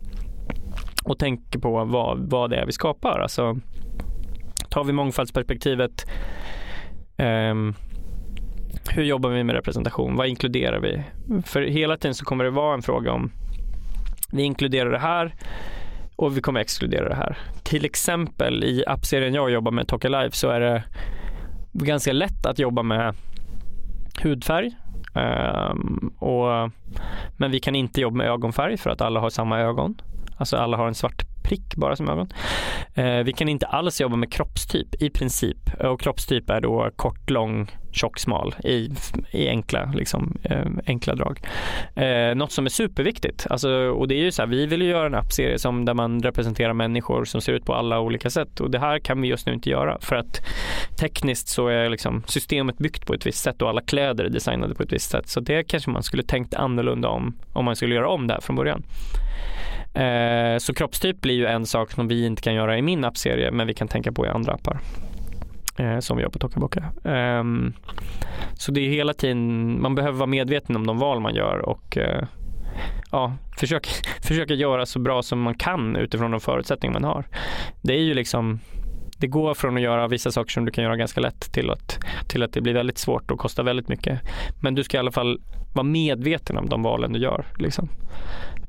Och 1.04 1.18
tänker 1.18 1.58
på 1.58 1.84
vad, 1.84 2.18
vad 2.18 2.50
det 2.50 2.56
är 2.56 2.66
vi 2.66 2.72
skapar. 2.72 3.20
Alltså, 3.20 3.56
tar 4.68 4.84
vi 4.84 4.92
mångfaldsperspektivet 4.92 6.06
um, 7.18 7.74
hur 8.90 9.02
jobbar 9.02 9.30
vi 9.30 9.44
med 9.44 9.54
representation? 9.54 10.16
Vad 10.16 10.26
inkluderar 10.26 10.80
vi? 10.80 11.02
För 11.42 11.62
hela 11.62 11.96
tiden 11.96 12.14
så 12.14 12.24
kommer 12.24 12.44
det 12.44 12.50
vara 12.50 12.74
en 12.74 12.82
fråga 12.82 13.12
om 13.12 13.30
vi 14.32 14.42
inkluderar 14.42 14.90
det 14.90 14.98
här 14.98 15.34
och 16.16 16.36
vi 16.36 16.40
kommer 16.40 16.60
exkludera 16.60 17.08
det 17.08 17.14
här. 17.14 17.38
Till 17.62 17.84
exempel 17.84 18.64
i 18.64 18.84
appserien 18.86 19.34
jag 19.34 19.50
jobbar 19.50 19.72
med, 19.72 19.88
Talk 19.88 20.04
Alive, 20.04 20.30
så 20.30 20.48
är 20.48 20.60
det 20.60 20.84
ganska 21.72 22.12
lätt 22.12 22.46
att 22.46 22.58
jobba 22.58 22.82
med 22.82 23.14
hudfärg. 24.22 24.70
Um, 25.14 26.14
och, 26.18 26.70
men 27.36 27.50
vi 27.50 27.60
kan 27.60 27.74
inte 27.74 28.00
jobba 28.00 28.16
med 28.16 28.26
ögonfärg 28.26 28.76
för 28.76 28.90
att 28.90 29.00
alla 29.00 29.20
har 29.20 29.30
samma 29.30 29.60
ögon. 29.60 30.00
Alltså 30.36 30.56
alla 30.56 30.76
har 30.76 30.88
en 30.88 30.94
svart 30.94 31.31
prick 31.42 31.76
bara 31.76 31.96
som 31.96 32.08
ögon. 32.08 32.28
Eh, 32.94 33.18
vi 33.18 33.32
kan 33.32 33.48
inte 33.48 33.66
alls 33.66 34.00
jobba 34.00 34.16
med 34.16 34.32
kroppstyp 34.32 35.02
i 35.02 35.10
princip. 35.10 35.70
Och 35.80 36.00
kroppstyp 36.00 36.50
är 36.50 36.60
då 36.60 36.90
kort, 36.96 37.30
lång, 37.30 37.70
tjock, 37.92 38.18
smal 38.18 38.54
i, 38.64 38.90
i 39.30 39.48
enkla, 39.48 39.92
liksom, 39.94 40.38
eh, 40.42 40.66
enkla 40.86 41.14
drag. 41.14 41.40
Eh, 41.94 42.34
något 42.34 42.52
som 42.52 42.64
är 42.64 42.70
superviktigt. 42.70 43.46
Alltså, 43.50 43.70
och 43.70 44.08
det 44.08 44.14
är 44.14 44.24
ju 44.24 44.32
så 44.32 44.42
här, 44.42 44.46
vi 44.46 44.66
vill 44.66 44.82
ju 44.82 44.88
göra 44.88 45.06
en 45.06 45.14
appserie 45.14 45.58
som 45.58 45.84
där 45.84 45.94
man 45.94 46.22
representerar 46.22 46.72
människor 46.72 47.24
som 47.24 47.40
ser 47.40 47.52
ut 47.52 47.64
på 47.64 47.74
alla 47.74 48.00
olika 48.00 48.30
sätt 48.30 48.60
och 48.60 48.70
det 48.70 48.78
här 48.78 48.98
kan 48.98 49.22
vi 49.22 49.28
just 49.28 49.46
nu 49.46 49.52
inte 49.52 49.70
göra 49.70 49.98
för 50.00 50.16
att 50.16 50.40
tekniskt 51.00 51.48
så 51.48 51.68
är 51.68 51.88
liksom 51.88 52.22
systemet 52.26 52.78
byggt 52.78 53.06
på 53.06 53.14
ett 53.14 53.26
visst 53.26 53.42
sätt 53.42 53.62
och 53.62 53.68
alla 53.68 53.80
kläder 53.80 54.24
är 54.24 54.28
designade 54.28 54.74
på 54.74 54.82
ett 54.82 54.92
visst 54.92 55.10
sätt. 55.10 55.28
Så 55.28 55.40
det 55.40 55.64
kanske 55.64 55.90
man 55.90 56.02
skulle 56.02 56.22
tänkt 56.22 56.54
annorlunda 56.54 57.08
om 57.08 57.36
om 57.52 57.64
man 57.64 57.76
skulle 57.76 57.94
göra 57.94 58.08
om 58.08 58.26
det 58.26 58.34
här 58.34 58.40
från 58.40 58.56
början. 58.56 58.82
Eh, 59.94 60.58
så 60.58 60.74
kroppstyp 60.74 61.20
blir 61.20 61.34
ju 61.34 61.46
en 61.46 61.66
sak 61.66 61.90
som 61.90 62.08
vi 62.08 62.26
inte 62.26 62.42
kan 62.42 62.54
göra 62.54 62.78
i 62.78 62.82
min 62.82 63.04
appserie 63.04 63.50
men 63.50 63.66
vi 63.66 63.74
kan 63.74 63.88
tänka 63.88 64.12
på 64.12 64.26
i 64.26 64.28
andra 64.28 64.52
appar. 64.52 64.80
eh, 65.78 65.98
som 65.98 66.16
vi 66.16 66.22
gör 66.22 66.30
på 66.30 66.38
Tokaboka. 66.38 66.92
Ehm, 67.04 67.72
så 68.54 68.72
det 68.72 68.80
är 68.80 68.88
hela 68.90 69.14
tiden, 69.14 69.82
man 69.82 69.94
behöver 69.94 70.18
vara 70.18 70.26
medveten 70.26 70.76
om 70.76 70.86
de 70.86 70.98
val 70.98 71.20
man 71.20 71.34
gör 71.34 71.58
och 71.58 71.96
eh, 71.96 72.24
ja, 73.10 73.36
försöka, 73.58 73.90
försöka 74.22 74.54
göra 74.54 74.86
så 74.86 74.98
bra 74.98 75.22
som 75.22 75.40
man 75.42 75.54
kan 75.54 75.96
utifrån 75.96 76.30
de 76.30 76.40
förutsättningar 76.40 76.92
man 77.00 77.04
har. 77.04 77.24
Det 77.82 77.94
är 77.94 78.02
ju 78.02 78.14
liksom 78.14 78.60
det 79.18 79.26
går 79.26 79.54
från 79.54 79.76
att 79.76 79.82
göra 79.82 80.08
vissa 80.08 80.30
saker 80.30 80.50
som 80.50 80.64
du 80.64 80.70
kan 80.72 80.84
göra 80.84 80.96
ganska 80.96 81.20
lätt 81.20 81.52
till 81.52 81.70
att, 81.70 81.98
till 82.28 82.42
att 82.42 82.52
det 82.52 82.60
blir 82.60 82.74
väldigt 82.74 82.98
svårt 82.98 83.30
och 83.30 83.38
kostar 83.38 83.62
väldigt 83.62 83.88
mycket. 83.88 84.20
Men 84.62 84.74
du 84.74 84.84
ska 84.84 84.96
i 84.96 85.00
alla 85.00 85.12
fall 85.12 85.40
vara 85.74 85.84
medveten 85.84 86.56
om 86.56 86.68
de 86.68 86.82
valen 86.82 87.12
du 87.12 87.18
gör. 87.18 87.46
Liksom. 87.58 87.88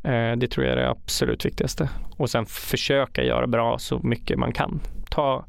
Eh, 0.03 0.37
det 0.37 0.47
tror 0.47 0.65
jag 0.65 0.73
är 0.73 0.81
det 0.81 0.89
absolut 0.89 1.45
viktigaste. 1.45 1.89
Och 2.17 2.29
sen 2.29 2.45
försöka 2.45 3.23
göra 3.23 3.47
bra 3.47 3.77
så 3.77 3.99
mycket 3.99 4.39
man 4.39 4.53
kan. 4.53 4.79
Ta, 5.09 5.45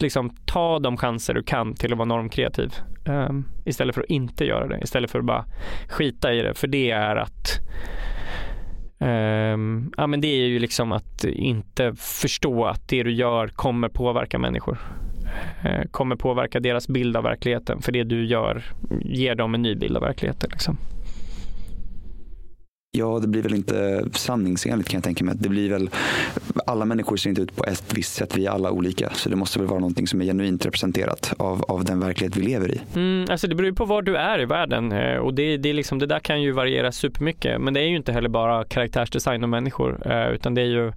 liksom, 0.00 0.36
ta 0.46 0.78
de 0.78 0.96
chanser 0.96 1.34
du 1.34 1.42
kan 1.42 1.74
till 1.74 1.92
att 1.92 1.98
vara 1.98 2.08
normkreativ. 2.08 2.74
Ehm, 3.04 3.44
istället 3.64 3.94
för 3.94 4.02
att 4.02 4.10
inte 4.10 4.44
göra 4.44 4.66
det. 4.66 4.80
Istället 4.82 5.10
för 5.10 5.18
att 5.18 5.24
bara 5.24 5.44
skita 5.88 6.34
i 6.34 6.42
det. 6.42 6.54
För 6.54 6.66
det 6.66 6.90
är 6.90 7.16
att 7.16 7.60
Um, 8.98 9.92
ja, 9.96 10.06
men 10.06 10.20
det 10.20 10.28
är 10.28 10.46
ju 10.46 10.58
liksom 10.58 10.92
att 10.92 11.24
inte 11.24 11.94
förstå 11.96 12.64
att 12.64 12.88
det 12.88 13.02
du 13.02 13.12
gör 13.12 13.48
kommer 13.48 13.88
påverka 13.88 14.38
människor. 14.38 14.78
Uh, 15.64 15.84
kommer 15.90 16.16
påverka 16.16 16.60
deras 16.60 16.88
bild 16.88 17.16
av 17.16 17.22
verkligheten. 17.22 17.82
För 17.82 17.92
det 17.92 18.04
du 18.04 18.24
gör 18.24 18.62
ger 19.00 19.34
dem 19.34 19.54
en 19.54 19.62
ny 19.62 19.74
bild 19.74 19.96
av 19.96 20.02
verkligheten. 20.02 20.50
Liksom. 20.52 20.78
Ja, 22.96 23.18
det 23.18 23.28
blir 23.28 23.42
väl 23.42 23.54
inte 23.54 24.04
sanningsenligt 24.12 24.90
kan 24.90 24.98
jag 24.98 25.04
tänka 25.04 25.24
mig. 25.24 25.34
Det 25.38 25.48
blir 25.48 25.70
väl, 25.70 25.90
alla 26.66 26.84
människor 26.84 27.16
ser 27.16 27.30
inte 27.30 27.42
ut 27.42 27.56
på 27.56 27.64
ett 27.64 27.94
visst 27.94 28.14
sätt, 28.14 28.36
vi 28.36 28.46
är 28.46 28.50
alla 28.50 28.70
olika. 28.70 29.10
Så 29.14 29.28
det 29.28 29.36
måste 29.36 29.58
väl 29.58 29.68
vara 29.68 29.80
någonting 29.80 30.06
som 30.06 30.20
är 30.20 30.24
genuint 30.24 30.66
representerat 30.66 31.32
av, 31.38 31.62
av 31.62 31.84
den 31.84 32.00
verklighet 32.00 32.36
vi 32.36 32.42
lever 32.42 32.70
i. 32.70 32.80
Mm, 32.94 33.26
alltså 33.30 33.46
det 33.46 33.54
beror 33.54 33.68
ju 33.68 33.74
på 33.74 33.84
var 33.84 34.02
du 34.02 34.16
är 34.16 34.40
i 34.40 34.44
världen 34.44 34.92
eh, 34.92 35.16
och 35.16 35.34
det, 35.34 35.56
det, 35.56 35.68
är 35.68 35.74
liksom, 35.74 35.98
det 35.98 36.06
där 36.06 36.18
kan 36.18 36.42
ju 36.42 36.52
variera 36.52 36.92
supermycket. 36.92 37.60
Men 37.60 37.74
det 37.74 37.80
är 37.80 37.88
ju 37.88 37.96
inte 37.96 38.12
heller 38.12 38.28
bara 38.28 38.64
karaktärsdesign 38.64 39.42
och 39.42 39.48
människor 39.48 40.12
eh, 40.12 40.28
utan 40.28 40.54
det 40.54 40.60
är 40.60 40.66
ju, 40.66 40.92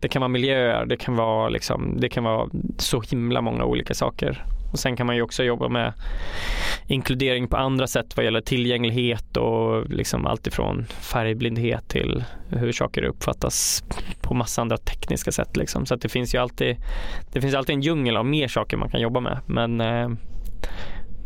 det 0.00 0.08
kan 0.08 0.20
vara 0.20 0.28
miljöer, 0.28 0.86
det 0.86 0.96
kan 0.96 1.16
vara, 1.16 1.48
liksom, 1.48 1.96
det 2.00 2.08
kan 2.08 2.24
vara 2.24 2.48
så 2.78 3.00
himla 3.00 3.40
många 3.40 3.64
olika 3.64 3.94
saker. 3.94 4.44
Och 4.70 4.78
sen 4.78 4.96
kan 4.96 5.06
man 5.06 5.16
ju 5.16 5.22
också 5.22 5.42
jobba 5.42 5.68
med 5.68 5.92
inkludering 6.86 7.48
på 7.48 7.56
andra 7.56 7.86
sätt 7.86 8.16
vad 8.16 8.24
gäller 8.24 8.40
tillgänglighet 8.40 9.36
och 9.36 9.90
liksom 9.90 10.26
allt 10.26 10.46
ifrån 10.46 10.86
färgblindhet 11.00 11.88
till 11.88 12.24
hur 12.48 12.72
saker 12.72 13.02
uppfattas 13.02 13.84
på 14.20 14.34
massa 14.34 14.62
andra 14.62 14.76
tekniska 14.76 15.32
sätt. 15.32 15.56
Liksom. 15.56 15.86
Så 15.86 15.94
att 15.94 16.00
det 16.00 16.08
finns 16.08 16.34
ju 16.34 16.38
alltid, 16.38 16.76
det 17.32 17.40
finns 17.40 17.54
alltid 17.54 17.74
en 17.74 17.82
djungel 17.82 18.16
av 18.16 18.26
mer 18.26 18.48
saker 18.48 18.76
man 18.76 18.90
kan 18.90 19.00
jobba 19.00 19.20
med. 19.20 19.38
Men, 19.46 19.80
eh, 19.80 20.08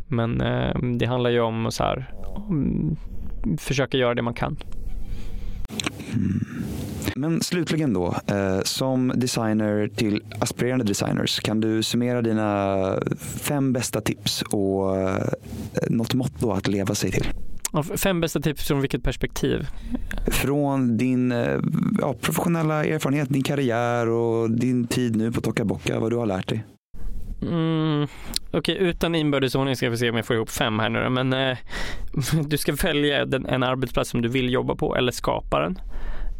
men 0.09 0.41
eh, 0.41 0.75
det 0.99 1.07
handlar 1.07 1.31
ju 1.31 1.41
om 1.41 1.67
att 1.67 1.75
så 1.75 1.85
här, 1.85 2.11
försöka 3.59 3.97
göra 3.97 4.15
det 4.15 4.23
man 4.23 4.35
kan. 4.35 4.57
Mm. 6.15 6.84
Men 7.17 7.41
slutligen 7.41 7.93
då, 7.93 8.15
eh, 8.27 8.61
som 8.63 9.13
designer 9.17 9.89
till 9.89 10.23
aspirerande 10.41 10.85
designers, 10.85 11.41
kan 11.41 11.61
du 11.61 11.83
summera 11.83 12.23
dina 12.23 12.99
fem 13.19 13.73
bästa 13.73 14.01
tips 14.01 14.43
och 14.43 14.99
eh, 15.01 15.29
något 15.91 16.15
motto 16.15 16.51
att 16.51 16.69
leva 16.69 16.95
sig 16.95 17.11
till? 17.11 17.27
Fem 17.97 18.21
bästa 18.21 18.41
tips 18.41 18.69
från 18.69 18.81
vilket 18.81 19.03
perspektiv? 19.03 19.67
Från 20.27 20.97
din 20.97 21.33
eh, 21.33 21.61
ja, 22.01 22.15
professionella 22.21 22.85
erfarenhet, 22.85 23.29
din 23.29 23.43
karriär 23.43 24.09
och 24.09 24.51
din 24.51 24.87
tid 24.87 25.17
nu 25.17 25.33
på 25.33 25.41
Tokaboka, 25.41 26.01
vad 26.01 26.13
du 26.13 26.17
har 26.17 26.27
lärt 26.27 26.49
dig. 26.49 26.65
Mm, 27.43 28.03
Okej, 28.51 28.75
okay, 28.75 28.89
utan 28.89 29.15
inbördesordning 29.15 29.77
ska 29.77 29.91
vi 29.91 29.97
se 29.97 30.11
om 30.11 30.17
jag 30.17 30.27
får 30.27 30.37
ihop 30.37 30.51
fem 30.51 30.79
här 30.79 30.89
nu 30.89 31.09
Men 31.09 31.33
eh, 31.33 31.59
du 32.47 32.59
ska 32.59 32.73
välja 32.73 33.25
den, 33.25 33.47
en 33.47 33.63
arbetsplats 33.63 34.11
som 34.11 34.23
du 34.23 34.29
vill 34.29 34.53
jobba 34.53 34.75
på 34.75 34.97
eller 34.97 35.13
skapa 35.13 35.61
den. 35.61 35.79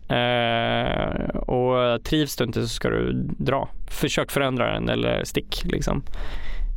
Eh, 0.09 1.37
och 1.37 2.05
trivs 2.05 2.37
du 2.37 2.45
inte 2.45 2.63
så 2.63 2.69
ska 2.69 2.89
du 2.91 3.13
dra. 3.39 3.69
Försök 3.87 4.31
förändra 4.31 4.73
den 4.73 4.89
eller 4.89 5.25
stick 5.25 5.65
liksom. 5.65 6.03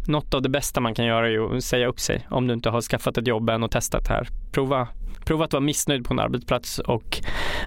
Något 0.07 0.33
av 0.33 0.41
det 0.41 0.49
bästa 0.49 0.81
man 0.81 0.93
kan 0.93 1.05
göra 1.05 1.29
är 1.29 1.57
att 1.57 1.63
säga 1.63 1.87
upp 1.87 1.99
sig 1.99 2.27
om 2.29 2.47
du 2.47 2.53
inte 2.53 2.69
har 2.69 2.81
skaffat 2.81 3.17
ett 3.17 3.27
jobb 3.27 3.49
än 3.49 3.63
och 3.63 3.71
testat 3.71 4.05
det 4.05 4.13
här. 4.13 4.27
Prova, 4.51 4.87
prova 5.25 5.45
att 5.45 5.53
vara 5.53 5.63
missnöjd 5.63 6.05
på 6.05 6.13
en 6.13 6.19
arbetsplats 6.19 6.79
och, 6.79 7.17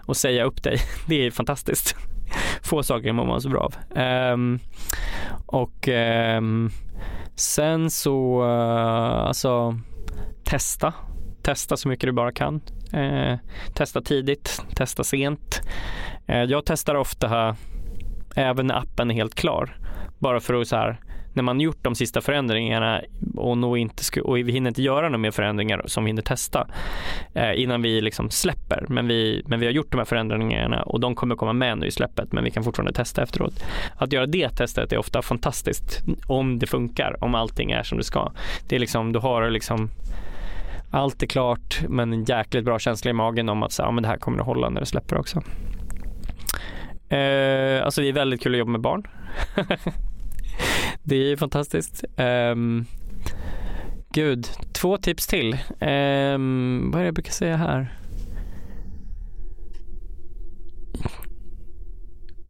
och 0.07 0.17
säga 0.17 0.45
upp 0.45 0.63
dig. 0.63 0.79
Det 1.07 1.27
är 1.27 1.31
fantastiskt. 1.31 1.97
Få 2.63 2.83
saker 2.83 3.13
mår 3.13 3.27
man 3.27 3.41
så 3.41 3.49
bra 3.49 3.61
av. 3.61 3.99
Eh, 3.99 4.37
och 5.47 5.89
eh, 5.89 6.43
sen 7.35 7.91
så, 7.91 8.43
eh, 8.43 9.27
alltså 9.27 9.79
testa. 10.45 10.95
Testa 11.43 11.77
så 11.77 11.89
mycket 11.89 12.07
du 12.07 12.13
bara 12.13 12.33
kan. 12.33 12.61
Eh, 12.93 13.39
testa 13.75 14.01
tidigt, 14.01 14.63
testa 14.75 15.05
sent. 15.05 15.61
Eh, 16.27 16.43
jag 16.43 16.65
testar 16.65 16.95
ofta 16.95 17.29
här, 17.29 17.55
även 18.37 18.67
när 18.67 18.79
appen 18.79 19.11
är 19.11 19.15
helt 19.15 19.35
klar. 19.35 19.77
Bara 20.19 20.41
för 20.41 20.61
att 20.61 20.69
så 20.69 20.77
här, 20.77 21.01
när 21.33 21.43
man 21.43 21.61
gjort 21.61 21.79
de 21.83 21.95
sista 21.95 22.21
förändringarna 22.21 23.01
och, 23.37 23.59
nog 23.59 23.79
inte 23.79 24.05
sku, 24.05 24.21
och 24.21 24.39
vi 24.39 24.53
hinner 24.53 24.71
inte 24.71 24.83
göra 24.83 25.03
några 25.03 25.19
mer 25.19 25.31
förändringar 25.31 25.83
som 25.87 26.05
vi 26.05 26.09
hinner 26.09 26.23
testa 26.23 26.69
eh, 27.35 27.63
innan 27.63 27.83
vi 27.83 28.01
liksom 28.01 28.31
släpper. 28.31 28.85
Men 28.89 29.09
vi, 29.09 29.43
men 29.47 29.61
vi 29.61 29.67
har 29.67 29.73
gjort 29.73 29.91
de 29.91 29.99
här 29.99 30.05
förändringarna 30.05 30.83
och 30.83 31.01
de 31.01 31.15
kommer 31.15 31.37
komma 31.37 31.53
med 31.53 31.79
nu 31.79 31.87
i 31.87 31.91
släppet 31.91 32.33
men 32.33 32.45
vi 32.45 32.51
kan 32.51 32.65
fortfarande 32.65 32.93
testa 32.93 33.23
efteråt. 33.23 33.65
Att 33.97 34.13
göra 34.13 34.27
det 34.27 34.49
testet 34.49 34.93
är 34.93 34.99
ofta 34.99 35.23
fantastiskt 35.23 36.03
om 36.27 36.59
det 36.59 36.67
funkar, 36.67 37.25
om 37.25 37.35
allting 37.35 37.71
är 37.71 37.83
som 37.83 37.99
det 37.99 38.05
ska. 38.05 38.33
Det 38.69 38.77
är 38.77 38.81
liksom, 38.81 39.13
du 39.13 39.19
har 39.19 39.51
liksom 39.51 39.91
allt 40.91 41.23
är 41.23 41.27
klart 41.27 41.85
men 41.89 42.13
en 42.13 42.25
jäkligt 42.25 42.65
bra 42.65 42.79
känsla 42.79 43.11
i 43.11 43.15
magen 43.15 43.49
om 43.49 43.63
att 43.63 43.73
så, 43.73 43.83
ja, 43.83 43.91
men 43.91 44.03
det 44.03 44.09
här 44.09 44.17
kommer 44.17 44.39
att 44.39 44.47
hålla 44.47 44.69
när 44.69 44.81
det 44.81 44.87
släpper 44.87 45.19
också. 45.19 45.43
Eh, 47.09 47.85
alltså 47.85 48.01
det 48.01 48.09
är 48.09 48.13
väldigt 48.13 48.43
kul 48.43 48.55
att 48.55 48.59
jobba 48.59 48.71
med 48.71 48.81
barn. 48.81 49.07
det 51.03 51.17
är 51.17 51.37
fantastiskt. 51.37 52.05
Eh, 52.17 52.55
gud, 54.15 54.47
två 54.73 54.97
tips 54.97 55.27
till. 55.27 55.53
Eh, 55.53 56.39
vad 56.91 56.95
är 56.95 56.99
det 56.99 57.05
jag 57.05 57.15
brukar 57.15 57.33
säga 57.33 57.57
här? 57.57 57.97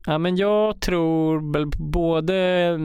Ja 0.06 0.18
men 0.18 0.36
jag 0.36 0.80
tror 0.80 1.52
väl 1.52 1.66
både 1.76 2.78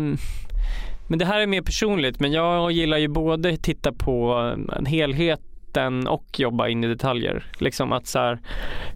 men 1.08 1.20
det 1.20 1.26
här 1.26 1.42
är 1.42 1.48
mer 1.48 1.62
personligt, 1.62 2.20
men 2.20 2.32
jag 2.32 2.72
gillar 2.72 2.98
ju 2.98 3.08
både 3.08 3.58
titta 3.58 3.92
på 3.92 4.40
eh, 4.40 4.78
en 4.78 4.86
helheten 4.86 6.08
och 6.08 6.40
jobba 6.40 6.68
in 6.68 6.84
i 6.84 6.88
detaljer. 6.88 7.44
Liksom 7.60 7.92
att 7.92 8.08
så 8.08 8.20
här, 8.20 8.40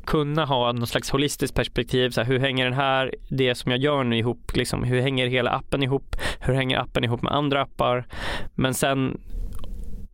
kunna 0.05 0.45
ha 0.45 0.71
någon 0.71 0.87
slags 0.87 1.09
holistiskt 1.09 1.55
perspektiv. 1.55 2.09
Så 2.09 2.21
här, 2.21 2.27
hur 2.27 2.39
hänger 2.39 2.65
den 2.65 2.73
här, 2.73 3.15
det 3.29 3.55
som 3.55 3.71
jag 3.71 3.79
gör 3.79 4.03
nu 4.03 4.17
ihop? 4.17 4.55
Liksom, 4.55 4.83
hur 4.83 5.01
hänger 5.01 5.27
hela 5.27 5.51
appen 5.51 5.83
ihop? 5.83 6.15
Hur 6.39 6.53
hänger 6.53 6.79
appen 6.79 7.03
ihop 7.03 7.21
med 7.21 7.33
andra 7.33 7.61
appar? 7.61 8.05
Men 8.55 8.73
sen 8.73 9.19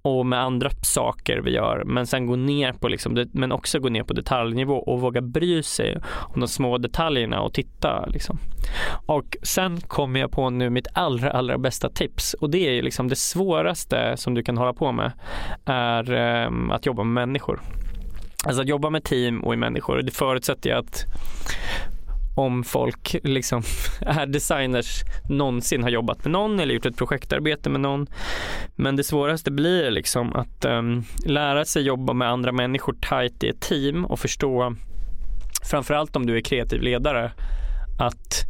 och 0.05 0.25
med 0.25 0.39
andra 0.39 0.69
saker 0.69 1.37
vi 1.37 1.51
gör 1.51 1.83
men 1.85 2.07
sen 2.07 2.25
gå 2.25 2.35
ner 2.35 2.73
på 2.73 2.87
liksom, 2.87 3.25
men 3.31 3.51
också 3.51 3.79
gå 3.79 3.89
ner 3.89 4.03
på 4.03 4.13
detaljnivå 4.13 4.75
och 4.75 5.01
våga 5.01 5.21
bry 5.21 5.63
sig 5.63 5.97
om 6.33 6.39
de 6.39 6.47
små 6.47 6.77
detaljerna 6.77 7.41
och 7.41 7.53
titta 7.53 8.05
liksom. 8.05 8.39
Och 9.05 9.37
sen 9.43 9.81
kommer 9.81 10.19
jag 10.19 10.31
på 10.31 10.49
nu 10.49 10.69
mitt 10.69 10.87
allra 10.93 11.31
allra 11.31 11.57
bästa 11.57 11.89
tips 11.89 12.33
och 12.33 12.49
det 12.49 12.67
är 12.67 12.71
ju 12.71 12.81
liksom 12.81 13.07
det 13.07 13.15
svåraste 13.15 14.17
som 14.17 14.33
du 14.33 14.43
kan 14.43 14.57
hålla 14.57 14.73
på 14.73 14.91
med 14.91 15.11
är 15.65 16.11
um, 16.47 16.71
att 16.71 16.85
jobba 16.85 17.03
med 17.03 17.27
människor. 17.27 17.61
Alltså 18.45 18.61
att 18.61 18.67
jobba 18.67 18.89
med 18.89 19.03
team 19.03 19.43
och 19.43 19.53
i 19.53 19.57
människor. 19.57 20.01
Det 20.01 20.11
förutsätter 20.11 20.69
ju 20.69 20.75
att 20.75 21.05
om 22.35 22.63
folk 22.63 23.15
liksom 23.23 23.63
är 24.01 24.25
designers 24.25 25.03
någonsin 25.29 25.83
har 25.83 25.89
jobbat 25.89 26.23
med 26.23 26.31
någon 26.31 26.59
eller 26.59 26.73
gjort 26.73 26.85
ett 26.85 26.97
projektarbete 26.97 27.69
med 27.69 27.81
någon. 27.81 28.07
Men 28.75 28.95
det 28.95 29.03
svåraste 29.03 29.51
blir 29.51 29.91
liksom 29.91 30.35
att 30.35 30.65
um, 30.65 31.03
lära 31.25 31.65
sig 31.65 31.83
jobba 31.83 32.13
med 32.13 32.29
andra 32.29 32.51
människor 32.51 32.93
tight 32.93 33.43
i 33.43 33.49
ett 33.49 33.61
team 33.61 34.05
och 34.05 34.19
förstå 34.19 34.75
framförallt 35.69 36.15
om 36.15 36.25
du 36.25 36.37
är 36.37 36.41
kreativ 36.41 36.81
ledare 36.81 37.31
att 37.99 38.45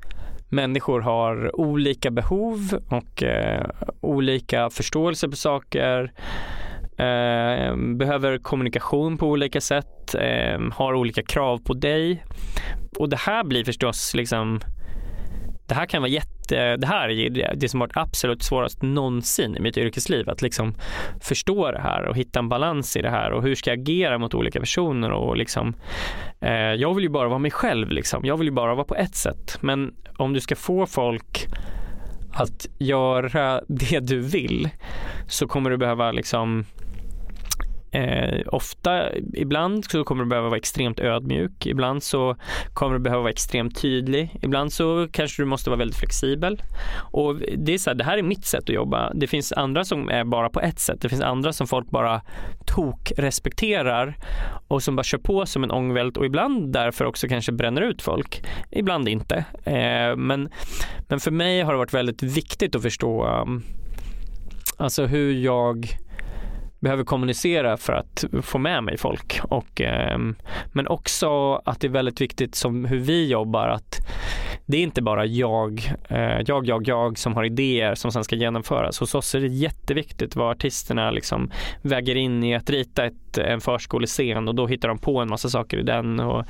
människor 0.49 1.01
har 1.01 1.59
olika 1.59 2.11
behov 2.11 2.79
och 2.89 3.23
uh, 3.23 3.69
olika 4.01 4.69
förståelse 4.69 5.29
för 5.29 5.37
saker 5.37 6.11
Ehm, 6.97 7.97
behöver 7.97 8.37
kommunikation 8.37 9.17
på 9.17 9.27
olika 9.27 9.61
sätt, 9.61 10.15
eh, 10.15 10.59
har 10.71 10.93
olika 10.93 11.23
krav 11.23 11.57
på 11.57 11.73
dig. 11.73 12.25
Och 12.99 13.09
det 13.09 13.19
här 13.19 13.43
blir 13.43 13.63
förstås 13.63 14.13
liksom 14.15 14.59
det 15.67 15.75
här 15.75 15.85
kan 15.85 16.01
vara 16.01 16.11
jätte, 16.11 16.77
det 16.77 16.87
här 16.87 17.09
är 17.09 17.55
det 17.55 17.69
som 17.69 17.79
varit 17.79 17.97
absolut 17.97 18.43
svårast 18.43 18.81
någonsin 18.81 19.57
i 19.57 19.59
mitt 19.59 19.77
yrkesliv. 19.77 20.29
Att 20.29 20.41
liksom 20.41 20.75
förstå 21.21 21.71
det 21.71 21.81
här 21.81 22.05
och 22.05 22.15
hitta 22.15 22.39
en 22.39 22.49
balans 22.49 22.97
i 22.97 23.01
det 23.01 23.09
här 23.09 23.31
och 23.31 23.43
hur 23.43 23.55
ska 23.55 23.69
jag 23.69 23.79
agera 23.79 24.17
mot 24.17 24.33
olika 24.33 24.59
personer 24.59 25.11
och 25.11 25.37
liksom 25.37 25.73
eh, 26.39 26.51
Jag 26.51 26.93
vill 26.93 27.03
ju 27.03 27.09
bara 27.09 27.29
vara 27.29 27.39
mig 27.39 27.51
själv 27.51 27.89
liksom. 27.89 28.25
Jag 28.25 28.37
vill 28.37 28.47
ju 28.47 28.53
bara 28.53 28.75
vara 28.75 28.85
på 28.85 28.95
ett 28.95 29.15
sätt. 29.15 29.57
Men 29.61 29.93
om 30.17 30.33
du 30.33 30.39
ska 30.39 30.55
få 30.55 30.85
folk 30.85 31.47
att 32.33 32.67
göra 32.77 33.61
det 33.67 33.99
du 33.99 34.19
vill 34.19 34.69
så 35.27 35.47
kommer 35.47 35.69
du 35.69 35.77
behöva 35.77 36.11
liksom 36.11 36.65
Eh, 37.95 38.41
ofta, 38.47 39.17
ibland 39.33 39.85
så 39.85 40.03
kommer 40.03 40.23
du 40.23 40.29
behöva 40.29 40.49
vara 40.49 40.57
extremt 40.57 40.99
ödmjuk. 40.99 41.65
Ibland 41.65 42.03
så 42.03 42.35
kommer 42.73 42.93
du 42.93 42.99
behöva 42.99 43.21
vara 43.21 43.31
extremt 43.31 43.81
tydlig. 43.81 44.39
Ibland 44.41 44.73
så 44.73 45.07
kanske 45.11 45.41
du 45.41 45.45
måste 45.45 45.69
vara 45.69 45.77
väldigt 45.77 45.97
flexibel. 45.97 46.61
Och 47.11 47.35
det 47.57 47.73
är 47.73 47.77
så 47.77 47.89
här, 47.89 47.95
det 47.95 48.03
här 48.03 48.17
är 48.17 48.21
mitt 48.21 48.45
sätt 48.45 48.63
att 48.63 48.75
jobba. 48.75 49.13
Det 49.13 49.27
finns 49.27 49.51
andra 49.51 49.85
som 49.85 50.09
är 50.09 50.23
bara 50.23 50.49
på 50.49 50.59
ett 50.59 50.79
sätt. 50.79 51.01
Det 51.01 51.09
finns 51.09 51.21
andra 51.21 51.53
som 51.53 51.67
folk 51.67 51.89
bara 51.89 52.21
tok 52.65 53.11
respekterar 53.17 54.17
och 54.67 54.83
som 54.83 54.95
bara 54.95 55.03
kör 55.03 55.17
på 55.17 55.45
som 55.45 55.63
en 55.63 55.71
ångvält 55.71 56.17
och 56.17 56.25
ibland 56.25 56.73
därför 56.73 57.05
också 57.05 57.27
kanske 57.27 57.51
bränner 57.51 57.81
ut 57.81 58.01
folk. 58.01 58.43
Ibland 58.71 59.09
inte. 59.09 59.45
Eh, 59.63 60.15
men, 60.15 60.49
men 61.07 61.19
för 61.19 61.31
mig 61.31 61.61
har 61.61 61.71
det 61.71 61.77
varit 61.77 61.93
väldigt 61.93 62.23
viktigt 62.23 62.75
att 62.75 62.81
förstå 62.81 63.27
um, 63.27 63.63
alltså 64.77 65.05
hur 65.05 65.33
jag 65.33 65.97
behöver 66.85 67.03
kommunicera 67.03 67.77
för 67.77 67.93
att 67.93 68.25
få 68.41 68.57
med 68.57 68.83
mig 68.83 68.97
folk. 68.97 69.39
Och, 69.43 69.81
ehm, 69.81 70.35
men 70.71 70.87
också 70.87 71.55
att 71.65 71.79
det 71.79 71.87
är 71.87 71.91
väldigt 71.91 72.21
viktigt 72.21 72.55
som 72.55 72.85
hur 72.85 72.99
vi 72.99 73.27
jobbar 73.27 73.67
att 73.67 74.07
det 74.65 74.77
är 74.77 74.81
inte 74.81 75.01
bara 75.01 75.25
jag, 75.25 75.91
eh, 76.09 76.41
jag, 76.45 76.67
jag, 76.67 76.87
jag 76.87 77.17
som 77.17 77.33
har 77.33 77.43
idéer 77.43 77.95
som 77.95 78.11
sen 78.11 78.23
ska 78.23 78.35
genomföras. 78.35 78.99
Hos 78.99 79.15
oss 79.15 79.35
är 79.35 79.39
det 79.39 79.47
jätteviktigt 79.47 80.35
vad 80.35 80.51
artisterna 80.51 81.11
liksom 81.11 81.51
väger 81.81 82.15
in 82.15 82.43
i 82.43 82.55
att 82.55 82.69
rita 82.69 83.05
ett, 83.05 83.13
en 83.43 83.61
förskolescen 83.61 84.47
och 84.47 84.55
då 84.55 84.67
hittar 84.67 84.87
de 84.87 84.97
på 84.97 85.19
en 85.19 85.29
massa 85.29 85.49
saker 85.49 85.77
i 85.77 85.83
den 85.83 86.19
och, 86.19 86.45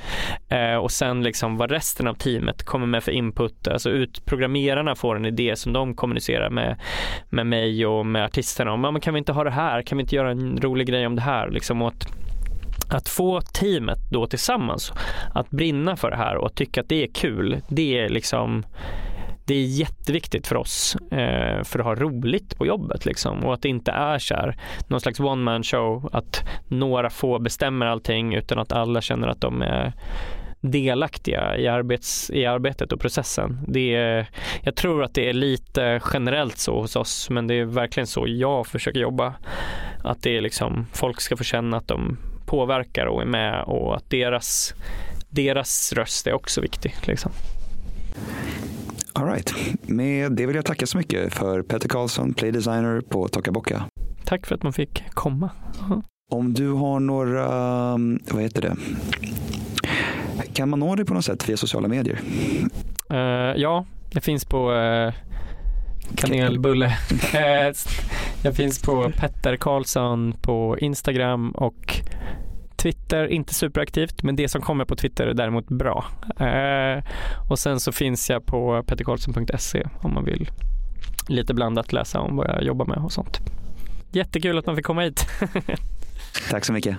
eh, 0.49 0.75
och 0.75 0.91
sen 0.91 1.23
liksom 1.23 1.57
vad 1.57 1.71
resten 1.71 2.07
av 2.07 2.13
teamet 2.13 2.63
kommer 2.63 2.87
med 2.87 3.03
för 3.03 3.11
input. 3.11 3.67
Alltså 3.67 3.89
utprogrammerarna 3.89 4.95
får 4.95 5.15
en 5.15 5.25
idé 5.25 5.55
som 5.55 5.73
de 5.73 5.95
kommunicerar 5.95 6.49
med, 6.49 6.77
med 7.29 7.47
mig 7.47 7.85
och 7.85 8.05
med 8.05 8.25
artisterna 8.25 8.71
om, 8.71 8.81
men 8.81 9.01
kan 9.01 9.13
vi 9.13 9.17
inte 9.17 9.33
ha 9.33 9.43
det 9.43 9.51
här, 9.51 9.81
kan 9.81 9.97
vi 9.97 10.01
inte 10.01 10.15
göra 10.15 10.31
en 10.31 10.57
rolig 10.61 10.87
grej 10.87 11.07
om 11.07 11.15
det 11.15 11.21
här 11.21 11.49
liksom 11.49 11.81
åt, 11.81 12.05
att 12.89 13.09
få 13.09 13.41
teamet 13.41 13.99
då 14.11 14.27
tillsammans 14.27 14.93
att 15.33 15.49
brinna 15.49 15.95
för 15.95 16.09
det 16.09 16.17
här 16.17 16.35
och 16.35 16.55
tycka 16.55 16.81
att 16.81 16.89
det 16.89 17.03
är 17.03 17.07
kul, 17.07 17.61
det 17.67 17.99
är 17.99 18.09
liksom 18.09 18.65
det 19.45 19.55
är 19.55 19.65
jätteviktigt 19.65 20.47
för 20.47 20.55
oss 20.55 20.95
eh, 21.11 21.63
för 21.63 21.79
att 21.79 21.85
ha 21.85 21.95
roligt 21.95 22.57
på 22.57 22.65
jobbet 22.65 23.05
liksom 23.05 23.45
och 23.45 23.53
att 23.53 23.61
det 23.61 23.69
inte 23.69 23.91
är 23.91 24.19
så 24.19 24.35
här 24.35 24.57
någon 24.87 25.01
slags 25.01 25.19
one 25.19 25.43
man 25.43 25.63
show 25.63 26.09
att 26.13 26.43
några 26.67 27.09
få 27.09 27.39
bestämmer 27.39 27.85
allting 27.85 28.35
utan 28.35 28.59
att 28.59 28.71
alla 28.71 29.01
känner 29.01 29.27
att 29.27 29.41
de 29.41 29.61
är 29.61 29.93
delaktiga 30.61 31.57
i, 31.57 31.67
arbets, 31.67 32.29
i 32.29 32.45
arbetet 32.45 32.91
och 32.91 32.99
processen. 32.99 33.59
Det 33.67 33.95
är, 33.95 34.29
jag 34.61 34.75
tror 34.75 35.03
att 35.03 35.13
det 35.13 35.29
är 35.29 35.33
lite 35.33 36.01
generellt 36.13 36.57
så 36.57 36.81
hos 36.81 36.95
oss 36.95 37.29
men 37.29 37.47
det 37.47 37.53
är 37.53 37.65
verkligen 37.65 38.07
så 38.07 38.25
jag 38.27 38.67
försöker 38.67 38.99
jobba. 38.99 39.33
Att 40.03 40.23
det 40.23 40.37
är 40.37 40.41
liksom, 40.41 40.87
folk 40.93 41.21
ska 41.21 41.37
få 41.37 41.43
känna 41.43 41.77
att 41.77 41.87
de 41.87 42.17
påverkar 42.45 43.05
och 43.05 43.21
är 43.21 43.25
med 43.25 43.63
och 43.63 43.95
att 43.95 44.09
deras, 44.09 44.73
deras 45.29 45.93
röst 45.93 46.27
är 46.27 46.33
också 46.33 46.61
viktig. 46.61 46.95
Liksom. 47.03 47.31
All 49.19 49.25
right. 49.25 49.53
Med 49.81 50.31
det 50.31 50.45
vill 50.45 50.55
jag 50.55 50.65
tacka 50.65 50.87
så 50.87 50.97
mycket 50.97 51.33
för 51.33 51.61
Petter 51.61 51.89
Karlsson, 51.89 52.33
Play 52.33 52.51
Designer 52.51 53.01
på 53.01 53.27
Tokaboka. 53.27 53.83
Tack 54.25 54.45
för 54.45 54.55
att 54.55 54.63
man 54.63 54.73
fick 54.73 55.03
komma. 55.09 55.49
Uh-huh. 55.79 56.03
Om 56.31 56.53
du 56.53 56.71
har 56.71 56.99
några, 56.99 57.47
vad 58.31 58.41
heter 58.41 58.61
det, 58.61 58.75
kan 60.53 60.69
man 60.69 60.79
nå 60.79 60.95
dig 60.95 61.05
på 61.05 61.13
något 61.13 61.25
sätt 61.25 61.49
via 61.49 61.57
sociala 61.57 61.87
medier? 61.87 62.19
Uh, 63.13 63.61
ja, 63.61 63.85
det 64.11 64.21
finns 64.21 64.45
på 64.45 64.71
uh, 64.71 65.13
kanelbulle. 66.15 66.97
Eh, 67.33 67.73
jag 68.43 68.55
finns 68.55 68.81
på 68.81 69.11
Petter 69.17 69.57
Karlsson 69.57 70.33
på 70.41 70.77
Instagram 70.79 71.51
och 71.51 72.01
Twitter, 72.75 73.27
inte 73.27 73.53
superaktivt, 73.53 74.23
men 74.23 74.35
det 74.35 74.49
som 74.49 74.61
kommer 74.61 74.85
på 74.85 74.95
Twitter 74.95 75.27
är 75.27 75.33
däremot 75.33 75.67
bra. 75.67 76.05
Eh, 76.39 77.03
och 77.49 77.59
sen 77.59 77.79
så 77.79 77.91
finns 77.91 78.29
jag 78.29 78.45
på 78.45 78.83
petterkarlsson.se 78.87 79.87
om 80.01 80.13
man 80.13 80.25
vill 80.25 80.49
lite 81.27 81.53
blandat 81.53 81.93
läsa 81.93 82.19
om 82.19 82.35
vad 82.35 82.49
jag 82.49 82.63
jobbar 82.63 82.85
med 82.85 82.97
och 82.97 83.11
sånt. 83.11 83.39
Jättekul 84.11 84.57
att 84.57 84.65
man 84.65 84.75
fick 84.75 84.85
komma 84.85 85.01
hit. 85.01 85.25
Tack 86.49 86.65
så 86.65 86.73
mycket. 86.73 86.97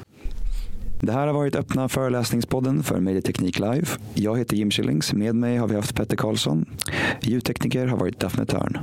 Det 1.00 1.12
här 1.12 1.26
har 1.26 1.34
varit 1.34 1.56
öppna 1.56 1.88
föreläsningspodden 1.88 2.82
för 2.82 3.00
Medieteknik 3.00 3.58
Live. 3.58 3.86
Jag 4.14 4.38
heter 4.38 4.56
Jim 4.56 4.70
Schillings. 4.70 5.12
Med 5.12 5.34
mig 5.34 5.56
har 5.56 5.68
vi 5.68 5.74
haft 5.74 5.94
Petter 5.94 6.16
Karlsson. 6.16 6.66
Ljudtekniker 7.20 7.86
har 7.86 7.98
varit 7.98 8.20
Daphne 8.20 8.46
Törn. 8.46 8.78